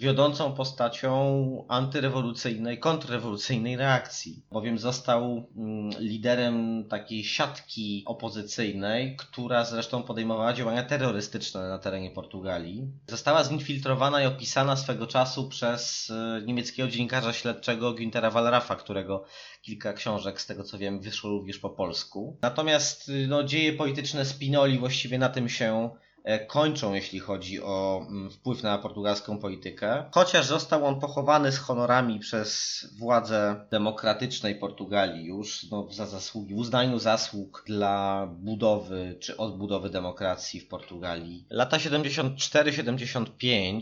wiodącą 0.00 0.52
postacią 0.52 1.64
antyrewolucyjnej, 1.68 2.78
kontrrewolucyjnej 2.78 3.76
reakcji, 3.76 4.46
bowiem 4.50 4.78
został 4.78 5.46
mm, 5.56 5.90
liderem 5.98 6.84
takiej 6.88 7.24
siatki 7.24 8.02
opozycyjnej, 8.06 9.16
która 9.16 9.64
zresztą 9.64 10.02
podejmowała 10.02 10.52
działania 10.52 10.82
terrorystyczne 10.82 11.68
na 11.68 11.78
terenie 11.78 12.10
Portugalii. 12.10 12.92
Została 13.06 13.44
zinfiltrowana 13.44 14.22
i 14.22 14.26
opisana 14.26 14.76
swego 14.76 15.06
czasu 15.06 15.48
przez 15.48 16.10
e, 16.10 16.42
niemieckiego 16.46 16.88
dziennikarza 16.88 17.32
śledczego 17.32 17.94
Günthera 17.94 18.30
Wallrafa, 18.32 18.76
którego 18.76 19.24
kilka 19.62 19.92
książek, 19.92 20.40
z 20.40 20.46
tego 20.46 20.64
co 20.64 20.78
wiem, 20.78 21.00
wyszło 21.00 21.30
również 21.30 21.58
po 21.58 21.70
polsku. 21.70 22.38
Natomiast 22.42 23.10
no, 23.28 23.44
dzieje 23.44 23.72
polityczne 23.72 24.24
Spinoli 24.24 24.78
właściwie 24.78 25.18
na 25.18 25.28
tym 25.28 25.48
się 25.48 25.90
E, 26.00 26.09
kończą, 26.48 26.94
jeśli 26.94 27.20
chodzi 27.20 27.62
o 27.62 28.06
mm, 28.08 28.30
wpływ 28.30 28.62
na 28.62 28.78
portugalską 28.78 29.38
politykę. 29.38 30.04
Chociaż 30.12 30.46
został 30.46 30.86
on 30.86 31.00
pochowany 31.00 31.52
z 31.52 31.58
honorami 31.58 32.18
przez 32.18 32.80
władze 32.98 33.66
demokratycznej 33.70 34.54
Portugalii 34.54 35.24
już 35.24 35.70
no, 35.70 35.86
za 35.90 36.06
zasługi, 36.06 36.54
w 36.54 36.58
uznaniu 36.58 36.98
zasług 36.98 37.64
dla 37.66 38.26
budowy 38.26 39.16
czy 39.20 39.36
odbudowy 39.36 39.90
demokracji 39.90 40.60
w 40.60 40.68
Portugalii. 40.68 41.46
Lata 41.50 41.76
74-75 41.76 43.80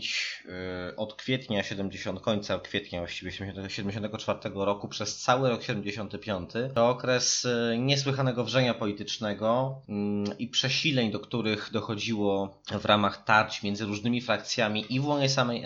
y, 0.91 0.95
od 0.95 1.13
kwietnia 1.13 1.63
70, 1.63 2.21
końca 2.21 2.59
kwietnia 2.59 2.99
właściwie 2.99 3.31
74 3.67 4.39
roku 4.53 4.87
przez 4.87 5.17
cały 5.17 5.49
rok 5.49 5.63
75 5.63 6.49
to 6.75 6.89
okres 6.89 7.45
y, 7.45 7.75
niesłychanego 7.79 8.43
wrzenia 8.43 8.73
politycznego 8.73 9.75
mm, 9.89 10.37
i 10.37 10.47
przesileń, 10.47 11.11
do 11.11 11.19
których 11.19 11.69
dochodziło 11.73 12.28
było 12.29 12.61
w 12.79 12.85
ramach 12.85 13.23
tarć 13.23 13.63
między 13.63 13.85
różnymi 13.85 14.21
frakcjami 14.21 14.85
i 14.89 14.99
w 14.99 15.05
łonie 15.05 15.29
samej 15.29 15.63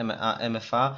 MFA 0.49 0.97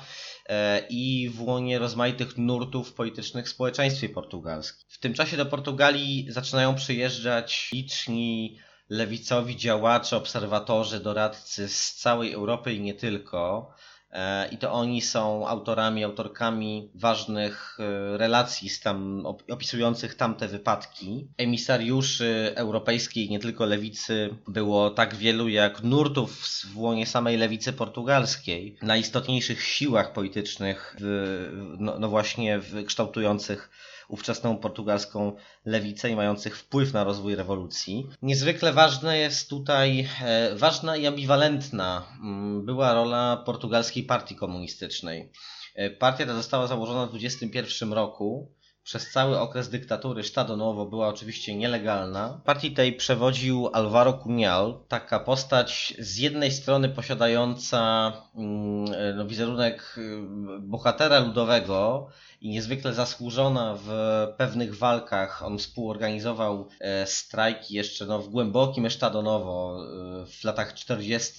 e, 0.50 0.82
i 0.90 1.30
w 1.30 1.42
łonie 1.42 1.80
rozmaitych 1.80 2.38
nurtów 2.38 2.94
politycznych 2.94 3.46
w 3.46 3.50
społeczeństwie 3.50 4.10
portugalskim. 4.10 4.86
W 4.90 5.00
tym 5.00 5.14
czasie 5.14 5.38
do 5.38 5.46
Portugalii 5.46 6.28
zaczynają 6.30 6.76
przyjeżdżać 6.76 7.70
liczni 7.74 8.60
lewicowi 8.90 9.58
działacze, 9.58 10.18
obserwatorzy, 10.18 11.00
doradcy 11.00 11.70
z 11.70 11.94
całej 11.94 12.34
Europy 12.34 12.74
i 12.74 12.82
nie 12.82 12.94
tylko. 12.94 13.72
E, 14.16 14.48
i 14.52 14.58
to 14.58 14.72
oni 14.72 15.02
są 15.02 15.48
autorami, 15.48 16.04
autorkami 16.04 16.90
ważnych 16.96 17.78
e, 17.80 18.18
relacji 18.18 18.70
z 18.70 18.80
tam, 18.80 19.26
opisujących 19.26 20.16
tamte 20.16 20.48
wypadki. 20.48 21.28
Emisariuszy 21.38 22.54
europejskiej, 22.56 23.30
nie 23.30 23.40
tylko 23.40 23.66
lewicy, 23.66 24.30
było 24.48 24.90
tak 24.90 25.16
wielu 25.16 25.50
jak 25.50 25.84
nurtów 25.84 26.48
w 26.74 26.78
łonie 26.78 27.06
samej 27.06 27.38
lewicy 27.38 27.74
portugalskiej. 27.74 28.78
Najistotniejszych 28.82 29.64
siłach 29.64 30.14
politycznych, 30.14 30.96
w, 31.00 31.76
no, 31.80 32.00
no 32.00 32.10
właśnie 32.10 32.60
w 32.60 32.86
kształtujących 32.86 33.70
ówczesną 34.08 34.58
portugalską 34.58 35.36
lewicę 35.66 36.10
i 36.10 36.16
mających 36.16 36.58
wpływ 36.58 36.94
na 36.94 37.04
rozwój 37.04 37.36
rewolucji. 37.36 38.08
Niezwykle 38.22 38.74
ważna 38.74 39.16
jest 39.16 39.50
tutaj, 39.50 40.08
e, 40.24 40.56
ważna 40.56 40.98
i 40.98 41.08
ambiwalentna 41.08 42.06
mm, 42.22 42.66
była 42.66 42.94
rola 42.94 43.44
portugalskiej 43.46 44.04
partii 44.04 44.36
komunistycznej. 44.36 45.32
E, 45.76 45.90
partia 45.90 46.26
ta 46.26 46.34
została 46.34 46.68
założona 46.68 47.06
w 47.06 47.10
21 47.10 47.94
roku 47.94 48.52
przez 48.86 49.12
cały 49.12 49.40
okres 49.40 49.70
dyktatury 49.70 50.22
Estado 50.22 50.58
Novo 50.58 50.86
była 50.86 51.08
oczywiście 51.08 51.56
nielegalna. 51.56 52.42
Partii 52.44 52.72
tej 52.72 52.94
przewodził 52.94 53.70
Alvaro 53.74 54.14
Cunhal, 54.14 54.80
taka 54.88 55.20
postać 55.20 55.94
z 56.00 56.18
jednej 56.18 56.52
strony 56.52 56.90
posiadająca 56.90 58.12
mm, 58.36 58.86
no, 59.16 59.26
wizerunek 59.26 59.96
y, 59.98 60.22
bohatera 60.60 61.20
ludowego 61.20 62.08
i 62.42 62.50
niezwykle 62.50 62.94
zasłużona 62.94 63.78
w 63.84 63.90
pewnych 64.38 64.78
walkach. 64.78 65.44
On 65.44 65.58
współorganizował 65.58 66.68
e, 66.80 67.08
strajki 67.08 67.76
jeszcze 67.76 68.06
no, 68.06 68.20
w 68.20 68.30
głębokim 68.30 68.86
Estado 68.86 69.22
Novo 69.22 69.84
y, 70.24 70.26
w 70.26 70.44
latach 70.44 70.74
40 70.74 71.34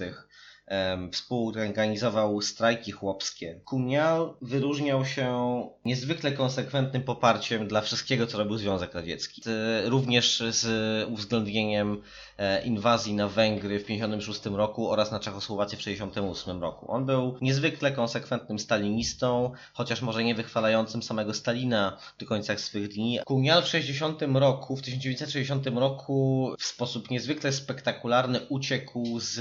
współorganizował 1.12 2.40
strajki 2.42 2.92
chłopskie. 2.92 3.60
Kunial 3.64 4.34
wyróżniał 4.42 5.04
się 5.04 5.68
niezwykle 5.84 6.32
konsekwentnym 6.32 7.02
poparciem 7.02 7.68
dla 7.68 7.80
wszystkiego, 7.80 8.26
co 8.26 8.38
robił 8.38 8.58
Związek 8.58 8.94
Radziecki. 8.94 9.42
Również 9.84 10.42
z 10.50 10.66
uwzględnieniem 11.08 12.02
e, 12.38 12.64
inwazji 12.64 13.14
na 13.14 13.28
Węgry 13.28 13.78
w 13.78 13.82
1956 13.82 14.56
roku 14.56 14.90
oraz 14.90 15.12
na 15.12 15.20
Czechosłowację 15.20 15.78
w 15.78 15.80
1968 15.80 16.62
roku. 16.62 16.92
On 16.92 17.06
był 17.06 17.38
niezwykle 17.40 17.92
konsekwentnym 17.92 18.58
stalinistą, 18.58 19.52
chociaż 19.72 20.02
może 20.02 20.24
nie 20.24 20.34
wychwalającym 20.34 21.02
samego 21.02 21.34
Stalina 21.34 21.98
do 22.18 22.26
końca 22.26 22.58
swych 22.58 22.88
dni. 22.88 23.18
Kunial 23.24 23.62
w 23.62 23.68
60 23.68 24.22
roku, 24.34 24.76
w 24.76 24.82
1960 24.82 25.66
roku 25.66 26.50
w 26.58 26.64
sposób 26.64 27.10
niezwykle 27.10 27.52
spektakularny 27.52 28.40
uciekł 28.48 29.20
z 29.20 29.40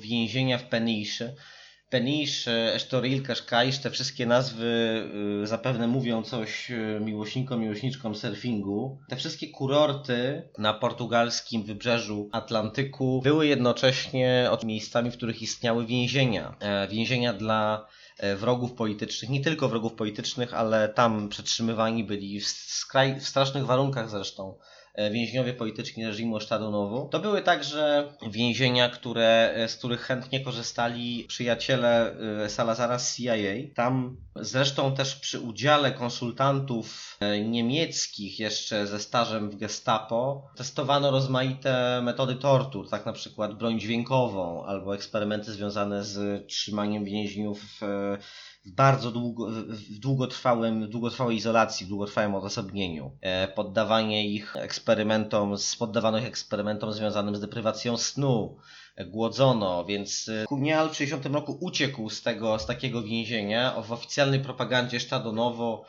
więzienia 0.00 0.61
w 0.62 0.66
Penisze. 0.66 1.34
Penisz, 1.92 2.48
Estoril, 2.48 3.22
Kaszkajsz, 3.22 3.78
te 3.78 3.90
wszystkie 3.90 4.26
nazwy 4.26 4.64
y, 5.42 5.46
zapewne 5.46 5.86
mówią 5.86 6.22
coś 6.22 6.70
y, 6.70 7.00
miłośnikom, 7.00 7.60
miłośniczkom 7.60 8.14
surfingu. 8.14 8.98
Te 9.08 9.16
wszystkie 9.16 9.48
kurorty 9.48 10.48
na 10.58 10.74
portugalskim 10.74 11.62
wybrzeżu 11.62 12.28
Atlantyku 12.32 13.20
były 13.24 13.46
jednocześnie 13.46 14.50
miejscami, 14.64 15.10
w 15.10 15.16
których 15.16 15.42
istniały 15.42 15.86
więzienia. 15.86 16.56
E, 16.60 16.88
więzienia 16.88 17.32
dla 17.32 17.86
e, 18.18 18.36
wrogów 18.36 18.72
politycznych, 18.72 19.30
nie 19.30 19.40
tylko 19.40 19.68
wrogów 19.68 19.94
politycznych, 19.94 20.54
ale 20.54 20.88
tam 20.88 21.28
przetrzymywani 21.28 22.04
byli 22.04 22.40
w, 22.40 22.48
skraj, 22.48 23.20
w 23.20 23.28
strasznych 23.28 23.66
warunkach 23.66 24.10
zresztą 24.10 24.54
więźniowie 25.12 25.54
polityczni 25.54 26.06
reżimu 26.06 26.40
Sztadonowu. 26.40 27.08
To 27.08 27.20
były 27.20 27.42
także 27.42 28.12
więzienia, 28.30 28.88
które, 28.88 29.52
e, 29.54 29.68
z 29.68 29.76
których 29.76 30.00
chętnie 30.00 30.40
korzystali 30.40 31.24
przyjaciele 31.28 32.16
e, 32.44 32.48
Salazara 32.48 32.98
z 32.98 33.16
CIA. 33.16 33.34
Tam 33.74 34.16
zresztą 34.36 34.94
też 34.94 35.16
przy 35.16 35.40
udziale 35.40 35.92
konsultantów 35.92 37.18
niemieckich 37.44 38.40
jeszcze 38.40 38.86
ze 38.86 39.00
stażem 39.00 39.50
w 39.50 39.56
gestapo 39.56 40.50
testowano 40.56 41.10
rozmaite 41.10 42.00
metody 42.02 42.34
tortur, 42.34 42.88
tak 42.90 43.06
na 43.06 43.12
przykład 43.12 43.54
broń 43.54 43.80
dźwiękową 43.80 44.64
albo 44.66 44.94
eksperymenty 44.94 45.52
związane 45.52 46.04
z 46.04 46.46
trzymaniem 46.46 47.04
więźniów 47.04 47.60
w 48.64 48.72
bardzo 48.72 49.10
długo, 49.10 49.46
w 49.66 49.98
długotrwałym, 49.98 50.90
długotrwałej 50.90 51.36
izolacji, 51.36 51.86
w 51.86 51.88
długotrwałym 51.88 52.34
odosobnieniu. 52.34 53.16
E, 53.20 53.48
poddawanie 53.48 54.28
ich 54.28 54.56
eksperymentom, 54.56 55.54
poddawano 55.78 56.18
ich 56.18 56.26
eksperymentom 56.26 56.92
związanym 56.92 57.36
z 57.36 57.40
deprywacją 57.40 57.96
snu, 57.96 58.56
e, 58.96 59.04
głodzono, 59.04 59.84
więc 59.84 60.28
e, 60.28 60.44
Kunial 60.46 60.90
w 60.90 60.96
60 60.96 61.26
roku 61.26 61.58
uciekł 61.60 62.10
z 62.10 62.22
tego, 62.22 62.58
z 62.58 62.66
takiego 62.66 63.02
więzienia. 63.02 63.82
W 63.82 63.92
oficjalnej 63.92 64.40
propagandzie 64.40 65.00
Sztadonowo 65.00 65.84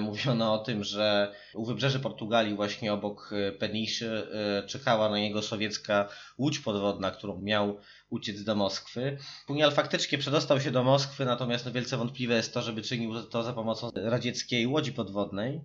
mówiono 0.00 0.54
o 0.54 0.58
tym, 0.58 0.84
że 0.84 1.32
u 1.54 1.64
wybrzeży 1.64 2.00
Portugalii, 2.00 2.54
właśnie 2.54 2.92
obok 2.92 3.30
Peniszy, 3.58 4.28
czekała 4.66 5.08
na 5.08 5.18
niego 5.18 5.42
sowiecka 5.42 6.08
łódź 6.38 6.58
podwodna, 6.58 7.10
którą 7.10 7.40
miał 7.40 7.78
uciec 8.10 8.44
do 8.44 8.54
Moskwy. 8.54 9.18
Punial 9.46 9.72
faktycznie 9.72 10.18
przedostał 10.18 10.60
się 10.60 10.70
do 10.70 10.84
Moskwy, 10.84 11.24
natomiast 11.24 11.66
no 11.66 11.72
wielce 11.72 11.96
wątpliwe 11.96 12.34
jest 12.34 12.54
to, 12.54 12.62
żeby 12.62 12.82
czynił 12.82 13.22
to 13.22 13.42
za 13.42 13.52
pomocą 13.52 13.90
radzieckiej 13.94 14.66
łodzi 14.66 14.92
podwodnej. 14.92 15.60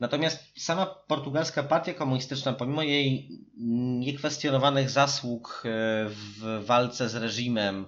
Natomiast 0.00 0.44
sama 0.56 0.86
portugalska 0.86 1.62
partia 1.62 1.94
komunistyczna, 1.94 2.52
pomimo 2.52 2.82
jej 2.82 3.28
niekwestionowanych 3.98 4.90
zasług 4.90 5.62
e, 5.64 5.68
w 6.08 6.64
walce 6.66 7.08
z 7.08 7.14
reżimem, 7.14 7.86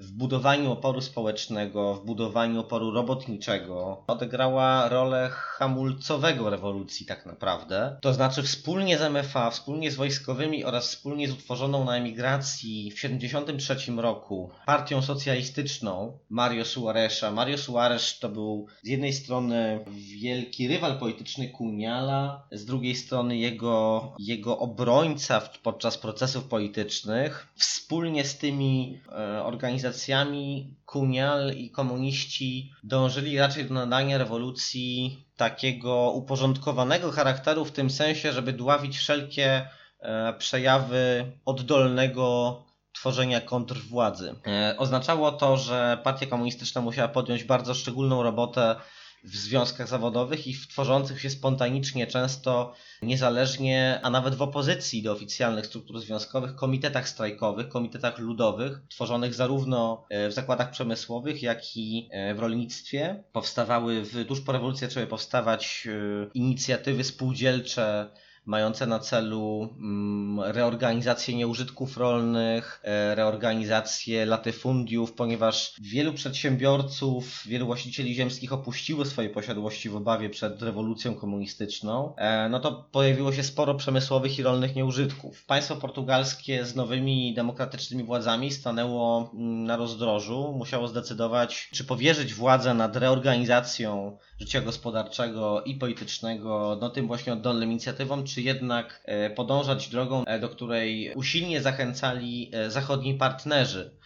w 0.00 0.12
budowaniu 0.12 0.72
oporu 0.72 1.00
społecznego, 1.00 1.94
w 1.94 2.04
budowaniu 2.04 2.60
oporu 2.60 2.90
robotniczego 2.90 4.04
odegrała 4.06 4.88
rolę 4.88 5.28
hamulcowego 5.32 6.50
rewolucji 6.50 7.06
tak 7.06 7.26
naprawdę. 7.26 7.98
To 8.00 8.14
znaczy 8.14 8.42
wspólnie 8.42 8.98
z 8.98 9.02
MFA, 9.12 9.50
wspólnie 9.50 9.90
z 9.90 9.96
wojskowymi 9.96 10.64
oraz 10.64 10.88
wspólnie 10.88 11.28
z 11.28 11.32
utworzoną 11.32 11.84
na 11.84 11.96
emigracji 11.96 12.90
w 12.90 12.94
1973 12.94 13.92
roku 13.92 14.50
partią 14.66 15.02
socjalistyczną 15.02 16.18
Mario 16.28 16.64
Suareza. 16.64 17.30
Mario 17.30 17.58
Suarez 17.58 18.18
to 18.18 18.28
był 18.28 18.66
z 18.82 18.88
jednej 18.88 19.12
strony 19.12 19.84
wielki 20.20 20.68
rywal 20.68 20.98
polityczny 20.98 21.48
Kuniala, 21.48 22.46
z 22.52 22.64
drugiej 22.64 22.94
strony 22.94 23.36
jego, 23.36 24.12
jego 24.18 24.58
obrońca 24.58 25.40
podczas 25.62 25.98
procesów 25.98 26.44
politycznych. 26.44 27.46
Wspólnie 27.56 28.24
z 28.24 28.38
tymi 28.38 29.00
e, 29.12 29.44
organizacjami 29.44 29.89
organizacjami 29.90 30.76
Kunial 30.86 31.52
i 31.54 31.70
komuniści 31.70 32.72
dążyli 32.82 33.38
raczej 33.38 33.64
do 33.64 33.74
nadania 33.74 34.18
rewolucji 34.18 35.24
takiego 35.36 36.10
uporządkowanego 36.10 37.10
charakteru 37.10 37.64
w 37.64 37.72
tym 37.72 37.90
sensie, 37.90 38.32
żeby 38.32 38.52
dławić 38.52 38.98
wszelkie 38.98 39.68
e, 40.00 40.34
przejawy 40.38 41.32
oddolnego 41.44 42.56
tworzenia 42.92 43.40
kontrwładzy. 43.40 44.34
E, 44.46 44.74
oznaczało 44.78 45.32
to, 45.32 45.56
że 45.56 45.98
partia 46.04 46.26
komunistyczna 46.26 46.80
musiała 46.80 47.08
podjąć 47.08 47.44
bardzo 47.44 47.74
szczególną 47.74 48.22
robotę 48.22 48.76
w 49.24 49.36
związkach 49.36 49.88
zawodowych 49.88 50.46
i 50.46 50.54
w 50.54 50.68
tworzących 50.68 51.20
się 51.20 51.30
spontanicznie, 51.30 52.06
często 52.06 52.74
niezależnie, 53.02 54.00
a 54.02 54.10
nawet 54.10 54.34
w 54.34 54.42
opozycji 54.42 55.02
do 55.02 55.12
oficjalnych 55.12 55.66
struktur 55.66 56.00
związkowych, 56.00 56.54
komitetach 56.54 57.08
strajkowych, 57.08 57.68
komitetach 57.68 58.18
ludowych, 58.18 58.80
tworzonych 58.88 59.34
zarówno 59.34 60.06
e, 60.10 60.28
w 60.28 60.32
zakładach 60.32 60.70
przemysłowych, 60.70 61.42
jak 61.42 61.76
i 61.76 62.08
e, 62.12 62.34
w 62.34 62.38
rolnictwie. 62.38 63.24
Powstawały 63.32 64.04
w, 64.04 64.26
tuż 64.26 64.40
po 64.40 64.52
rewolucji 64.52 64.86
zaczęły 64.86 65.06
powstawać 65.06 65.88
e, 65.90 66.30
inicjatywy 66.34 67.04
spółdzielcze, 67.04 68.10
mające 68.46 68.86
na 68.86 68.98
celu 68.98 69.68
mm, 69.78 70.40
reorganizację 70.40 71.34
nieużytków 71.34 71.96
rolnych, 71.96 72.80
e, 72.84 73.14
reorganizację 73.14 74.26
latyfundiów, 74.26 75.12
ponieważ 75.12 75.74
wielu 75.80 76.12
przedsiębiorców, 76.12 77.42
wielu 77.46 77.66
właścicieli 77.66 78.14
ziemskich 78.14 78.52
opuściło 78.52 79.04
swoje 79.04 79.30
posiadłości 79.30 79.88
w 79.88 79.96
obawie 79.96 80.30
przed 80.30 80.62
rewolucją 80.62 81.14
komunistyczną, 81.14 82.14
e, 82.16 82.48
no 82.48 82.60
to 82.60 82.88
pojawiło 82.92 83.32
się 83.32 83.42
sporo 83.42 83.74
przemysłowych 83.74 84.38
i 84.38 84.42
rolnych 84.42 84.76
nieużytków. 84.76 85.44
Państwo 85.44 85.76
portugalskie 85.76 86.64
z 86.64 86.76
nowymi 86.76 87.34
demokratycznymi 87.34 88.04
władzami 88.04 88.52
stanęło 88.52 89.30
mm, 89.34 89.64
na 89.64 89.76
rozdrożu, 89.76 90.54
musiało 90.56 90.88
zdecydować, 90.88 91.68
czy 91.72 91.84
powierzyć 91.84 92.34
władzę 92.34 92.74
nad 92.74 92.96
reorganizacją 92.96 94.18
życia 94.40 94.60
gospodarczego 94.60 95.62
i 95.62 95.74
politycznego, 95.74 96.78
no 96.80 96.90
tym 96.90 97.06
właśnie 97.06 97.32
oddolnym 97.32 97.70
inicjatywom, 97.70 98.24
czy 98.24 98.39
jednak 98.40 99.02
e, 99.04 99.30
podążać 99.30 99.88
drogą, 99.88 100.24
e, 100.24 100.38
do 100.38 100.48
której 100.48 101.12
usilnie 101.14 101.62
zachęcali 101.62 102.50
e, 102.52 102.70
zachodni 102.70 103.14
partnerzy. 103.14 104.00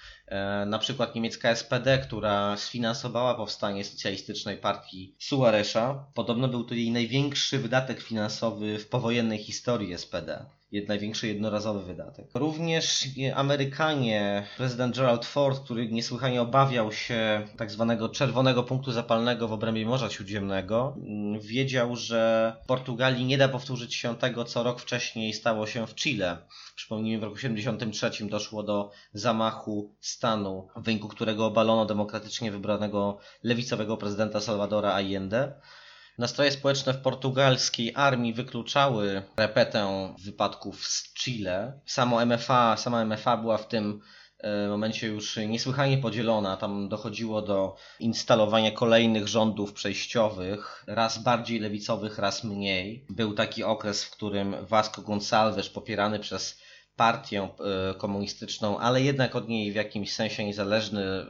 Na 0.67 0.79
przykład 0.79 1.15
niemiecka 1.15 1.57
SPD, 1.57 1.99
która 1.99 2.57
sfinansowała 2.57 3.35
powstanie 3.35 3.85
socjalistycznej 3.85 4.57
partii 4.57 5.15
Suaresza. 5.19 6.07
Podobno 6.15 6.49
był 6.49 6.65
to 6.65 6.75
jej 6.75 6.91
największy 6.91 7.59
wydatek 7.59 8.01
finansowy 8.01 8.79
w 8.79 8.89
powojennej 8.89 9.39
historii 9.39 9.99
SPD 9.99 10.47
największy 10.89 11.29
jednorazowy 11.29 11.85
wydatek. 11.85 12.27
Również 12.35 13.09
Amerykanie, 13.35 14.47
prezydent 14.57 14.97
Gerald 14.97 15.25
Ford, 15.25 15.65
który 15.65 15.89
niesłychanie 15.89 16.43
obawiał 16.43 16.93
się 16.93 17.47
tak 17.57 17.71
zwanego 17.71 18.09
czerwonego 18.09 18.63
punktu 18.63 18.93
zapalnego 18.93 19.49
w 19.49 19.53
obrębie 19.53 19.87
Morza 19.87 20.11
Śródziemnego, 20.11 20.97
wiedział, 21.41 21.97
że 21.97 22.53
w 22.65 22.67
Portugalii 22.67 23.25
nie 23.25 23.39
da 23.39 23.49
powtórzyć 23.49 23.95
się 23.95 24.17
tego, 24.17 24.45
co 24.45 24.63
rok 24.63 24.81
wcześniej 24.81 25.33
stało 25.33 25.67
się 25.67 25.87
w 25.87 25.95
Chile. 25.95 26.37
Przypomnijmy, 26.77 27.21
w 27.21 27.23
roku 27.23 27.37
1973 27.37 28.27
doszło 28.27 28.63
do 28.63 28.91
zamachu 29.13 29.95
stanu, 30.01 30.69
w 30.77 30.83
wyniku 30.83 31.09
którego 31.09 31.47
obalono 31.47 31.87
demokratycznie 31.87 32.51
wybranego 32.53 33.19
lewicowego 33.43 33.97
prezydenta 33.97 34.41
Salvadora 34.41 34.93
Allende. 34.93 35.53
Nastroje 36.19 36.51
społeczne 36.51 36.93
w 36.93 37.03
portugalskiej 37.03 37.93
armii 37.95 38.35
wykluczały 38.35 39.23
repetę 39.37 40.15
wypadków 40.25 40.87
z 40.87 41.15
Chile. 41.15 41.81
Samo 41.87 42.27
MFA, 42.27 42.77
sama 42.77 43.05
MFA 43.05 43.37
była 43.37 43.59
w 43.59 43.69
tym 43.69 44.01
e, 44.39 44.69
momencie 44.69 45.07
już 45.07 45.37
niesłychanie 45.37 45.99
podzielona. 45.99 46.57
Tam 46.57 46.89
dochodziło 46.89 47.43
do 47.43 47.77
instalowania 48.01 48.71
kolejnych 48.71 49.29
rządów 49.29 49.73
przejściowych, 49.73 50.85
raz 50.87 51.19
bardziej 51.19 51.61
lewicowych, 51.61 52.19
raz 52.19 52.45
mniej. 52.45 53.07
Był 53.11 53.35
taki 53.35 53.65
okres, 53.65 54.05
w 54.05 54.11
którym 54.11 54.57
Vasco 54.67 55.03
Gonçalves, 55.03 55.73
popierany 55.73 56.19
przez 56.19 56.61
partię 56.97 57.43
e, 57.43 57.95
komunistyczną, 57.95 58.79
ale 58.79 59.03
jednak 59.03 59.37
od 59.37 59.49
niej 59.49 59.73
w 59.73 59.75
jakimś 59.75 60.13
sensie 60.13 60.45
niezależny, 60.45 61.03
e, 61.03 61.27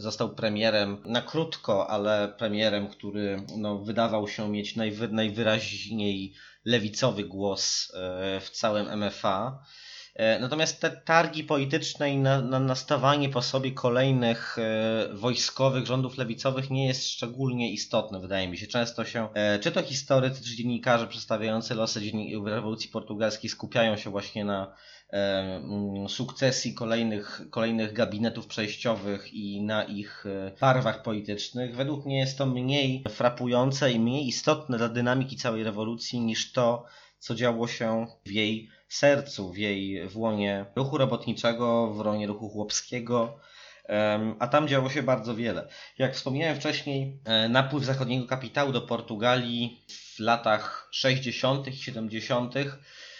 został 0.00 0.34
premierem 0.34 0.98
na 1.04 1.22
krótko, 1.22 1.90
ale 1.90 2.34
premierem, 2.38 2.88
który 2.88 3.42
no, 3.56 3.78
wydawał 3.78 4.28
się 4.28 4.50
mieć 4.50 4.76
najwy, 4.76 5.08
najwyraźniej 5.08 6.34
lewicowy 6.64 7.24
głos 7.24 7.92
e, 7.94 8.40
w 8.40 8.50
całym 8.50 9.00
MFA. 9.00 9.62
E, 10.14 10.38
natomiast 10.38 10.80
te 10.80 10.90
targi 10.90 11.44
polityczne 11.44 12.10
i 12.10 12.16
na, 12.16 12.42
na 12.42 12.60
nastawanie 12.60 13.28
po 13.28 13.42
sobie 13.42 13.72
kolejnych 13.72 14.58
e, 14.58 15.08
wojskowych 15.14 15.86
rządów 15.86 16.18
lewicowych 16.18 16.70
nie 16.70 16.86
jest 16.86 17.08
szczególnie 17.08 17.72
istotne, 17.72 18.20
wydaje 18.20 18.48
mi 18.48 18.58
się. 18.58 18.66
Często 18.66 19.04
się, 19.04 19.28
e, 19.34 19.58
czy 19.58 19.72
to 19.72 19.82
historycy, 19.82 20.44
czy 20.44 20.56
dziennikarze 20.56 21.06
przedstawiający 21.06 21.74
losy 21.74 22.00
rewolucji 22.44 22.90
portugalskiej 22.90 23.50
skupiają 23.50 23.96
się 23.96 24.10
właśnie 24.10 24.44
na 24.44 24.74
mm, 25.10 26.08
sukcesji 26.08 26.74
kolejnych, 26.74 27.40
kolejnych 27.50 27.92
gabinetów 27.92 28.46
przejściowych 28.46 29.34
i 29.34 29.62
na 29.62 29.84
ich 29.84 30.24
barwach 30.60 31.02
politycznych. 31.02 31.76
Według 31.76 32.06
mnie 32.06 32.18
jest 32.18 32.38
to 32.38 32.46
mniej 32.46 33.04
frapujące 33.10 33.92
i 33.92 34.00
mniej 34.00 34.28
istotne 34.28 34.78
dla 34.78 34.88
dynamiki 34.88 35.36
całej 35.36 35.64
rewolucji 35.64 36.20
niż 36.20 36.52
to, 36.52 36.84
co 37.18 37.34
działo 37.34 37.68
się 37.68 38.06
w 38.26 38.30
jej 38.30 38.68
sercu, 38.92 39.52
w 39.52 39.56
jej 39.56 40.08
w 40.08 40.16
łonie 40.16 40.66
ruchu 40.76 40.98
robotniczego, 40.98 41.86
w 41.86 41.98
łonie 41.98 42.26
ruchu 42.26 42.48
chłopskiego, 42.48 43.38
a 44.38 44.48
tam 44.48 44.68
działo 44.68 44.90
się 44.90 45.02
bardzo 45.02 45.34
wiele. 45.34 45.68
Jak 45.98 46.14
wspomniałem 46.14 46.56
wcześniej, 46.56 47.20
e, 47.24 47.48
napływ 47.48 47.84
zachodniego 47.84 48.26
kapitału 48.26 48.72
do 48.72 48.80
Portugalii 48.80 49.84
w 49.88 50.20
latach 50.20 50.88
60. 50.90 51.68
i 51.68 51.76
70. 51.76 52.54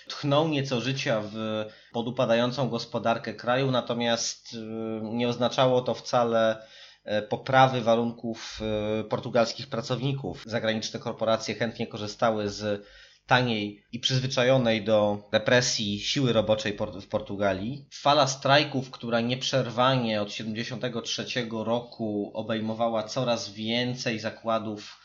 tchnął 0.08 0.48
nieco 0.48 0.80
życia 0.80 1.22
w 1.32 1.64
podupadającą 1.92 2.68
gospodarkę 2.68 3.34
kraju, 3.34 3.70
natomiast 3.70 4.54
e, 4.54 4.58
nie 5.02 5.28
oznaczało 5.28 5.80
to 5.80 5.94
wcale 5.94 6.66
e, 7.04 7.22
poprawy 7.22 7.80
warunków 7.80 8.60
portugalskich 9.08 9.68
pracowników. 9.68 10.42
Zagraniczne 10.46 11.00
korporacje 11.00 11.54
chętnie 11.54 11.86
korzystały 11.86 12.48
z 12.48 12.86
taniej 13.26 13.84
i 13.92 14.00
przyzwyczajonej 14.00 14.84
do 14.84 15.28
represji 15.32 16.00
siły 16.00 16.32
roboczej 16.32 16.78
w 17.00 17.08
Portugalii. 17.08 17.86
Fala 17.92 18.26
strajków, 18.26 18.90
która 18.90 19.20
nieprzerwanie 19.20 20.22
od 20.22 20.28
1973 20.28 21.46
roku 21.50 22.30
obejmowała 22.34 23.02
coraz 23.02 23.52
więcej 23.52 24.18
zakładów 24.18 25.00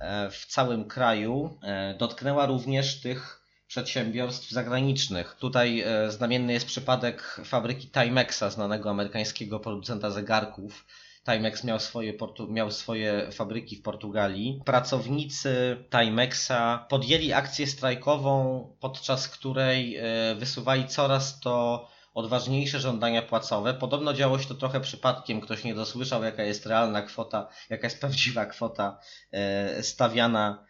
e, 0.00 0.30
w 0.30 0.46
całym 0.46 0.84
kraju, 0.84 1.58
e, 1.62 1.94
dotknęła 1.94 2.46
również 2.46 3.00
tych 3.00 3.40
przedsiębiorstw 3.66 4.50
zagranicznych. 4.50 5.36
Tutaj 5.40 5.80
e, 5.80 6.10
znamienny 6.10 6.52
jest 6.52 6.66
przypadek 6.66 7.40
fabryki 7.44 7.88
Timexa, 7.88 8.50
znanego 8.50 8.90
amerykańskiego 8.90 9.60
producenta 9.60 10.10
zegarków, 10.10 10.86
Timex 11.32 11.64
miał 11.64 11.80
swoje, 11.80 12.14
miał 12.48 12.70
swoje 12.70 13.32
fabryki 13.32 13.76
w 13.76 13.82
Portugalii. 13.82 14.62
Pracownicy 14.64 15.84
Timexa 15.90 16.86
podjęli 16.88 17.32
akcję 17.32 17.66
strajkową, 17.66 18.64
podczas 18.80 19.28
której 19.28 19.96
e, 19.96 20.34
wysuwali 20.34 20.86
coraz 20.86 21.40
to 21.40 21.86
odważniejsze 22.14 22.80
żądania 22.80 23.22
płacowe. 23.22 23.74
Podobno 23.74 24.12
działo 24.12 24.38
się 24.38 24.48
to 24.48 24.54
trochę 24.54 24.80
przypadkiem, 24.80 25.40
ktoś 25.40 25.64
nie 25.64 25.74
dosłyszał, 25.74 26.24
jaka 26.24 26.42
jest 26.42 26.66
realna 26.66 27.02
kwota, 27.02 27.48
jaka 27.70 27.86
jest 27.86 28.00
prawdziwa 28.00 28.46
kwota 28.46 28.98
e, 29.32 29.82
stawiana 29.82 30.64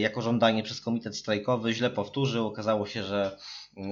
jako 0.00 0.22
żądanie 0.22 0.62
przez 0.62 0.80
komitet 0.80 1.16
strajkowy. 1.16 1.72
Źle 1.72 1.90
powtórzył, 1.90 2.46
okazało 2.46 2.86
się, 2.86 3.02
że 3.02 3.36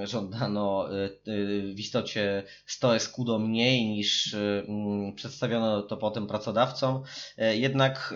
żądano 0.03 0.93
y, 0.93 1.31
y, 1.31 1.73
w 1.73 1.79
istocie 1.79 2.43
100 2.65 2.95
eskudo 2.95 3.39
mniej 3.39 3.85
niż 3.85 4.33
mm, 4.67 5.13
przedstawiono 5.15 5.81
to 5.81 5.97
potem 5.97 6.27
pracodawcom. 6.27 7.03
E, 7.37 7.57
jednak 7.57 8.13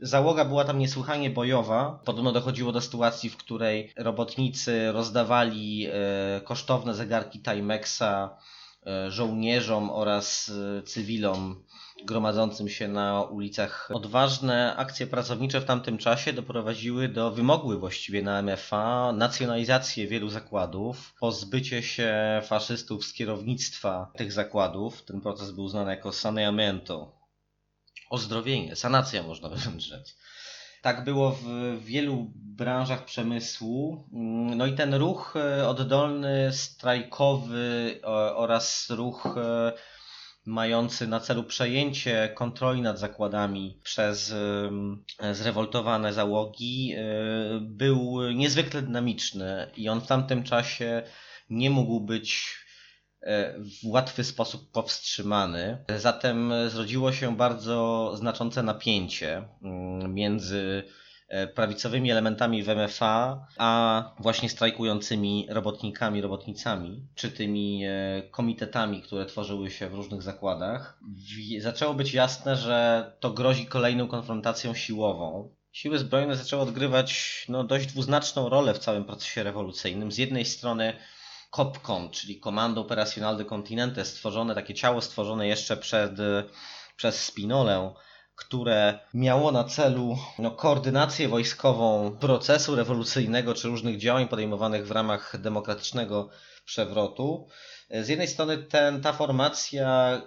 załoga 0.00 0.44
była 0.44 0.64
tam 0.64 0.78
niesłychanie 0.78 1.30
bojowa. 1.30 2.00
Podobno 2.04 2.32
dochodziło 2.32 2.72
do 2.72 2.80
sytuacji, 2.80 3.30
w 3.30 3.36
której 3.36 3.92
robotnicy 3.96 4.92
rozdawali 4.92 5.86
e, 5.86 6.40
kosztowne 6.44 6.94
zegarki 6.94 7.40
Timexa 7.40 8.02
e, 8.02 8.53
żołnierzom 9.08 9.90
oraz 9.90 10.52
cywilom 10.86 11.64
gromadzącym 12.04 12.68
się 12.68 12.88
na 12.88 13.22
ulicach. 13.22 13.88
Odważne 13.94 14.76
akcje 14.76 15.06
pracownicze 15.06 15.60
w 15.60 15.64
tamtym 15.64 15.98
czasie 15.98 16.32
doprowadziły 16.32 17.08
do, 17.08 17.30
wymogły 17.30 17.78
właściwie 17.78 18.22
na 18.22 18.42
MFA 18.42 19.12
nacjonalizację 19.12 20.06
wielu 20.06 20.28
zakładów, 20.28 21.14
pozbycie 21.20 21.82
się 21.82 22.40
faszystów 22.44 23.04
z 23.04 23.12
kierownictwa 23.12 24.12
tych 24.16 24.32
zakładów. 24.32 25.02
Ten 25.02 25.20
proces 25.20 25.50
był 25.50 25.68
znany 25.68 25.90
jako 25.90 26.12
saneamento, 26.12 27.18
ozdrowienie, 28.10 28.76
sanacja 28.76 29.22
można 29.22 29.48
wręcz 29.54 29.82
rzec. 29.82 30.16
Tak 30.84 31.04
było 31.04 31.30
w 31.30 31.44
wielu 31.84 32.32
branżach 32.34 33.04
przemysłu. 33.04 34.04
No 34.56 34.66
i 34.66 34.74
ten 34.74 34.94
ruch 34.94 35.34
e, 35.36 35.68
oddolny, 35.68 36.52
strajkowy 36.52 38.00
oraz 38.34 38.90
ruch 38.90 39.26
e, 39.36 39.72
mający 40.46 41.06
na 41.06 41.20
celu 41.20 41.44
przejęcie 41.44 42.32
kontroli 42.34 42.82
nad 42.82 42.98
zakładami 42.98 43.80
przez 43.82 44.34
zrewoltowane 45.32 46.12
załogi, 46.12 46.94
e, 46.96 47.04
był 47.60 48.30
niezwykle 48.34 48.82
dynamiczny 48.82 49.70
i 49.76 49.88
on 49.88 50.00
w 50.00 50.06
tamtym 50.06 50.42
czasie 50.42 51.02
nie 51.50 51.70
mógł 51.70 52.00
być 52.00 52.63
w 53.82 53.86
łatwy 53.86 54.24
sposób 54.24 54.70
powstrzymany. 54.72 55.84
Zatem 55.98 56.52
zrodziło 56.68 57.12
się 57.12 57.36
bardzo 57.36 58.12
znaczące 58.16 58.62
napięcie 58.62 59.48
mm, 59.62 60.14
między 60.14 60.84
E, 61.28 61.46
prawicowymi 61.46 62.10
elementami 62.10 62.62
w 62.62 62.68
MFA, 62.68 63.46
a 63.58 64.02
właśnie 64.18 64.48
strajkującymi 64.48 65.46
robotnikami, 65.50 66.20
robotnicami, 66.20 67.06
czy 67.14 67.30
tymi 67.30 67.84
e, 67.84 68.22
komitetami, 68.30 69.02
które 69.02 69.26
tworzyły 69.26 69.70
się 69.70 69.88
w 69.88 69.94
różnych 69.94 70.22
zakładach, 70.22 70.98
zaczęło 71.58 71.94
być 71.94 72.14
jasne, 72.14 72.56
że 72.56 73.12
to 73.20 73.30
grozi 73.30 73.66
kolejną 73.66 74.08
konfrontacją 74.08 74.74
siłową. 74.74 75.54
Siły 75.72 75.98
zbrojne 75.98 76.36
zaczęły 76.36 76.62
odgrywać 76.62 77.44
no, 77.48 77.64
dość 77.64 77.86
dwuznaczną 77.86 78.48
rolę 78.48 78.74
w 78.74 78.78
całym 78.78 79.04
procesie 79.04 79.42
rewolucyjnym. 79.42 80.12
Z 80.12 80.18
jednej 80.18 80.44
strony 80.44 80.96
COPCON, 81.54 82.10
czyli 82.10 82.40
Komando 82.40 82.80
Operacional 82.80 83.36
de 83.36 83.44
Continente, 83.44 84.04
stworzone, 84.04 84.54
takie 84.54 84.74
ciało 84.74 85.00
stworzone 85.00 85.48
jeszcze 85.48 85.76
przed, 85.76 86.12
przez 86.96 87.24
Spinolę, 87.24 87.94
które 88.34 88.98
miało 89.14 89.52
na 89.52 89.64
celu 89.64 90.18
no, 90.38 90.50
koordynację 90.50 91.28
wojskową 91.28 92.16
procesu 92.20 92.76
rewolucyjnego 92.76 93.54
czy 93.54 93.68
różnych 93.68 93.98
działań 93.98 94.28
podejmowanych 94.28 94.86
w 94.86 94.90
ramach 94.90 95.40
demokratycznego 95.40 96.28
przewrotu. 96.64 97.48
Z 97.90 98.08
jednej 98.08 98.28
strony 98.28 98.58
ten, 98.58 99.00
ta 99.00 99.12
formacja 99.12 100.22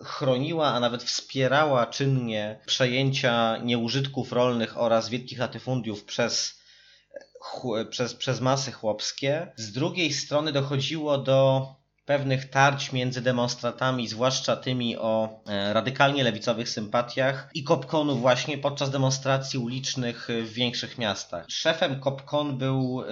y, 0.00 0.04
chroniła, 0.04 0.68
a 0.68 0.80
nawet 0.80 1.02
wspierała 1.02 1.86
czynnie 1.86 2.60
przejęcia 2.66 3.56
nieużytków 3.56 4.32
rolnych 4.32 4.78
oraz 4.78 5.08
wielkich 5.08 5.38
latyfundiów 5.38 6.04
przez, 6.04 6.55
przez, 7.90 8.14
przez 8.14 8.40
masy 8.40 8.72
chłopskie. 8.72 9.52
Z 9.56 9.72
drugiej 9.72 10.12
strony 10.12 10.52
dochodziło 10.52 11.18
do 11.18 11.66
pewnych 12.06 12.50
tarć 12.50 12.92
między 12.92 13.22
demonstrantami, 13.22 14.08
zwłaszcza 14.08 14.56
tymi 14.56 14.96
o 14.96 15.40
e, 15.46 15.72
radykalnie 15.72 16.24
lewicowych 16.24 16.68
sympatiach 16.68 17.50
i 17.54 17.64
Kopkonu 17.64 18.16
właśnie 18.16 18.58
podczas 18.58 18.90
demonstracji 18.90 19.58
ulicznych 19.58 20.28
w 20.42 20.52
większych 20.52 20.98
miastach. 20.98 21.46
Szefem 21.48 22.00
Kopkon 22.00 22.58
był 22.58 23.02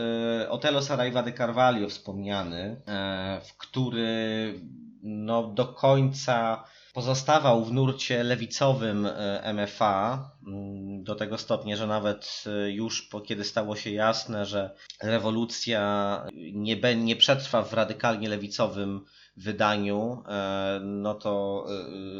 e, 0.43 0.51
Otelo 0.51 0.83
Saraiva 0.83 1.23
de 1.23 1.33
Carvalho 1.33 1.89
wspomniany, 1.89 2.83
e, 2.87 3.41
w 3.45 3.57
który 3.57 4.55
no, 5.03 5.43
do 5.43 5.67
końca 5.67 6.65
pozostawał 6.95 7.65
w 7.65 7.73
nurcie 7.73 8.23
lewicowym 8.23 9.07
e, 9.07 9.53
MFA 9.55 10.31
mm, 10.47 11.05
do 11.05 11.15
tego 11.15 11.39
stopnia, 11.39 11.77
że 11.77 11.87
nawet 11.87 12.45
e, 12.47 12.71
już 12.71 13.03
po, 13.03 13.21
kiedy 13.21 13.45
stało 13.45 13.77
się 13.77 13.91
jasne, 13.91 14.47
że 14.47 14.75
rewolucja 15.03 16.27
nie, 16.53 16.77
be, 16.77 16.97
nie 16.97 17.17
przetrwa 17.17 17.63
w 17.63 17.73
radykalnie 17.73 18.29
lewicowym 18.29 19.05
wydaniu, 19.37 20.23
e, 20.29 20.81
no 20.83 21.15
to 21.15 21.67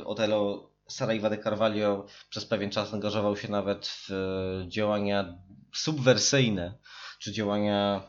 Otelo 0.05 0.71
Saraiva 0.89 1.31
de 1.31 1.39
Carvalho 1.39 2.07
przez 2.31 2.47
pewien 2.47 2.71
czas 2.71 2.95
angażował 2.95 3.37
się 3.37 3.51
nawet 3.51 3.87
w 3.87 4.11
działania 4.69 5.39
subwersyjne, 5.73 6.75
czy 7.19 7.33
działania 7.33 8.03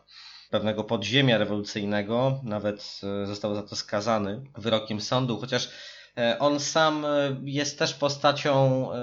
pewnego 0.50 0.84
podziemia 0.84 1.38
rewolucyjnego, 1.38 2.40
nawet 2.44 3.02
został 3.26 3.56
za 3.56 3.64
to 3.64 3.76
skazany 3.76 4.44
wyrokiem 4.58 5.02
sądu, 5.02 5.38
chociaż 5.38 5.70
on 6.40 6.60
sam 6.60 7.06
e, 7.06 7.10
jest 7.44 7.80
też 7.80 7.94
postacią, 7.94 8.54
e, 8.94 8.98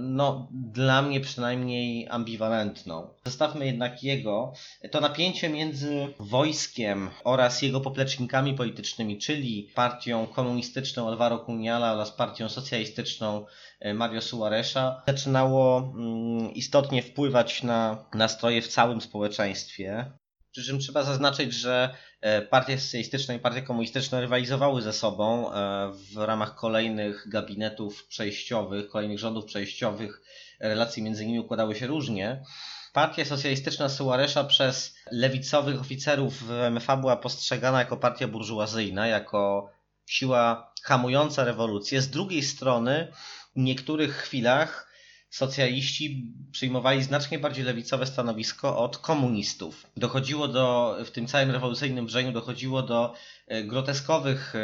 no, 0.00 0.48
dla 0.50 1.02
mnie 1.02 1.20
przynajmniej 1.20 2.08
ambiwalentną. 2.08 3.08
Zostawmy 3.24 3.66
jednak 3.66 4.02
jego. 4.02 4.52
To 4.90 5.00
napięcie 5.00 5.48
między 5.48 6.14
wojskiem 6.18 7.10
oraz 7.24 7.62
jego 7.62 7.80
poplecznikami 7.80 8.54
politycznymi, 8.54 9.18
czyli 9.18 9.70
partią 9.74 10.26
komunistyczną 10.26 11.08
Alvaro 11.08 11.38
Cuniala 11.38 11.92
oraz 11.92 12.10
partią 12.10 12.48
socjalistyczną 12.48 13.46
Mario 13.94 14.20
Suareza, 14.20 15.02
zaczynało 15.06 15.78
mm, 15.78 16.54
istotnie 16.54 17.02
wpływać 17.02 17.62
na 17.62 18.04
nastroje 18.14 18.62
w 18.62 18.68
całym 18.68 19.00
społeczeństwie. 19.00 20.12
Przy 20.52 20.64
czym 20.64 20.78
trzeba 20.78 21.02
zaznaczyć, 21.02 21.52
że 21.54 21.94
e, 22.20 22.42
partia 22.42 22.78
socjalistyczna 22.78 23.34
i 23.34 23.38
partia 23.38 23.62
komunistyczna 23.62 24.20
rywalizowały 24.20 24.82
ze 24.82 24.92
sobą 24.92 25.52
e, 25.52 25.92
w 25.92 26.16
ramach 26.16 26.54
kolejnych 26.54 27.28
gabinetów 27.28 28.06
przejściowych, 28.06 28.88
kolejnych 28.88 29.18
rządów 29.18 29.44
przejściowych. 29.44 30.22
Relacje 30.60 31.02
między 31.02 31.26
nimi 31.26 31.40
układały 31.40 31.74
się 31.74 31.86
różnie. 31.86 32.44
Partia 32.92 33.24
socjalistyczna 33.24 33.88
Suaresza 33.88 34.44
przez 34.44 34.94
lewicowych 35.10 35.80
oficerów 35.80 36.42
w 36.42 36.70
MFA 36.70 36.96
była 36.96 37.16
postrzegana 37.16 37.78
jako 37.78 37.96
partia 37.96 38.28
burżuazyjna, 38.28 39.06
jako 39.06 39.70
siła 40.06 40.72
hamująca 40.82 41.44
rewolucję. 41.44 42.02
Z 42.02 42.10
drugiej 42.10 42.42
strony, 42.42 43.12
w 43.56 43.60
niektórych 43.60 44.16
chwilach 44.16 44.91
socjaliści 45.32 46.26
przyjmowali 46.50 47.02
znacznie 47.02 47.38
bardziej 47.38 47.64
lewicowe 47.64 48.06
stanowisko 48.06 48.78
od 48.78 48.98
komunistów. 48.98 49.86
Dochodziło 49.96 50.48
do, 50.48 50.96
w 51.04 51.10
tym 51.10 51.26
całym 51.26 51.50
rewolucyjnym 51.50 52.06
wrzeniu 52.06 52.32
dochodziło 52.32 52.82
do 52.82 53.14
e, 53.46 53.64
groteskowych 53.64 54.54
e, 54.54 54.58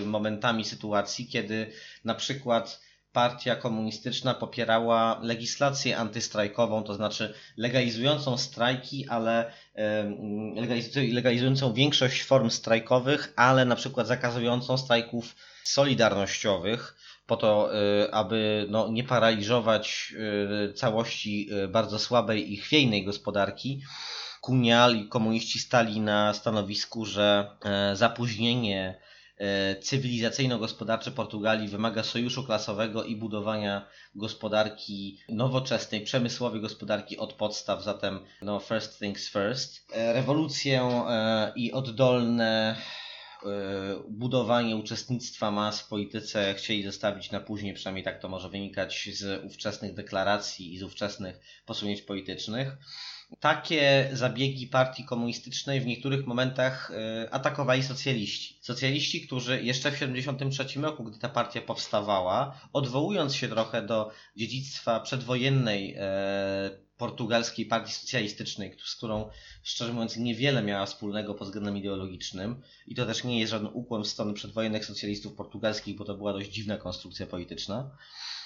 e, 0.00 0.06
momentami 0.06 0.64
sytuacji, 0.64 1.26
kiedy 1.26 1.72
na 2.04 2.14
przykład 2.14 2.80
partia 3.12 3.56
komunistyczna 3.56 4.34
popierała 4.34 5.20
legislację 5.22 5.98
antystrajkową, 5.98 6.82
to 6.82 6.94
znaczy 6.94 7.34
legalizującą 7.56 8.38
strajki, 8.38 9.08
ale 9.08 9.52
legalizującą 11.12 11.72
większość 11.72 12.22
form 12.22 12.50
strajkowych, 12.50 13.32
ale 13.36 13.64
na 13.64 13.76
przykład 13.76 14.06
zakazującą 14.06 14.78
strajków 14.78 15.34
solidarnościowych 15.64 16.96
po 17.26 17.36
to, 17.36 17.70
y, 18.04 18.12
aby 18.12 18.66
no, 18.70 18.88
nie 18.88 19.04
paraliżować 19.04 20.14
y, 20.70 20.72
całości 20.72 21.48
y, 21.64 21.68
bardzo 21.68 21.98
słabej 21.98 22.52
i 22.52 22.56
chwiejnej 22.56 23.04
gospodarki. 23.04 23.80
Kunial 24.42 24.96
i 24.96 25.08
komuniści 25.08 25.58
stali 25.58 26.00
na 26.00 26.34
stanowisku, 26.34 27.04
że 27.04 27.56
e, 27.64 27.96
zapóźnienie 27.96 29.00
e, 29.38 29.76
cywilizacyjno-gospodarcze 29.76 31.10
Portugalii 31.10 31.68
wymaga 31.68 32.02
sojuszu 32.02 32.44
klasowego 32.44 33.04
i 33.04 33.16
budowania 33.16 33.86
gospodarki 34.14 35.18
nowoczesnej, 35.28 36.00
przemysłowej 36.00 36.60
gospodarki 36.60 37.18
od 37.18 37.32
podstaw, 37.32 37.84
zatem 37.84 38.20
no 38.40 38.60
first 38.60 38.98
things 38.98 39.28
first. 39.28 39.92
E, 39.92 40.12
rewolucję 40.12 41.04
i 41.56 41.72
oddolne 41.72 42.76
budowanie 44.08 44.76
uczestnictwa 44.76 45.50
mas 45.50 45.80
w 45.80 45.88
polityce 45.88 46.54
chcieli 46.54 46.82
zostawić 46.82 47.30
na 47.30 47.40
później, 47.40 47.74
przynajmniej 47.74 48.04
tak 48.04 48.20
to 48.20 48.28
może 48.28 48.48
wynikać 48.48 49.08
z 49.12 49.44
ówczesnych 49.44 49.94
deklaracji 49.94 50.74
i 50.74 50.78
z 50.78 50.82
ówczesnych 50.82 51.40
posunięć 51.66 52.02
politycznych. 52.02 52.76
Takie 53.40 54.10
zabiegi 54.12 54.66
partii 54.66 55.04
komunistycznej 55.04 55.80
w 55.80 55.86
niektórych 55.86 56.26
momentach 56.26 56.90
e, 56.90 57.28
atakowali 57.30 57.82
socjaliści. 57.82 58.58
Socjaliści, 58.60 59.26
którzy 59.26 59.62
jeszcze 59.62 59.90
w 59.90 59.94
1973 59.94 60.80
roku, 60.80 61.04
gdy 61.04 61.18
ta 61.18 61.28
partia 61.28 61.60
powstawała, 61.60 62.60
odwołując 62.72 63.34
się 63.34 63.48
trochę 63.48 63.82
do 63.82 64.10
dziedzictwa 64.36 65.00
przedwojennej 65.00 65.94
e, 65.98 66.70
portugalskiej 67.02 67.66
partii 67.66 67.92
socjalistycznej, 67.92 68.76
z 68.84 68.94
którą 68.94 69.30
szczerze 69.62 69.92
mówiąc 69.92 70.16
niewiele 70.16 70.62
miała 70.62 70.86
wspólnego 70.86 71.34
pod 71.34 71.48
względem 71.48 71.76
ideologicznym 71.76 72.62
i 72.86 72.94
to 72.94 73.06
też 73.06 73.24
nie 73.24 73.40
jest 73.40 73.50
żaden 73.50 73.70
ukłon 73.72 74.04
w 74.04 74.08
stronę 74.08 74.34
przedwojennych 74.34 74.84
socjalistów 74.84 75.34
portugalskich, 75.34 75.96
bo 75.96 76.04
to 76.04 76.14
była 76.14 76.32
dość 76.32 76.50
dziwna 76.50 76.76
konstrukcja 76.76 77.26
polityczna. 77.26 77.96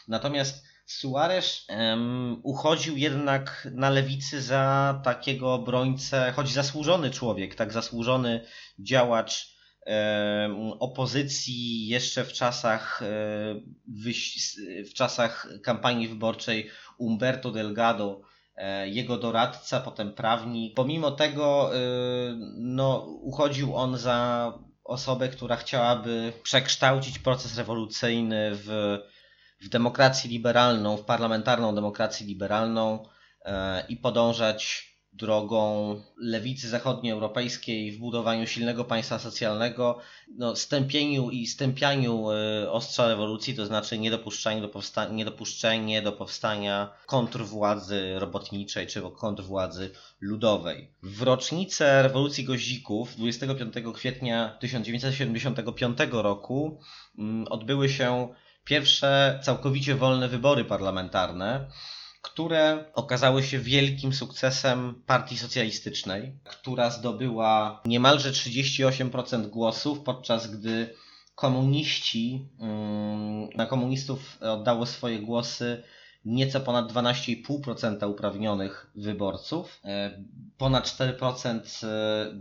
Natomiast 0.09 0.65
Suarez 0.87 1.67
um, 1.69 2.41
uchodził 2.43 2.97
jednak 2.97 3.69
na 3.73 3.91
lewicy 3.91 4.43
za 4.43 5.01
takiego 5.05 5.55
obrońcę, 5.55 6.33
choć 6.37 6.53
zasłużony 6.53 7.11
człowiek, 7.11 7.55
tak 7.55 7.73
zasłużony 7.73 8.47
działacz 8.79 9.57
opozycji 10.79 11.89
jeszcze 11.89 12.25
w 12.25 12.33
czasach, 12.33 13.03
w 14.91 14.95
czasach 14.95 15.49
kampanii 15.63 16.09
wyborczej 16.09 16.71
Umberto 16.99 17.51
Delgado 17.51 18.21
E, 18.21 18.36
jego 18.87 19.19
doradca, 19.19 19.81
potem 19.81 20.13
prawnik. 20.13 20.75
Pomimo 20.75 21.11
tego 21.11 21.77
e, 21.77 21.79
no, 22.57 22.99
uchodził 23.07 23.77
on 23.77 23.99
za 23.99 24.53
osobę, 24.85 25.29
która 25.29 25.57
chciałaby 25.57 26.33
przekształcić 26.43 27.19
proces 27.19 27.59
rewolucyjny 27.59 28.51
w, 28.53 28.99
w 29.61 29.69
demokrację 29.69 30.31
liberalną, 30.31 30.97
w 30.97 31.05
parlamentarną 31.05 31.75
demokrację 31.75 32.27
liberalną 32.27 33.09
e, 33.45 33.85
i 33.89 33.97
podążać 33.97 34.93
drogą 35.17 35.95
lewicy 36.17 36.69
zachodnioeuropejskiej 36.69 37.93
w 37.93 37.99
budowaniu 37.99 38.47
silnego 38.47 38.85
państwa 38.85 39.19
socjalnego, 39.19 39.99
no, 40.37 40.57
stępieniu 40.57 41.31
i 41.31 41.47
stępianiu 41.47 42.31
y, 42.31 42.71
ostrza 42.71 43.09
rewolucji, 43.09 43.55
to 43.55 43.67
znaczy 43.67 43.99
niedopuszczenie 43.99 44.61
do, 44.63 44.69
powsta- 44.69 45.13
niedopuszczenie 45.13 46.03
do 46.03 46.13
powstania 46.13 46.93
kontrwładzy 47.07 48.19
robotniczej 48.19 48.87
czy 48.87 49.03
kontrwładzy 49.17 49.91
ludowej. 50.21 50.91
W 51.03 51.23
rocznicę 51.23 52.03
rewolucji 52.03 52.45
goździków 52.45 53.17
25 53.17 53.75
kwietnia 53.95 54.57
1975 54.61 55.99
roku 56.13 56.81
mm, 57.19 57.47
odbyły 57.49 57.89
się 57.89 58.29
pierwsze 58.65 59.41
całkowicie 59.43 59.95
wolne 59.95 60.29
wybory 60.29 60.65
parlamentarne 60.65 61.67
które 62.27 62.85
okazały 62.95 63.43
się 63.43 63.59
wielkim 63.59 64.13
sukcesem 64.13 65.03
Partii 65.07 65.39
Socjalistycznej, 65.39 66.33
która 66.45 66.91
zdobyła 66.91 67.83
niemalże 67.85 68.33
38% 68.33 69.47
głosów, 69.47 70.01
podczas 70.01 70.51
gdy 70.51 70.95
komuniści, 71.35 72.49
mm, 72.61 73.49
na 73.57 73.67
komunistów 73.67 74.39
oddało 74.41 74.87
swoje 74.87 75.19
głosy 75.19 75.83
nieco 76.25 76.61
ponad 76.61 76.93
12,5% 76.93 78.11
uprawnionych 78.11 78.91
wyborców. 78.95 79.81
E, 79.85 80.23
ponad 80.59 80.87
4% 80.87 81.85
e, 81.85 82.33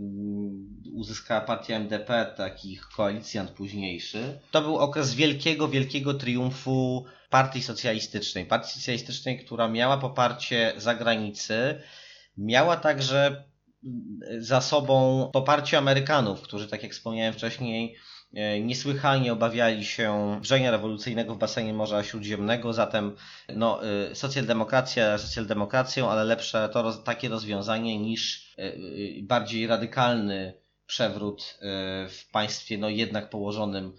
uzyskała 0.93 1.41
partia 1.41 1.75
MDP, 1.75 2.33
takich 2.38 2.88
koalicjant 2.95 3.51
późniejszy. 3.51 4.39
To 4.51 4.61
był 4.61 4.77
okres 4.77 5.13
wielkiego, 5.13 5.67
wielkiego 5.67 6.13
triumfu 6.13 7.05
partii 7.30 7.63
socjalistycznej. 7.63 8.45
Partii 8.45 8.80
socjalistycznej, 8.80 9.45
która 9.45 9.67
miała 9.67 9.97
poparcie 9.97 10.73
zagranicy, 10.78 11.82
miała 12.38 12.78
także 12.78 13.43
za 14.39 14.61
sobą 14.61 15.30
poparcie 15.34 15.78
Amerykanów, 15.78 16.41
którzy, 16.41 16.67
tak 16.67 16.84
jak 16.84 16.91
wspomniałem 16.91 17.34
wcześniej, 17.34 17.95
e, 18.34 18.59
niesłychanie 18.59 19.34
obawiali 19.34 19.86
się 19.86 20.38
wrzenia 20.41 20.71
rewolucyjnego 20.71 21.36
w 21.36 21.38
basenie 21.38 21.73
Morza 21.73 22.03
Śródziemnego, 22.03 22.73
zatem 22.73 23.15
no, 23.55 23.82
e, 23.86 24.15
socjaldemokracja 24.15 25.17
socjaldemokracją, 25.17 26.09
ale 26.09 26.23
lepsze 26.23 26.69
to 26.73 26.93
takie 26.93 27.30
rozwiązanie 27.30 27.99
niż 27.99 28.53
e, 28.57 28.71
bardziej 29.23 29.67
radykalny 29.67 30.53
przewrót 30.88 31.59
w 32.09 32.30
państwie 32.32 32.78
no, 32.78 32.89
jednak 32.89 33.30
położonym 33.30 33.93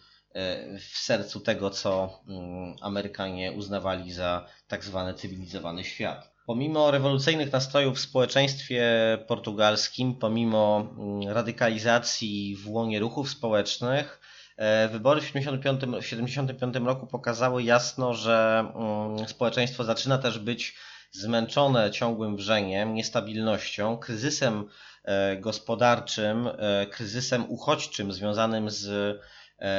w 0.80 0.98
sercu 0.98 1.40
tego, 1.40 1.70
co 1.70 2.20
mm, 2.28 2.74
Amerykanie 2.80 3.52
uznawali 3.52 4.12
za 4.12 4.46
tak 4.68 4.84
zwany 4.84 5.14
cywilizowany 5.14 5.84
świat. 5.84 6.30
Pomimo 6.46 6.90
rewolucyjnych 6.90 7.52
nastrojów 7.52 7.96
w 7.96 8.00
społeczeństwie 8.00 8.84
portugalskim, 9.26 10.14
pomimo 10.14 10.88
mm, 10.98 11.28
radykalizacji 11.28 12.56
w 12.56 12.70
łonie 12.70 13.00
ruchów 13.00 13.30
społecznych, 13.30 14.20
e, 14.56 14.88
Wybory 14.88 15.20
w 15.20 15.32
1975, 15.32 16.74
roku 16.76 17.06
pokazały 17.06 17.62
jasno, 17.62 18.14
że 18.14 18.64
mm, 18.74 19.28
społeczeństwo 19.28 19.84
zaczyna 19.84 20.18
też 20.18 20.38
być 20.38 20.74
zmęczone 21.10 21.90
ciągłym 21.90 22.36
wrzeniem, 22.36 22.94
niestabilnością, 22.94 23.98
kryzysem 23.98 24.68
e, 25.04 25.36
gospodarczym, 25.36 26.48
kryzysem 26.90 27.50
uchodźczym 27.50 28.12
związanym 28.12 28.70
z 28.70 28.88
E, 28.88 29.35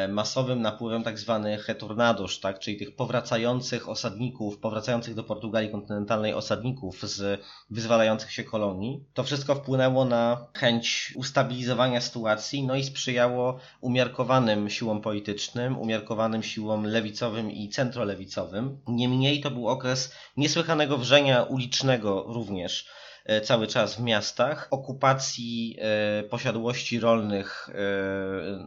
masowym 0.09 0.61
napływem 0.61 1.03
tak 1.03 1.19
zwanych 1.19 1.67
retornados, 1.67 2.39
tak, 2.39 2.59
czyli 2.59 2.77
tych 2.77 2.95
powracających 2.95 3.89
osadników, 3.89 4.59
powracających 4.59 5.15
do 5.15 5.23
Portugalii 5.23 5.71
kontynentalnej 5.71 6.33
osadników 6.33 7.01
z 7.01 7.41
wyzwalających 7.69 8.31
się 8.31 8.43
kolonii. 8.43 9.03
To 9.13 9.23
wszystko 9.23 9.55
wpłynęło 9.55 10.05
na 10.05 10.47
chęć 10.53 11.13
ustabilizowania 11.15 12.01
sytuacji, 12.01 12.63
no 12.63 12.75
i 12.75 12.83
sprzyjało 12.83 13.59
umiarkowanym 13.81 14.69
siłom 14.69 15.01
politycznym, 15.01 15.79
umiarkowanym 15.79 16.43
siłom 16.43 16.83
lewicowym 16.83 17.51
i 17.51 17.69
centrolewicowym. 17.69 18.77
Niemniej 18.87 19.41
to 19.41 19.51
był 19.51 19.67
okres 19.67 20.13
niesłychanego 20.37 20.97
wrzenia 20.97 21.43
ulicznego 21.43 22.23
również 22.27 22.87
E, 22.87 23.06
cały 23.43 23.67
czas 23.67 23.95
w 23.95 23.99
miastach, 23.99 24.67
okupacji 24.71 25.77
e, 25.79 26.23
posiadłości 26.23 26.99
rolnych 26.99 27.69
e, 27.69 27.75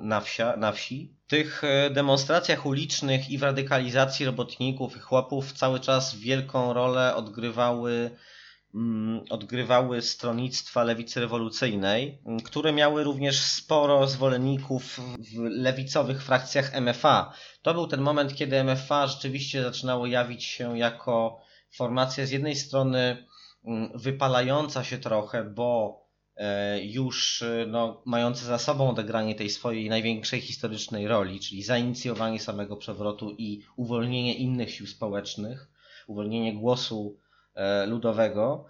na, 0.02 0.20
wsia, 0.20 0.56
na 0.56 0.72
wsi. 0.72 1.14
W 1.26 1.30
tych 1.30 1.62
demonstracjach 1.90 2.66
ulicznych 2.66 3.30
i 3.30 3.38
w 3.38 3.42
radykalizacji 3.42 4.26
robotników 4.26 4.96
i 4.96 5.00
chłopów 5.00 5.52
cały 5.52 5.80
czas 5.80 6.14
wielką 6.14 6.72
rolę 6.72 7.14
odgrywały 7.14 8.10
mm, 8.74 9.24
odgrywały 9.30 10.02
stronnictwa 10.02 10.84
lewicy 10.84 11.20
rewolucyjnej, 11.20 12.18
które 12.44 12.72
miały 12.72 13.04
również 13.04 13.40
sporo 13.40 14.06
zwolenników 14.06 15.00
w 15.18 15.38
lewicowych 15.38 16.22
frakcjach 16.22 16.80
MFA. 16.80 17.32
To 17.62 17.74
był 17.74 17.86
ten 17.86 18.00
moment, 18.00 18.34
kiedy 18.34 18.64
MFA 18.64 19.06
rzeczywiście 19.06 19.62
zaczynało 19.62 20.06
jawić 20.06 20.44
się 20.44 20.78
jako 20.78 21.40
formacja 21.76 22.26
z 22.26 22.30
jednej 22.30 22.56
strony 22.56 23.29
wypalająca 23.94 24.84
się 24.84 24.98
trochę, 24.98 25.44
bo 25.44 26.00
e, 26.36 26.84
już 26.84 27.42
e, 27.42 27.66
no, 27.68 28.02
za 28.32 28.58
sobą 28.58 28.90
odegranie 28.90 29.34
tej 29.34 29.50
swojej 29.50 29.88
największej 29.88 30.40
historycznej 30.40 31.08
roli, 31.08 31.40
czyli 31.40 31.62
zainicjowanie 31.62 32.40
samego 32.40 32.76
przewrotu 32.76 33.34
i 33.38 33.62
uwolnienie 33.76 34.34
innych 34.34 34.70
sił 34.70 34.86
społecznych, 34.86 35.68
uwolnienie 36.06 36.54
głosu 36.54 37.16
e, 37.54 37.86
ludowego. 37.86 38.66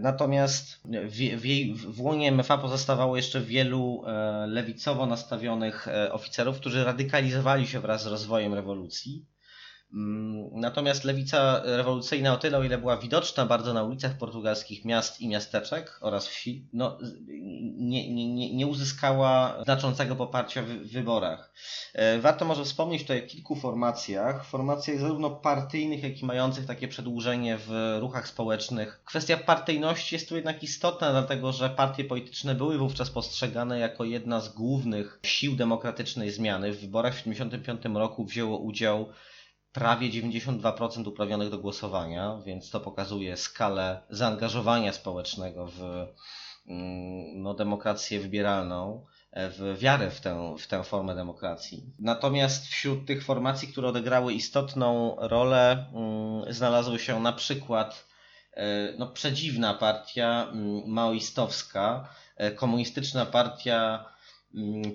Natomiast 0.00 0.80
w, 0.84 1.40
w, 1.40 1.44
jej, 1.44 1.74
w 1.74 2.00
łonie 2.00 2.32
MFA 2.32 2.58
pozostawało 2.58 3.16
jeszcze 3.16 3.40
wielu 3.40 4.04
lewicowo 4.46 5.06
nastawionych 5.06 5.88
oficerów, 6.10 6.56
którzy 6.56 6.84
radykalizowali 6.84 7.66
się 7.66 7.80
wraz 7.80 8.02
z 8.02 8.06
rozwojem 8.06 8.54
rewolucji 8.54 9.26
Mm, 9.26 9.31
natomiast 10.52 11.04
lewica 11.04 11.62
rewolucyjna 11.64 12.32
o 12.32 12.36
tyle, 12.36 12.58
o 12.58 12.62
ile 12.62 12.78
była 12.78 12.96
widoczna 12.96 13.46
bardzo 13.46 13.74
na 13.74 13.82
ulicach 13.82 14.18
portugalskich 14.18 14.84
miast 14.84 15.20
i 15.20 15.28
miasteczek 15.28 15.98
oraz 16.00 16.28
wsi, 16.28 16.68
no, 16.72 16.98
nie, 17.76 18.14
nie, 18.14 18.54
nie 18.54 18.66
uzyskała 18.66 19.62
znaczącego 19.64 20.16
poparcia 20.16 20.62
w 20.62 20.66
wyborach. 20.66 21.52
E, 21.94 22.18
warto 22.18 22.44
może 22.44 22.64
wspomnieć 22.64 23.02
tutaj 23.02 23.24
o 23.24 23.26
kilku 23.26 23.56
formacjach, 23.56 24.44
formacjach 24.46 24.98
zarówno 24.98 25.30
partyjnych, 25.30 26.02
jak 26.02 26.22
i 26.22 26.24
mających 26.24 26.66
takie 26.66 26.88
przedłużenie 26.88 27.58
w 27.58 27.96
ruchach 28.00 28.28
społecznych. 28.28 29.00
Kwestia 29.04 29.36
partyjności 29.36 30.14
jest 30.14 30.28
tu 30.28 30.36
jednak 30.36 30.62
istotna, 30.62 31.10
dlatego 31.10 31.52
że 31.52 31.70
partie 31.70 32.04
polityczne 32.04 32.54
były 32.54 32.78
wówczas 32.78 33.10
postrzegane 33.10 33.78
jako 33.78 34.04
jedna 34.04 34.40
z 34.40 34.48
głównych 34.48 35.20
sił 35.22 35.56
demokratycznej 35.56 36.30
zmiany. 36.30 36.72
W 36.72 36.80
wyborach 36.80 37.14
w 37.14 37.22
1975 37.22 37.96
roku 37.98 38.24
wzięło 38.24 38.58
udział 38.58 39.08
prawie 39.72 40.10
92% 40.10 41.08
uprawnionych 41.08 41.50
do 41.50 41.58
głosowania, 41.58 42.38
więc 42.46 42.70
to 42.70 42.80
pokazuje 42.80 43.36
skalę 43.36 44.02
zaangażowania 44.10 44.92
społecznego 44.92 45.66
w 45.66 45.82
mm, 46.66 47.42
no, 47.42 47.54
demokrację 47.54 48.20
wybieralną, 48.20 49.06
e, 49.30 49.50
w 49.50 49.78
wiarę 49.78 50.10
w 50.10 50.20
tę, 50.20 50.54
w 50.58 50.66
tę 50.66 50.84
formę 50.84 51.14
demokracji. 51.14 51.92
Natomiast 51.98 52.66
wśród 52.66 53.06
tych 53.06 53.24
formacji, 53.24 53.68
które 53.68 53.88
odegrały 53.88 54.32
istotną 54.32 55.16
rolę, 55.18 55.86
mm, 55.94 56.52
znalazły 56.54 56.98
się 56.98 57.20
na 57.20 57.32
przykład 57.32 58.06
e, 58.54 58.92
no, 58.98 59.06
przedziwna 59.06 59.74
partia 59.74 60.48
mm, 60.52 60.82
maoistowska, 60.86 62.08
e, 62.36 62.50
komunistyczna 62.50 63.26
partia 63.26 64.04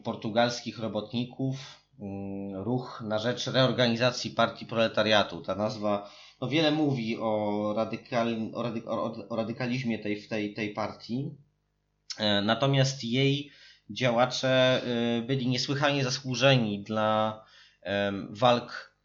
portugalskich 0.03 0.79
robotników, 0.79 1.55
ruch 2.53 3.01
na 3.01 3.19
rzecz 3.19 3.47
reorganizacji 3.47 4.31
partii 4.31 4.65
proletariatu. 4.65 5.41
Ta 5.41 5.55
nazwa 5.55 6.09
no 6.41 6.47
wiele 6.47 6.71
mówi 6.71 7.17
o, 7.19 7.73
radykal, 7.75 8.35
o, 8.53 8.63
radyk, 8.63 8.87
o, 8.87 9.27
o 9.29 9.35
radykalizmie 9.35 9.99
tej, 9.99 10.27
tej, 10.27 10.53
tej 10.53 10.73
partii. 10.73 11.35
E, 12.17 12.41
natomiast 12.41 13.03
jej 13.03 13.51
działacze 13.89 14.81
e, 14.83 15.21
byli 15.21 15.47
niesłychanie 15.47 16.03
zasłużeni 16.03 16.83
dla 16.83 17.43
walk 18.29 18.97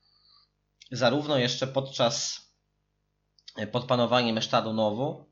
zarówno 0.93 1.39
jeszcze 1.39 1.67
podczas 1.67 2.41
e, 3.57 3.67
pod 3.67 3.85
panowaniem 3.85 4.39
Estado 4.39 4.73
Novo. 4.73 5.27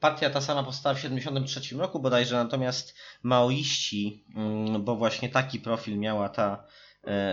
Partia 0.00 0.30
ta 0.30 0.40
sama 0.40 0.62
powstała 0.62 0.94
w 0.94 0.98
1973 0.98 1.76
roku 1.76 2.00
bodajże, 2.00 2.36
natomiast 2.36 2.94
maoiści, 3.22 4.24
mm, 4.36 4.84
bo 4.84 4.96
właśnie 4.96 5.28
taki 5.28 5.60
profil 5.60 5.98
miała 5.98 6.28
ta 6.28 6.64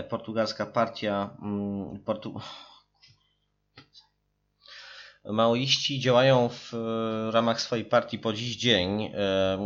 portugalska 0.09 0.65
partia 0.65 1.37
mm, 1.41 1.99
Portu... 1.99 2.41
Maoiści 5.25 5.99
działają 5.99 6.49
w 6.49 6.73
ramach 7.31 7.61
swojej 7.61 7.85
partii 7.85 8.19
po 8.19 8.33
dziś 8.33 8.55
dzień. 8.55 9.03
E, 9.03 9.57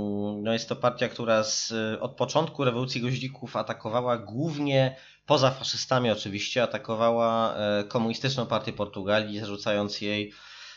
no 0.44 0.54
jest 0.54 0.70
to 0.70 0.76
partia, 0.76 1.10
która 1.10 1.44
z, 1.44 1.74
od 2.02 2.16
początku 2.16 2.64
rewolucji 2.64 3.02
goździków 3.02 3.56
atakowała 3.56 4.18
głównie, 4.18 4.96
poza 5.26 5.52
faszystami 5.52 6.12
oczywiście, 6.12 6.64
atakowała 6.64 7.56
e, 7.56 7.84
komunistyczną 7.84 8.46
partię 8.46 8.74
Portugalii, 8.74 9.40
zarzucając 9.40 10.02
jej 10.02 10.34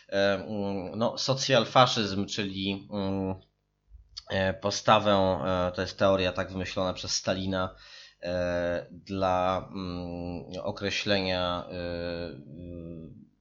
mm, 0.08 0.98
no, 0.98 1.18
socjalfaszyzm, 1.18 2.26
czyli 2.26 2.88
mm, 2.92 3.34
postawę, 4.60 5.40
to 5.74 5.82
jest 5.82 5.98
teoria 5.98 6.32
tak 6.32 6.52
wymyślona 6.52 6.92
przez 6.92 7.14
Stalina, 7.14 7.74
E, 7.74 7.95
dla 8.90 9.68
mm, 9.72 10.44
określenia 10.62 11.66
e, 11.70 11.74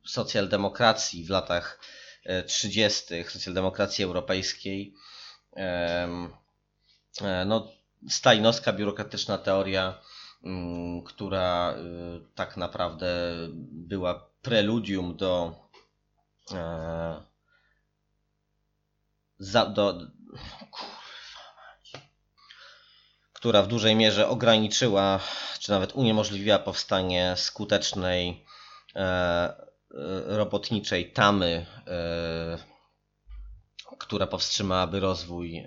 socjaldemokracji 0.05 1.25
w 1.25 1.29
latach 1.29 1.79
30., 2.47 3.13
e, 3.15 3.23
socjaldemokracji 3.29 4.03
europejskiej. 4.03 4.93
No, 7.45 7.67
stalinowska 8.09 8.73
biurokratyczna 8.73 9.37
teoria, 9.37 10.01
mm, 10.43 11.03
która 11.03 11.75
tak 12.35 12.57
naprawdę 12.57 13.07
była 13.71 14.29
preludium 14.41 15.17
do, 15.17 15.55
do, 19.73 19.99
która 23.45 23.61
w 23.61 23.67
dużej 23.67 23.95
mierze 23.95 24.27
ograniczyła, 24.27 25.19
czy 25.59 25.71
nawet 25.71 25.95
uniemożliwiła 25.95 26.59
powstanie 26.59 27.33
skutecznej 27.37 28.45
e, 28.95 28.99
e, 28.99 29.55
robotniczej 30.37 31.11
tamy, 31.11 31.65
e, 31.87 32.57
która 33.99 34.27
powstrzymałaby 34.27 34.99
rozwój 34.99 35.65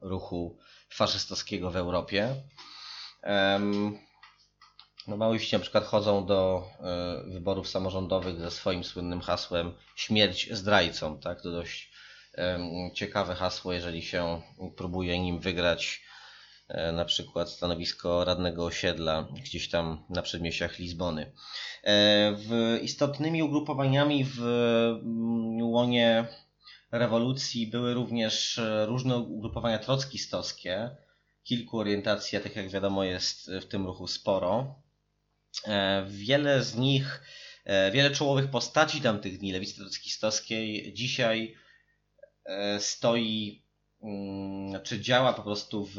ruchu 0.00 0.58
faszystowskiego 0.90 1.70
w 1.70 1.76
Europie. 1.76 2.34
No, 5.08 5.16
małości 5.16 5.56
na 5.56 5.62
przykład 5.62 5.84
chodzą 5.84 6.26
do 6.26 6.68
wyborów 7.26 7.68
samorządowych 7.68 8.40
ze 8.40 8.50
swoim 8.50 8.84
słynnym 8.84 9.20
hasłem 9.20 9.74
śmierć 9.96 10.48
zdrajcom. 10.50 11.20
Tak? 11.20 11.42
To 11.42 11.52
dość 11.52 11.92
ciekawe 12.94 13.34
hasło, 13.34 13.72
jeżeli 13.72 14.02
się 14.02 14.42
próbuje 14.76 15.18
nim 15.18 15.40
wygrać 15.40 16.02
na 16.92 17.04
przykład 17.04 17.50
stanowisko 17.50 18.24
radnego 18.24 18.64
osiedla 18.64 19.28
gdzieś 19.44 19.70
tam 19.70 20.04
na 20.10 20.22
przedmieściach 20.22 20.78
Lizbony. 20.78 21.22
E, 21.22 22.32
w 22.36 22.78
istotnymi 22.82 23.42
ugrupowaniami 23.42 24.24
w 24.24 24.42
mm, 24.42 25.62
łonie 25.62 26.26
rewolucji 26.90 27.66
były 27.66 27.94
również 27.94 28.58
e, 28.58 28.86
różne 28.86 29.16
ugrupowania 29.18 29.78
trockistowskie. 29.78 30.90
Kilku 31.44 31.78
orientacji, 31.78 32.40
tak 32.40 32.56
jak 32.56 32.68
wiadomo, 32.68 33.04
jest 33.04 33.50
w 33.50 33.64
tym 33.64 33.86
ruchu 33.86 34.06
sporo. 34.06 34.82
Wiele 36.06 36.62
z 36.62 36.76
nich, 36.76 37.22
wiele 37.92 38.10
czołowych 38.10 38.50
postaci 38.50 39.00
tamtych 39.00 39.38
dni 39.38 39.52
lewicy 39.52 39.76
trockistowskiej 39.76 40.92
dzisiaj 40.94 41.56
stoi 42.78 43.61
czy 44.82 45.00
działa 45.00 45.32
po 45.32 45.42
prostu 45.42 45.88
w 45.94 45.98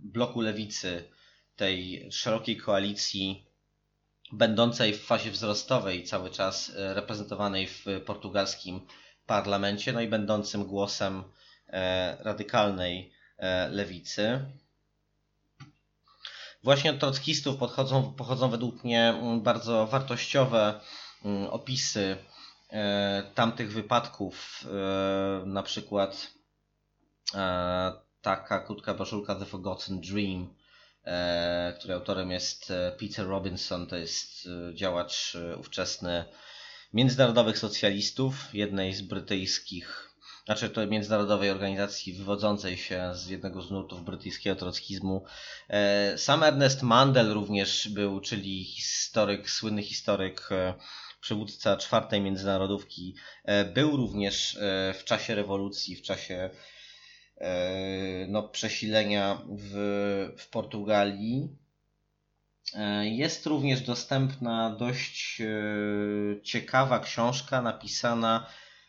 bloku 0.00 0.40
lewicy, 0.40 1.08
tej 1.56 2.08
szerokiej 2.12 2.56
koalicji, 2.56 3.46
będącej 4.32 4.94
w 4.94 5.04
fazie 5.04 5.30
wzrostowej 5.30 6.04
cały 6.04 6.30
czas, 6.30 6.72
e, 6.76 6.94
reprezentowanej 6.94 7.66
w 7.66 7.84
portugalskim 8.06 8.80
parlamencie, 9.26 9.92
no 9.92 10.00
i 10.00 10.08
będącym 10.08 10.64
głosem 10.64 11.24
e, 11.68 12.16
radykalnej 12.20 13.12
e, 13.38 13.68
lewicy. 13.68 14.40
Właśnie 16.62 16.90
od 16.90 16.98
trockistów 16.98 17.56
podchodzą, 17.56 18.14
pochodzą 18.14 18.50
według 18.50 18.84
mnie 18.84 19.08
mm, 19.08 19.40
bardzo 19.40 19.86
wartościowe 19.86 20.80
mm, 21.24 21.46
opisy 21.46 22.16
tamtych 23.34 23.72
wypadków, 23.72 24.64
na 25.46 25.62
przykład 25.62 26.30
taka 28.22 28.60
krótka 28.66 28.94
broszurka 28.94 29.34
The 29.34 29.44
Forgotten 29.44 30.00
Dream, 30.00 30.54
e, 31.04 31.74
której 31.78 31.96
autorem 31.96 32.30
jest 32.30 32.70
e, 32.70 32.92
Peter 33.00 33.26
Robinson, 33.26 33.86
to 33.86 33.96
jest 33.96 34.48
działacz 34.74 35.36
ówczesny 35.60 36.24
międzynarodowych 36.92 37.58
socjalistów, 37.58 38.34
jednej 38.52 38.94
z 38.94 39.02
brytyjskich, 39.02 40.10
znaczy 40.44 40.70
to 40.70 40.86
międzynarodowej 40.86 41.50
organizacji 41.50 42.12
wywodzącej 42.12 42.76
się 42.76 43.10
z 43.14 43.28
jednego 43.28 43.62
z 43.62 43.70
nurtów 43.70 44.04
brytyjskiego 44.04 44.56
trockizmu. 44.56 45.24
Sam 46.16 46.42
Ernest 46.42 46.82
Mandel 46.82 47.32
również 47.32 47.88
był, 47.88 48.20
czyli 48.20 48.64
historyk, 48.64 49.50
słynny 49.50 49.82
historyk 49.82 50.48
przywódca 51.22 51.76
czwartej 51.76 52.20
międzynarodówki, 52.20 53.14
e, 53.44 53.64
był 53.64 53.96
również 53.96 54.56
e, 54.56 54.94
w 54.98 55.04
czasie 55.04 55.34
rewolucji, 55.34 55.96
w 55.96 56.02
czasie 56.02 56.50
no, 58.28 58.42
przesilenia 58.42 59.42
w, 59.48 59.74
w 60.38 60.48
Portugalii. 60.48 61.48
Jest 63.02 63.46
również 63.46 63.80
dostępna 63.80 64.76
dość 64.78 65.42
ciekawa 66.42 67.00
książka 67.00 67.62
napisana 67.62 68.46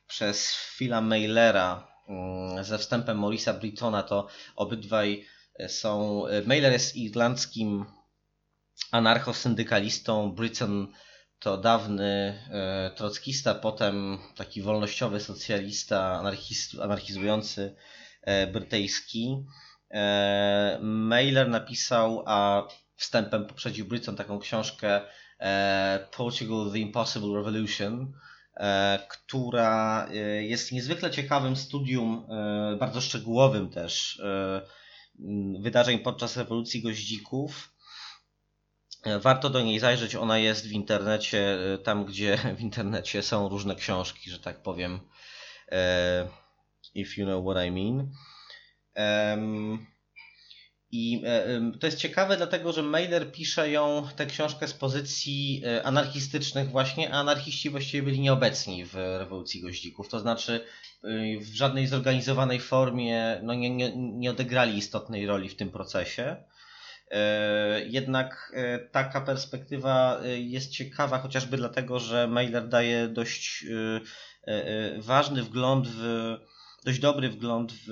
przez 0.07 0.55
Phila 0.77 1.01
Mailera 1.01 1.87
mm, 2.07 2.63
ze 2.63 2.77
wstępem 2.77 3.17
Morisa 3.17 3.53
Brittona. 3.53 4.03
To 4.03 4.27
obydwaj 4.55 5.25
są. 5.67 6.23
Mailer 6.45 6.71
jest 6.73 6.95
irlandzkim 6.95 7.85
anarchosyndykalistą. 8.91 10.31
Britton 10.31 10.87
to 11.39 11.57
dawny 11.57 12.39
e, 12.51 12.91
trockista, 12.95 13.55
potem 13.55 14.17
taki 14.35 14.61
wolnościowy 14.61 15.19
socjalista, 15.19 16.19
anarchiz, 16.19 16.79
anarchizujący 16.79 17.61
e, 17.61 18.02
brytyjski. 18.53 19.45
E, 19.91 20.79
Mailer 20.81 21.49
napisał, 21.49 22.23
a 22.25 22.67
wstępem 22.95 23.45
poprzedził 23.45 23.85
Britton 23.85 24.15
taką 24.15 24.39
książkę 24.39 25.01
Portugal 26.11 26.71
The 26.71 26.79
Impossible 26.79 27.35
Revolution, 27.35 28.13
która 29.09 30.07
jest 30.39 30.71
niezwykle 30.71 31.11
ciekawym 31.11 31.55
studium, 31.55 32.27
bardzo 32.79 33.01
szczegółowym 33.01 33.69
też, 33.69 34.21
wydarzeń 35.59 35.99
podczas 35.99 36.37
rewolucji 36.37 36.81
goździków 36.81 37.73
Warto 39.19 39.49
do 39.49 39.61
niej 39.61 39.79
zajrzeć, 39.79 40.15
ona 40.15 40.37
jest 40.37 40.67
w 40.67 40.71
internecie, 40.71 41.57
e, 41.73 41.77
tam 41.77 42.05
gdzie 42.05 42.37
w 42.57 42.61
internecie 42.61 43.21
są 43.21 43.49
różne 43.49 43.75
książki, 43.75 44.29
że 44.29 44.39
tak 44.39 44.61
powiem. 44.61 44.99
E, 46.95 46.99
if 46.99 47.21
you 47.21 47.27
know 47.27 47.45
what 47.45 47.65
I 47.67 47.71
mean. 47.71 48.11
I 50.91 51.21
e, 51.25 51.71
to 51.79 51.87
jest 51.87 51.97
ciekawe, 51.97 52.37
dlatego 52.37 52.73
że 52.73 52.83
Mailer 52.83 53.31
pisze 53.31 53.71
ją, 53.71 54.07
tę 54.15 54.25
książkę 54.25 54.67
z 54.67 54.73
pozycji 54.73 55.63
anarchistycznych 55.83 56.69
właśnie, 56.69 57.13
a 57.13 57.19
anarchiści 57.19 57.69
właściwie 57.69 58.03
byli 58.03 58.19
nieobecni 58.19 58.85
w 58.85 58.95
rewolucji 58.95 59.61
goździków. 59.61 60.09
To 60.09 60.19
znaczy 60.19 60.65
w 61.41 61.53
żadnej 61.53 61.87
zorganizowanej 61.87 62.59
formie 62.59 63.39
no 63.43 63.53
nie, 63.53 63.69
nie, 63.69 63.91
nie 63.95 64.31
odegrali 64.31 64.77
istotnej 64.77 65.25
roli 65.25 65.49
w 65.49 65.55
tym 65.55 65.71
procesie. 65.71 66.43
E, 67.13 67.85
jednak 67.85 68.51
e, 68.55 68.79
taka 68.79 69.21
perspektywa 69.21 70.19
e, 70.23 70.39
jest 70.39 70.71
ciekawa 70.71 71.19
chociażby 71.19 71.57
dlatego, 71.57 71.99
że 71.99 72.27
Mailer 72.27 72.67
daje 72.67 73.07
dość 73.07 73.65
ważny 74.97 75.43
wgląd 75.43 75.87
w 75.87 76.37
dość 76.83 76.99
dobry 76.99 77.29
wgląd 77.29 77.73
w 77.73 77.87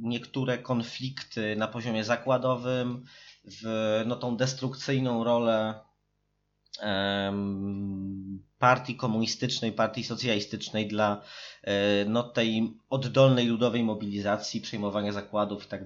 niektóre 0.00 0.58
konflikty 0.58 1.56
na 1.56 1.68
poziomie 1.68 2.04
zakładowym, 2.04 3.04
w 3.44 4.02
no, 4.06 4.16
tą 4.16 4.36
destrukcyjną 4.36 5.24
rolę 5.24 5.74
partii 8.58 8.96
komunistycznej, 8.96 9.72
partii 9.72 10.04
socjalistycznej 10.04 10.88
dla 10.88 11.22
no, 12.06 12.22
tej 12.22 12.76
oddolnej 12.90 13.46
ludowej 13.46 13.82
mobilizacji, 13.82 14.60
przejmowania 14.60 15.12
zakładów 15.12 15.66
i 15.66 15.68
tak. 15.68 15.82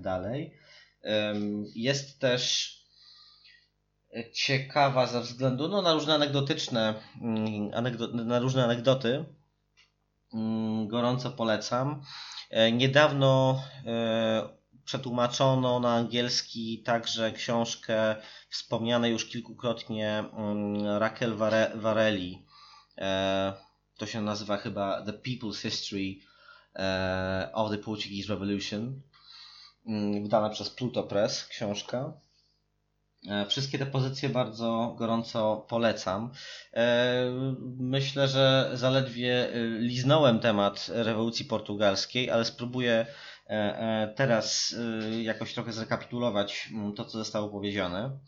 Jest 1.74 2.20
też 2.20 2.72
ciekawa 4.32 5.06
ze 5.06 5.20
względu 5.20 5.68
no, 5.68 5.82
na 5.82 5.94
różne 5.94 6.14
anegdotyczne, 6.14 6.94
mm, 7.20 7.70
anegdo, 7.74 8.08
na 8.08 8.38
różne 8.38 8.64
anegdoty. 8.64 9.24
Mm, 10.34 10.88
gorąco 10.88 11.30
polecam. 11.30 12.02
E, 12.50 12.72
niedawno 12.72 13.62
e, 13.86 14.48
przetłumaczono 14.84 15.80
na 15.80 15.94
angielski 15.94 16.82
także 16.82 17.32
książkę 17.32 18.16
wspomnianej 18.50 19.12
już 19.12 19.26
kilkukrotnie 19.28 20.18
mm, 20.18 20.86
Raquel 20.98 21.34
Varelli. 21.74 22.46
E, 22.98 23.52
to 23.98 24.06
się 24.06 24.20
nazywa 24.20 24.56
chyba 24.56 25.02
The 25.02 25.12
People's 25.12 25.62
History 25.62 26.18
of 27.52 27.70
the 27.70 27.78
Portuguese 27.78 28.28
Revolution. 28.28 29.02
Mm, 29.86 30.22
wydana 30.22 30.50
przez 30.50 30.70
Pluto 30.70 31.02
Press 31.02 31.46
książka. 31.46 32.12
E, 33.28 33.46
wszystkie 33.46 33.78
te 33.78 33.86
pozycje 33.86 34.28
bardzo 34.28 34.94
gorąco 34.98 35.66
polecam. 35.68 36.30
E, 36.74 37.24
myślę, 37.78 38.28
że 38.28 38.70
zaledwie 38.74 39.48
e, 39.48 39.58
liznąłem 39.78 40.40
temat 40.40 40.86
rewolucji 40.92 41.44
portugalskiej, 41.44 42.30
ale 42.30 42.44
spróbuję 42.44 43.06
teraz 44.16 44.74
jakoś 45.22 45.54
trochę 45.54 45.72
zrekapitulować 45.72 46.68
mm, 46.72 46.94
to, 46.94 47.04
co 47.04 47.18
zostało 47.18 47.48
powiedziane. 47.48 48.18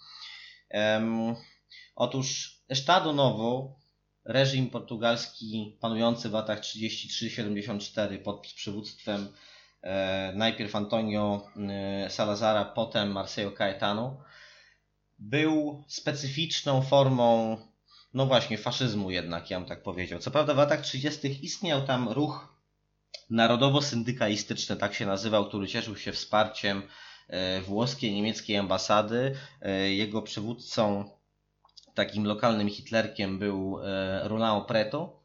Otóż 1.94 2.58
Estado 2.68 3.12
Novo, 3.12 3.80
reżim 4.24 4.70
portugalski 4.70 5.78
panujący 5.80 6.28
w 6.28 6.32
latach 6.32 6.60
33-74 6.60 8.22
pod 8.22 8.46
przywództwem 8.46 9.28
najpierw 10.34 10.76
Antonio 10.76 11.46
Salazara, 12.08 12.64
potem 12.64 13.12
Marcelo 13.12 13.50
Caetano, 13.50 14.24
był 15.18 15.84
specyficzną 15.88 16.82
formą, 16.82 17.56
no 18.14 18.26
właśnie, 18.26 18.58
faszyzmu 18.58 19.10
jednak, 19.10 19.50
ja 19.50 19.60
bym 19.60 19.68
tak 19.68 19.82
powiedział. 19.82 20.18
Co 20.18 20.30
prawda 20.30 20.54
w 20.54 20.56
latach 20.56 20.80
30. 20.80 21.44
istniał 21.44 21.86
tam 21.86 22.08
ruch 22.08 22.54
narodowo-syndykalistyczny, 23.30 24.76
tak 24.76 24.94
się 24.94 25.06
nazywał, 25.06 25.48
który 25.48 25.68
cieszył 25.68 25.96
się 25.96 26.12
wsparciem 26.12 26.82
e, 27.28 27.60
włoskiej, 27.60 28.14
niemieckiej 28.14 28.56
ambasady. 28.56 29.34
Jego 29.88 30.22
przywódcą, 30.22 31.10
takim 31.94 32.24
lokalnym 32.24 32.70
hitlerkiem 32.70 33.38
był 33.38 33.78
Rolando 34.22 34.64
Preto, 34.64 35.23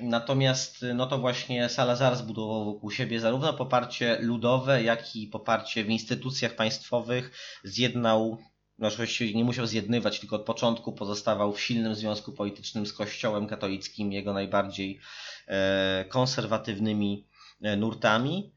Natomiast 0.00 0.84
no 0.94 1.06
to 1.06 1.18
właśnie 1.18 1.68
Salazar 1.68 2.16
zbudował 2.16 2.64
wokół 2.64 2.90
siebie 2.90 3.20
zarówno 3.20 3.52
poparcie 3.52 4.18
ludowe, 4.20 4.82
jak 4.82 5.16
i 5.16 5.26
poparcie 5.26 5.84
w 5.84 5.90
instytucjach 5.90 6.54
państwowych. 6.54 7.32
Zjednał, 7.64 8.38
no 8.78 8.90
właściwie 8.90 9.34
nie 9.34 9.44
musiał 9.44 9.66
zjednywać, 9.66 10.20
tylko 10.20 10.36
od 10.36 10.44
początku 10.44 10.92
pozostawał 10.92 11.52
w 11.52 11.60
silnym 11.60 11.94
związku 11.94 12.32
politycznym 12.32 12.86
z 12.86 12.92
Kościołem 12.92 13.46
katolickim, 13.46 14.12
jego 14.12 14.32
najbardziej 14.32 15.00
e, 15.46 16.04
konserwatywnymi 16.08 17.26
e, 17.62 17.76
nurtami. 17.76 18.52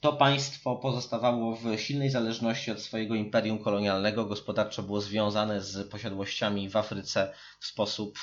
To 0.00 0.12
państwo 0.12 0.76
pozostawało 0.76 1.56
w 1.56 1.78
silnej 1.78 2.10
zależności 2.10 2.70
od 2.70 2.80
swojego 2.80 3.14
imperium 3.14 3.58
kolonialnego, 3.58 4.24
gospodarczo 4.24 4.82
było 4.82 5.00
związane 5.00 5.60
z 5.60 5.88
posiadłościami 5.90 6.68
w 6.68 6.76
Afryce 6.76 7.34
w 7.60 7.66
sposób 7.66 8.18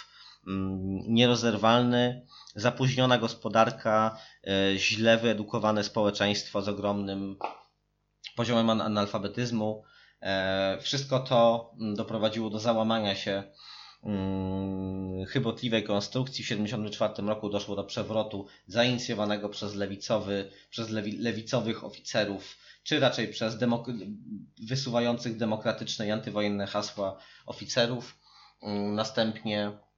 nierozerwalny, 1.08 2.26
zapóźniona 2.56 3.18
gospodarka, 3.18 4.18
e, 4.48 4.78
źle 4.78 5.18
wyedukowane 5.18 5.84
społeczeństwo 5.84 6.62
z 6.62 6.68
ogromnym 6.68 7.38
poziomem 8.36 8.70
analfabetyzmu. 8.70 9.84
E, 10.22 10.78
wszystko 10.82 11.20
to 11.20 11.72
mm, 11.80 11.96
doprowadziło 11.96 12.50
do 12.50 12.60
załamania 12.60 13.16
się 13.16 13.44
mm, 14.04 15.26
chybotliwej 15.26 15.84
konstrukcji. 15.84 16.44
W 16.44 16.48
1974 16.48 17.28
roku 17.28 17.50
doszło 17.50 17.76
do 17.76 17.84
przewrotu 17.84 18.48
zainicjowanego 18.68 19.50
przez, 19.50 19.76
lewicowy, 19.76 20.52
przez 20.70 20.90
lewi, 20.90 21.18
lewicowych 21.18 21.84
oficerów, 21.84 22.58
czy 22.84 23.00
raczej 23.00 23.28
przez 23.28 23.56
demok- 23.56 24.16
wysuwających 24.68 25.38
demokratyczne 25.38 26.08
i 26.08 26.12
antywojenne 26.12 26.68
hasła 26.68 27.18
oficerów. 27.46 28.18
Następnie 28.96 29.72
Mm, 29.72 29.93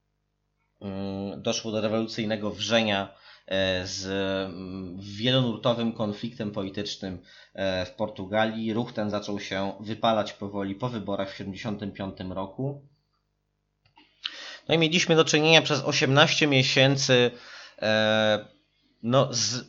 doszło 1.38 1.72
do 1.72 1.82
rewolucyjnego 1.82 2.52
wrzenia 2.52 3.14
e, 3.48 3.88
z 3.88 4.06
mm, 4.06 4.98
wielonurtowym 5.00 5.94
konfliktem 5.94 6.52
politycznym 6.52 7.22
e, 7.54 7.86
w 7.86 7.92
Portugalii. 7.92 8.74
Ruch 8.74 8.94
ten 8.94 9.10
zaczął 9.10 9.40
się 9.40 9.74
wypalać 9.80 10.34
powoli 10.34 10.76
po 10.76 10.90
wyborach 10.90 11.30
w 11.30 11.38
1975 11.38 12.36
roku. 12.36 12.82
No 14.68 14.76
i 14.76 14.78
mieliśmy 14.78 15.16
do 15.16 15.26
czynienia 15.26 15.62
przez 15.62 15.82
18 15.82 16.48
miesięcy 16.48 17.32
e, 17.82 18.46
no, 19.04 19.28
z 19.34 19.66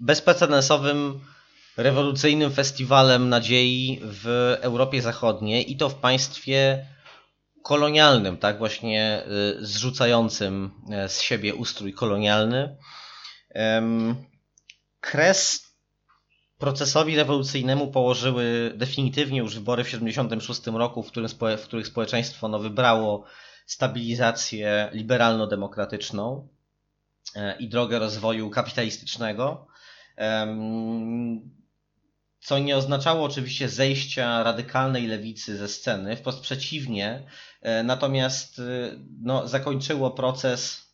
bezprecedensowym 0.00 1.20
rewolucyjnym 1.76 2.52
festiwalem 2.52 3.28
nadziei 3.28 4.00
w 4.02 4.56
Europie 4.60 5.02
Zachodniej 5.02 5.72
i 5.72 5.76
to 5.76 5.88
w 5.88 5.94
państwie 5.94 6.86
kolonialnym, 7.62 8.36
tak, 8.36 8.58
właśnie 8.58 9.22
y, 9.60 9.66
zrzucającym 9.66 10.70
e, 10.90 11.08
z 11.08 11.20
siebie 11.20 11.54
ustrój 11.54 11.92
kolonialny. 11.92 12.76
Kres 15.00 15.68
procesowi 16.58 17.16
rewolucyjnemu 17.16 17.90
położyły 17.90 18.72
definitywnie 18.76 19.38
już 19.38 19.54
wybory 19.54 19.84
w 19.84 19.86
1976 19.86 20.76
roku, 20.78 21.02
w, 21.02 21.08
którym, 21.08 21.28
w 21.58 21.62
których 21.62 21.86
społeczeństwo 21.86 22.48
no, 22.48 22.58
wybrało 22.58 23.24
stabilizację 23.66 24.88
liberalno-demokratyczną 24.92 26.48
i 27.58 27.68
drogę 27.68 27.98
rozwoju 27.98 28.50
kapitalistycznego 28.50 29.66
co 32.40 32.58
nie 32.58 32.76
oznaczało 32.76 33.24
oczywiście 33.24 33.68
zejścia 33.68 34.42
radykalnej 34.42 35.06
lewicy 35.06 35.56
ze 35.56 35.68
sceny, 35.68 36.16
wprost 36.16 36.40
przeciwnie, 36.40 37.22
e, 37.62 37.82
natomiast 37.82 38.58
e, 38.58 38.62
no, 39.22 39.48
zakończyło 39.48 40.10
proces 40.10 40.92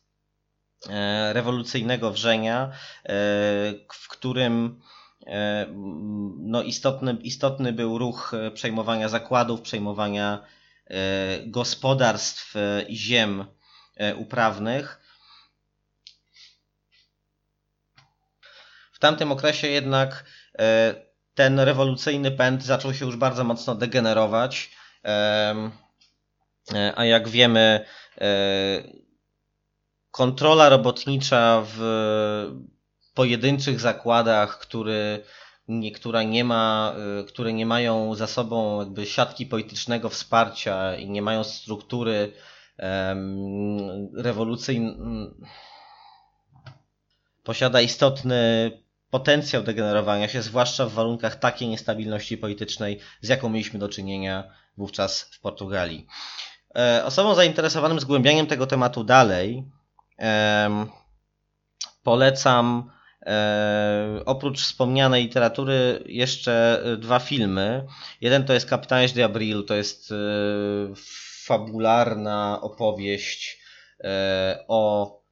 e, 0.89 1.33
rewolucyjnego 1.33 2.11
wrzenia, 2.11 2.71
w 3.93 4.07
którym 4.07 4.81
no, 6.37 6.63
istotny, 6.63 7.17
istotny 7.21 7.73
był 7.73 7.97
ruch 7.97 8.31
przejmowania 8.53 9.09
zakładów, 9.09 9.61
przejmowania 9.61 10.45
gospodarstw 11.45 12.53
i 12.87 12.97
ziem 12.97 13.45
uprawnych. 14.17 14.99
W 18.91 18.99
tamtym 18.99 19.31
okresie 19.31 19.67
jednak 19.67 20.25
ten 21.35 21.59
rewolucyjny 21.59 22.31
pęd 22.31 22.63
zaczął 22.63 22.93
się 22.93 23.05
już 23.05 23.15
bardzo 23.15 23.43
mocno 23.43 23.75
degenerować. 23.75 24.71
E, 25.05 25.55
a 26.95 27.05
jak 27.05 27.29
wiemy, 27.29 27.85
e, 28.21 28.27
kontrola 30.11 30.69
robotnicza 30.69 31.63
w 31.65 31.79
pojedynczych 33.13 33.79
zakładach, 33.79 34.59
który 34.59 35.23
niektóra 35.67 36.23
nie 36.23 36.43
ma, 36.43 36.95
e, 37.19 37.23
które 37.23 37.53
nie 37.53 37.65
mają 37.65 38.15
za 38.15 38.27
sobą 38.27 38.79
jakby 38.79 39.05
siatki 39.05 39.45
politycznego 39.45 40.09
wsparcia 40.09 40.95
i 40.95 41.09
nie 41.09 41.21
mają 41.21 41.43
struktury 41.43 42.31
rewolucyjnej, 44.13 44.97
posiada 47.43 47.81
istotny 47.81 48.71
potencjał 49.09 49.63
degenerowania 49.63 50.27
się, 50.27 50.41
zwłaszcza 50.41 50.85
w 50.85 50.93
warunkach 50.93 51.35
takiej 51.35 51.67
niestabilności 51.67 52.37
politycznej, 52.37 52.99
z 53.21 53.29
jaką 53.29 53.49
mieliśmy 53.49 53.79
do 53.79 53.89
czynienia 53.89 54.43
wówczas 54.77 55.21
w 55.21 55.39
Portugalii. 55.39 56.07
E, 56.77 57.05
osobom 57.05 57.35
zainteresowanym 57.35 57.99
zgłębianiem 57.99 58.47
tego 58.47 58.67
tematu 58.67 59.03
dalej 59.03 59.65
polecam 62.03 62.91
e, 63.25 64.21
oprócz 64.25 64.61
wspomnianej 64.61 65.23
literatury 65.23 66.03
jeszcze 66.05 66.83
dwa 66.97 67.19
filmy. 67.19 67.85
Jeden 68.21 68.45
to 68.45 68.53
jest 68.53 68.69
Capitães 68.69 69.13
de 69.13 69.25
Abril, 69.25 69.65
to 69.65 69.75
jest 69.75 70.11
e, 70.11 70.15
fabularna 71.45 72.59
opowieść 72.61 73.65
o 74.67 75.24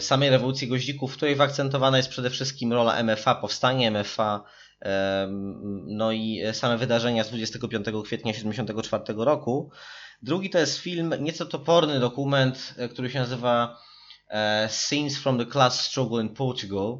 samej 0.00 0.30
rewolucji 0.30 0.68
goździków, 0.68 1.12
w 1.12 1.16
której 1.16 1.36
wyakcentowana 1.36 1.96
jest 1.96 2.08
przede 2.08 2.30
wszystkim 2.30 2.72
rola 2.72 3.02
MFA, 3.02 3.34
powstanie 3.34 3.90
MFA, 3.90 4.44
no 5.86 6.12
i 6.12 6.42
same 6.52 6.78
wydarzenia 6.78 7.24
z 7.24 7.28
25 7.28 7.86
kwietnia 8.04 8.32
1974 8.32 9.24
roku. 9.24 9.70
Drugi 10.22 10.50
to 10.50 10.58
jest 10.58 10.78
film, 10.78 11.14
nieco 11.20 11.46
toporny 11.46 12.00
dokument, 12.00 12.74
e, 12.76 12.88
który 12.88 13.10
się 13.10 13.18
nazywa 13.18 13.78
e, 14.28 14.68
Scenes 14.68 15.18
from 15.18 15.38
the 15.38 15.46
Class 15.46 15.80
Struggle 15.80 16.22
in 16.22 16.28
Portugal. 16.28 16.98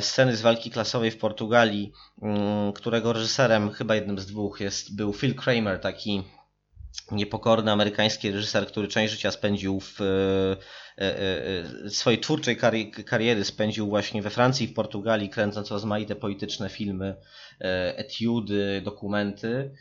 Sceny 0.00 0.36
z 0.36 0.40
walki 0.40 0.70
klasowej 0.70 1.10
w 1.10 1.18
Portugalii, 1.18 1.92
mm, 2.22 2.72
którego 2.72 3.12
reżyserem, 3.12 3.70
chyba 3.72 3.94
jednym 3.94 4.18
z 4.18 4.26
dwóch, 4.26 4.60
jest, 4.60 4.96
był 4.96 5.12
Phil 5.12 5.34
Kramer, 5.34 5.80
taki 5.80 6.22
niepokorny 7.10 7.72
amerykański 7.72 8.30
reżyser, 8.30 8.66
który 8.66 8.88
część 8.88 9.12
życia 9.12 9.30
spędził 9.30 9.80
w 9.80 10.00
e, 10.00 10.56
e, 10.98 11.18
e, 11.86 11.90
swojej 11.90 12.20
twórczej 12.20 12.56
kariery 13.06 13.44
spędził 13.44 13.88
właśnie 13.88 14.22
we 14.22 14.30
Francji 14.30 14.66
w 14.66 14.74
Portugalii, 14.74 15.28
kręcąc 15.28 15.70
rozmaite 15.70 16.16
polityczne 16.16 16.68
filmy, 16.68 17.16
etiudy, 17.96 18.82
dokumenty. 18.84 19.74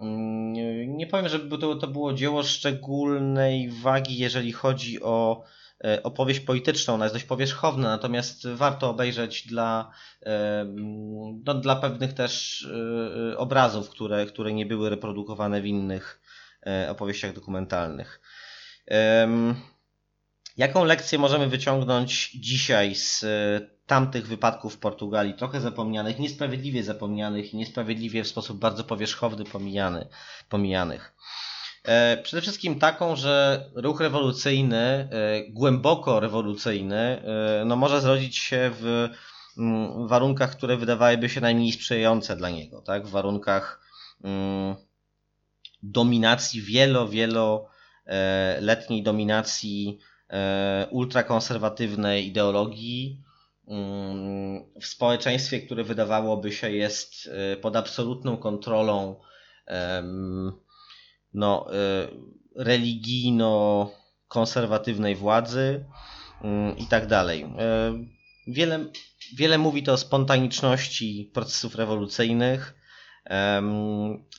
Mm, 0.00 0.96
nie 0.96 1.06
powiem, 1.06 1.28
żeby 1.28 1.58
to, 1.58 1.74
to 1.74 1.86
było 1.86 2.12
dzieło 2.12 2.42
szczególnej 2.42 3.70
wagi, 3.70 4.18
jeżeli 4.18 4.52
chodzi 4.52 5.02
o 5.02 5.44
opowieść 6.02 6.40
polityczną. 6.40 6.94
Ona 6.94 7.04
jest 7.04 7.14
dość 7.14 7.24
powierzchowna, 7.24 7.88
natomiast 7.88 8.48
warto 8.48 8.90
obejrzeć 8.90 9.46
dla, 9.46 9.90
no, 11.44 11.54
dla 11.54 11.76
pewnych 11.76 12.12
też 12.12 12.66
obrazów, 13.36 13.90
które, 13.90 14.26
które 14.26 14.52
nie 14.52 14.66
były 14.66 14.90
reprodukowane 14.90 15.62
w 15.62 15.66
innych 15.66 16.20
opowieściach 16.88 17.32
dokumentalnych. 17.32 18.20
Jaką 20.56 20.84
lekcję 20.84 21.18
możemy 21.18 21.48
wyciągnąć 21.48 22.30
dzisiaj 22.30 22.94
z 22.94 23.24
e, 23.24 23.60
tamtych 23.86 24.26
wypadków 24.26 24.74
w 24.74 24.78
Portugalii, 24.78 25.34
trochę 25.34 25.60
zapomnianych, 25.60 26.18
niesprawiedliwie 26.18 26.82
zapomnianych 26.82 27.54
i 27.54 27.56
niesprawiedliwie 27.56 28.24
w 28.24 28.28
sposób 28.28 28.58
bardzo 28.58 28.84
powierzchowny 28.84 29.44
pomijany, 29.44 30.08
pomijanych? 30.48 31.14
E, 31.84 32.16
przede 32.22 32.42
wszystkim 32.42 32.78
taką, 32.78 33.16
że 33.16 33.64
ruch 33.74 34.00
rewolucyjny, 34.00 35.08
głęboko 35.48 36.20
rewolucyjny, 36.20 37.22
no 37.66 37.76
może 37.76 38.00
zrodzić 38.00 38.36
się 38.36 38.70
w 38.80 39.08
mm, 39.58 40.08
warunkach, 40.08 40.50
które 40.56 40.76
wydawałyby 40.76 41.28
się 41.28 41.40
najmniej 41.40 41.72
sprzyjające 41.72 42.36
dla 42.36 42.50
niego, 42.50 42.82
tak? 42.82 43.06
W 43.06 43.10
warunkach 43.10 43.80
mm, 44.24 44.76
dominacji, 45.82 46.62
wielo, 46.62 47.08
wieloletniej 47.08 49.02
dominacji 49.02 49.98
e, 50.30 50.86
ultrakonserwatywnej 50.90 52.26
ideologii 52.26 53.22
mm, 53.68 54.64
w 54.80 54.86
społeczeństwie, 54.86 55.60
które 55.60 55.84
wydawałoby 55.84 56.52
się 56.52 56.70
jest 56.70 57.30
e, 57.32 57.56
pod 57.56 57.76
absolutną 57.76 58.36
kontrolą 58.36 59.16
no, 61.34 61.74
e, 61.74 62.08
religijno-konserwatywnej 62.56 65.16
władzy 65.16 65.84
mm, 66.42 66.78
i 66.78 66.86
tak 66.86 67.06
dalej. 67.06 67.46
Wiele, 68.46 68.86
wiele 69.36 69.58
mówi 69.58 69.82
to 69.82 69.92
o 69.92 69.96
spontaniczności 69.96 71.30
procesów 71.34 71.74
rewolucyjnych, 71.74 72.79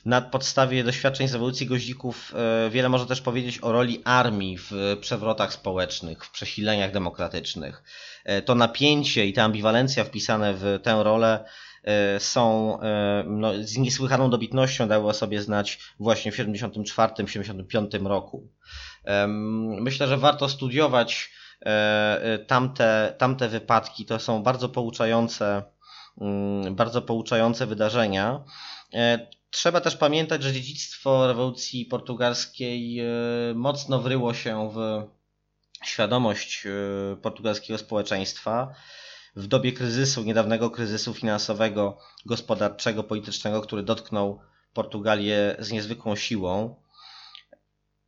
na 0.04 0.20
podstawie 0.20 0.84
doświadczeń 0.84 1.28
z 1.28 1.32
rewolucji 1.32 1.66
goździków 1.66 2.34
e, 2.34 2.70
wiele 2.70 2.88
może 2.88 3.06
też 3.06 3.20
powiedzieć 3.20 3.58
o 3.62 3.72
roli 3.72 4.02
armii 4.04 4.58
w 4.58 4.72
przewrotach 5.00 5.52
społecznych, 5.52 6.24
w 6.24 6.30
przesileniach 6.30 6.92
demokratycznych. 6.92 7.82
E, 8.24 8.42
to 8.42 8.54
napięcie 8.54 9.26
i 9.26 9.32
ta 9.32 9.42
ambiwalencja 9.42 10.04
wpisane 10.04 10.54
w 10.54 10.80
tę 10.82 11.02
rolę 11.02 11.44
e, 11.84 12.20
są 12.20 12.78
no, 13.26 13.52
z 13.60 13.76
niesłychaną 13.76 14.30
dobitnością 14.30 14.88
dały 14.88 15.06
o 15.06 15.14
sobie 15.14 15.42
znać 15.42 15.78
właśnie 16.00 16.32
w 16.32 16.36
1974-1975 16.36 18.06
roku. 18.06 18.48
Myślę, 19.80 20.06
że 20.06 20.16
warto 20.16 20.48
studiować 20.48 21.30
tamte, 22.46 23.14
tamte 23.18 23.48
wypadki. 23.48 24.06
To 24.06 24.18
są 24.18 24.42
bardzo 24.42 24.68
pouczające, 24.68 25.62
mm, 26.20 26.74
bardzo 26.74 27.02
pouczające 27.02 27.66
wydarzenia. 27.66 28.44
E, 28.94 29.26
trzeba 29.50 29.80
też 29.80 29.96
pamiętać, 29.96 30.42
że 30.42 30.52
dziedzictwo 30.52 31.26
rewolucji 31.26 31.86
portugalskiej 31.86 33.00
e, 33.00 33.04
mocno 33.54 34.00
wryło 34.00 34.34
się 34.34 34.70
w 34.74 35.02
świadomość 35.84 36.66
e, 36.66 37.16
portugalskiego 37.16 37.78
społeczeństwa 37.78 38.74
w 39.36 39.46
dobie 39.46 39.72
kryzysu, 39.72 40.22
niedawnego 40.22 40.70
kryzysu 40.70 41.14
finansowego, 41.14 41.98
gospodarczego, 42.26 43.04
politycznego, 43.04 43.60
który 43.60 43.82
dotknął 43.82 44.40
Portugalię 44.74 45.56
z 45.58 45.70
niezwykłą 45.70 46.16
siłą. 46.16 46.82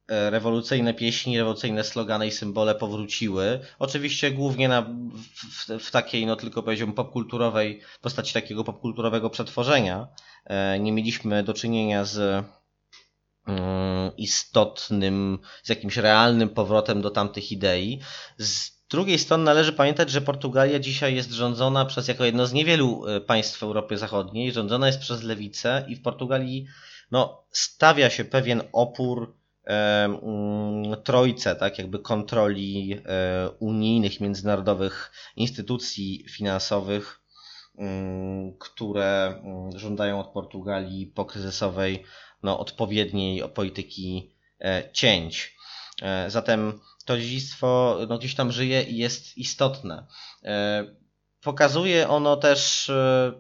Rewolucyjne 0.09 0.95
pieśni, 0.95 1.39
rewolucyjne 1.39 1.85
slogany 1.85 2.27
i 2.27 2.31
symbole 2.31 2.75
powróciły. 2.75 3.61
Oczywiście 3.79 4.31
głównie 4.31 4.69
na, 4.69 4.83
w, 4.83 5.85
w 5.85 5.91
takiej, 5.91 6.27
no 6.27 6.37
tylko 6.37 6.63
powiedziałbym, 6.63 6.95
popkulturowej, 6.95 7.81
postaci 8.01 8.35
takiego 8.35 8.65
popkulturowego 8.65 9.31
przetworzenia. 9.31 10.09
E, 10.45 10.79
nie 10.79 10.93
mieliśmy 10.93 11.43
do 11.43 11.55
czynienia 11.55 12.05
z 12.05 12.45
mm, 13.47 14.17
istotnym, 14.17 15.39
z 15.63 15.69
jakimś 15.69 15.97
realnym 15.97 16.49
powrotem 16.49 17.03
do 17.03 17.11
tamtych 17.11 17.53
idei. 17.53 18.01
Z 18.39 18.71
drugiej 18.91 19.19
strony 19.19 19.45
należy 19.45 19.73
pamiętać, 19.73 20.11
że 20.11 20.21
Portugalia 20.21 20.79
dzisiaj 20.79 21.15
jest 21.15 21.31
rządzona 21.31 21.85
przez, 21.85 22.09
jako 22.09 22.25
jedno 22.25 22.47
z 22.47 22.53
niewielu 22.53 23.07
e, 23.07 23.21
państw 23.21 23.59
w 23.59 23.63
Europie 23.63 23.99
Zachodniej, 23.99 24.53
rządzona 24.53 24.87
jest 24.87 24.99
przez 24.99 25.23
lewicę 25.23 25.85
i 25.89 25.97
w 25.97 26.03
Portugalii 26.03 26.67
no, 27.11 27.45
stawia 27.51 28.11
się 28.11 28.25
pewien 28.25 28.63
opór 28.73 29.35
Mm, 29.65 31.03
trojce, 31.05 31.57
tak, 31.57 31.79
jakby 31.79 31.99
kontroli 31.99 33.01
e, 33.07 33.51
unijnych, 33.59 34.21
międzynarodowych 34.21 35.13
instytucji 35.37 36.25
finansowych, 36.29 37.21
które 38.59 39.41
mm, 39.45 39.79
żądają 39.79 40.21
od 40.21 40.27
Portugalii 40.27 41.07
pokryzysowej 41.07 42.05
no, 42.43 42.59
odpowiedniej 42.59 43.49
polityki 43.49 44.35
e, 44.61 44.91
cięć. 44.93 45.55
Zatem 46.29 46.81
to 47.05 47.19
dziedzictwo 47.19 47.99
no, 48.09 48.19
gdzieś 48.19 48.35
tam 48.35 48.53
żyje 48.53 48.83
i 48.83 48.97
jest 48.97 49.39
istotne. 49.39 50.07
Pokazuje 51.41 52.09
ono 52.09 52.37
też, 52.37 52.91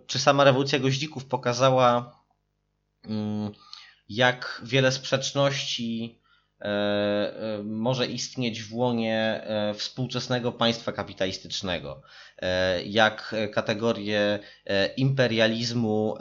czy 0.06 0.19
sama 0.19 0.44
rewolucja 0.44 0.78
goździków 0.78 1.24
pokazała, 1.24 2.19
mm, 3.05 3.52
jak 4.09 4.62
wiele 4.65 4.93
sprzeczności 4.93 6.20
E, 6.23 6.23
e, 6.23 6.23
może 7.65 8.07
istnieć 8.07 8.62
w 8.62 8.74
łonie 8.74 9.43
e, 9.45 9.74
współczesnego 9.74 10.53
państwa 10.53 10.93
kapitalistycznego, 10.93 12.03
jak 12.86 13.35
kategorie 13.53 14.39
imperializmu 14.97 16.19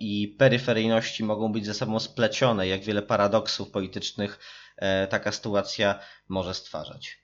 i 0.00 0.36
peryferyjności 0.38 1.24
mogą 1.24 1.52
być 1.52 1.66
ze 1.66 1.74
sobą 1.74 2.00
splecione, 2.00 2.68
jak 2.68 2.80
wiele 2.80 3.02
paradoksów 3.02 3.70
politycznych 3.70 4.38
taka 5.10 5.32
sytuacja 5.32 5.98
może 6.28 6.54
stwarzać. 6.54 7.18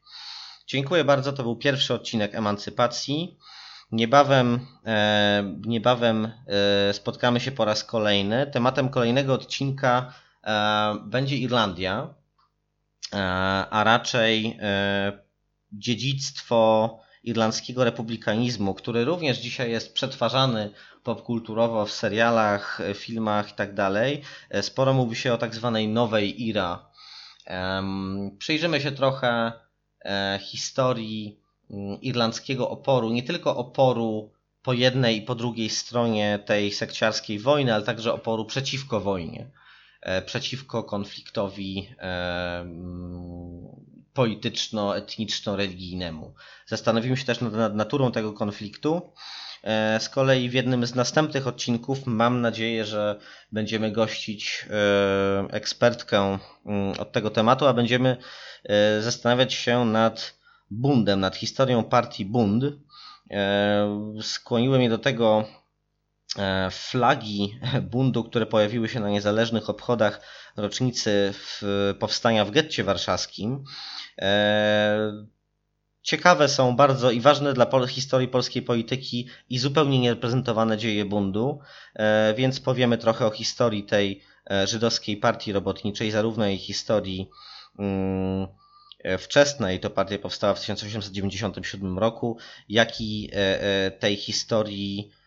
Dziękuję 0.67 1.05
bardzo, 1.05 1.33
to 1.33 1.43
był 1.43 1.57
pierwszy 1.57 1.95
odcinek 1.95 2.35
Emancypacji. 2.35 3.39
Niebawem, 3.93 4.67
niebawem 5.67 6.33
spotkamy 6.93 7.41
się 7.41 7.53
po 7.53 7.65
raz 7.65 7.85
kolejny. 7.85 8.47
Tematem 8.47 8.89
kolejnego 8.89 9.35
odcinka 9.35 10.13
będzie 11.05 11.37
Irlandia. 11.37 12.15
E, 13.15 13.21
a 13.71 13.85
raczej 13.85 14.59
e, 14.61 15.19
dziedzictwo 15.73 16.99
irlandzkiego 17.25 17.85
republikanizmu, 17.85 18.75
który 18.75 19.05
również 19.05 19.39
dzisiaj 19.39 19.71
jest 19.71 19.95
przetwarzany 19.95 20.71
popkulturowo 21.03 21.87
w 21.87 21.93
serialach, 21.93 22.81
filmach 22.95 23.49
itd. 23.49 23.75
Tak 23.75 24.65
sporo 24.65 24.93
mówi 24.93 25.17
się 25.17 25.33
o 25.33 25.39
tak 25.39 25.55
zwanej 25.55 25.89
nowej 25.89 26.43
IRA. 26.43 26.87
Przyjrzymy 28.39 28.81
się 28.81 28.93
trochę 28.93 29.53
e, 30.05 30.39
historii 30.43 31.41
mm, 31.71 32.01
irlandzkiego 32.01 32.71
oporu, 32.71 33.11
nie 33.11 33.23
tylko 33.23 33.57
oporu 33.57 34.31
po 34.63 34.73
jednej 34.73 35.17
i 35.17 35.23
po 35.23 35.35
drugiej 35.35 35.71
stronie 35.71 36.39
tej 36.47 36.73
sekciarskiej 36.73 37.39
wojny, 37.39 37.75
ale 37.75 37.85
także 37.85 38.13
oporu 38.13 38.45
przeciwko 38.45 39.01
wojnie. 39.01 39.51
E, 40.05 40.23
przeciwko 40.23 40.83
konfliktowi 40.83 41.89
e, 41.99 42.61
mm, 42.61 43.67
polityczno-etniczno-religijnemu. 44.15 46.35
Zastanowimy 46.67 47.17
się 47.17 47.25
też 47.25 47.41
nad 47.41 47.75
naturą 47.75 48.13
tego 48.13 48.33
konfliktu. 48.33 49.13
E, 49.63 50.01
z 50.01 50.09
kolei 50.09 50.49
w 50.49 50.55
jednym 50.55 50.87
z 50.87 50.95
następnych 50.95 51.47
odcinków 51.47 52.07
mam 52.07 52.41
nadzieję, 52.41 52.85
że 52.85 53.19
będziemy 53.53 53.93
gościć 53.93 54.69
ekspertkę 55.51 56.39
mm, 56.67 56.95
od 56.99 57.13
tego 57.13 57.31
tematu, 57.31 57.67
a 57.67 57.73
będziemy 57.73 58.17
zastanawiać 59.01 59.55
się 59.55 59.85
nad 59.85 60.39
Bundem, 60.71 61.21
nad 61.21 61.37
historią 61.37 61.85
partii 61.85 62.25
Bund. 62.25 62.65
Skłoniły 64.23 64.79
mnie 64.79 64.91
do 64.91 64.99
tego 64.99 65.45
flagi 66.71 67.59
bundu, 67.83 68.25
które 68.25 68.47
pojawiły 68.47 68.89
się 68.89 69.01
na 69.01 69.11
niezależnych 69.11 69.71
obchodach 69.71 70.21
rocznicy 70.57 71.35
powstania 71.99 72.45
w 72.45 72.51
getcie 72.51 72.85
warszawskim. 72.85 73.65
E, 74.19 75.27
ciekawe 76.03 76.49
są 76.49 76.77
bardzo 76.77 77.11
i 77.11 77.21
ważne 77.21 77.53
dla 77.53 77.87
historii 77.87 78.29
polskiej 78.29 78.63
polityki 78.63 79.29
i 79.51 79.59
zupełnie 79.59 79.99
niereprezentowane 79.99 80.79
dzieje 80.79 81.05
bundu, 81.05 81.61
e, 81.95 82.35
więc 82.35 82.61
powiemy 82.61 82.99
trochę 82.99 83.27
o 83.27 83.31
historii 83.31 83.85
tej 83.85 84.23
żydowskiej 84.65 85.17
partii 85.17 85.53
robotniczej, 85.53 86.11
zarówno 86.11 86.47
jej 86.47 86.59
historii 86.59 87.31
mm, 87.79 88.47
wczesnej, 89.19 89.81
to 89.81 89.91
partia 89.91 90.19
powstała 90.19 90.55
w 90.55 90.61
1897 90.61 91.99
roku, 91.99 92.39
jak 92.69 93.01
i 93.01 93.31
tej 93.99 94.17
historii 94.17 95.11
E, 95.15 95.17
e, 95.17 95.24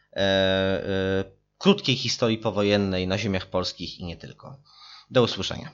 krótkiej 1.57 1.95
historii 1.95 2.38
powojennej 2.38 3.07
na 3.07 3.18
ziemiach 3.18 3.45
polskich 3.45 3.99
i 3.99 4.06
nie 4.06 4.18
tylko. 4.18 4.57
Do 5.11 5.23
usłyszenia. 5.23 5.69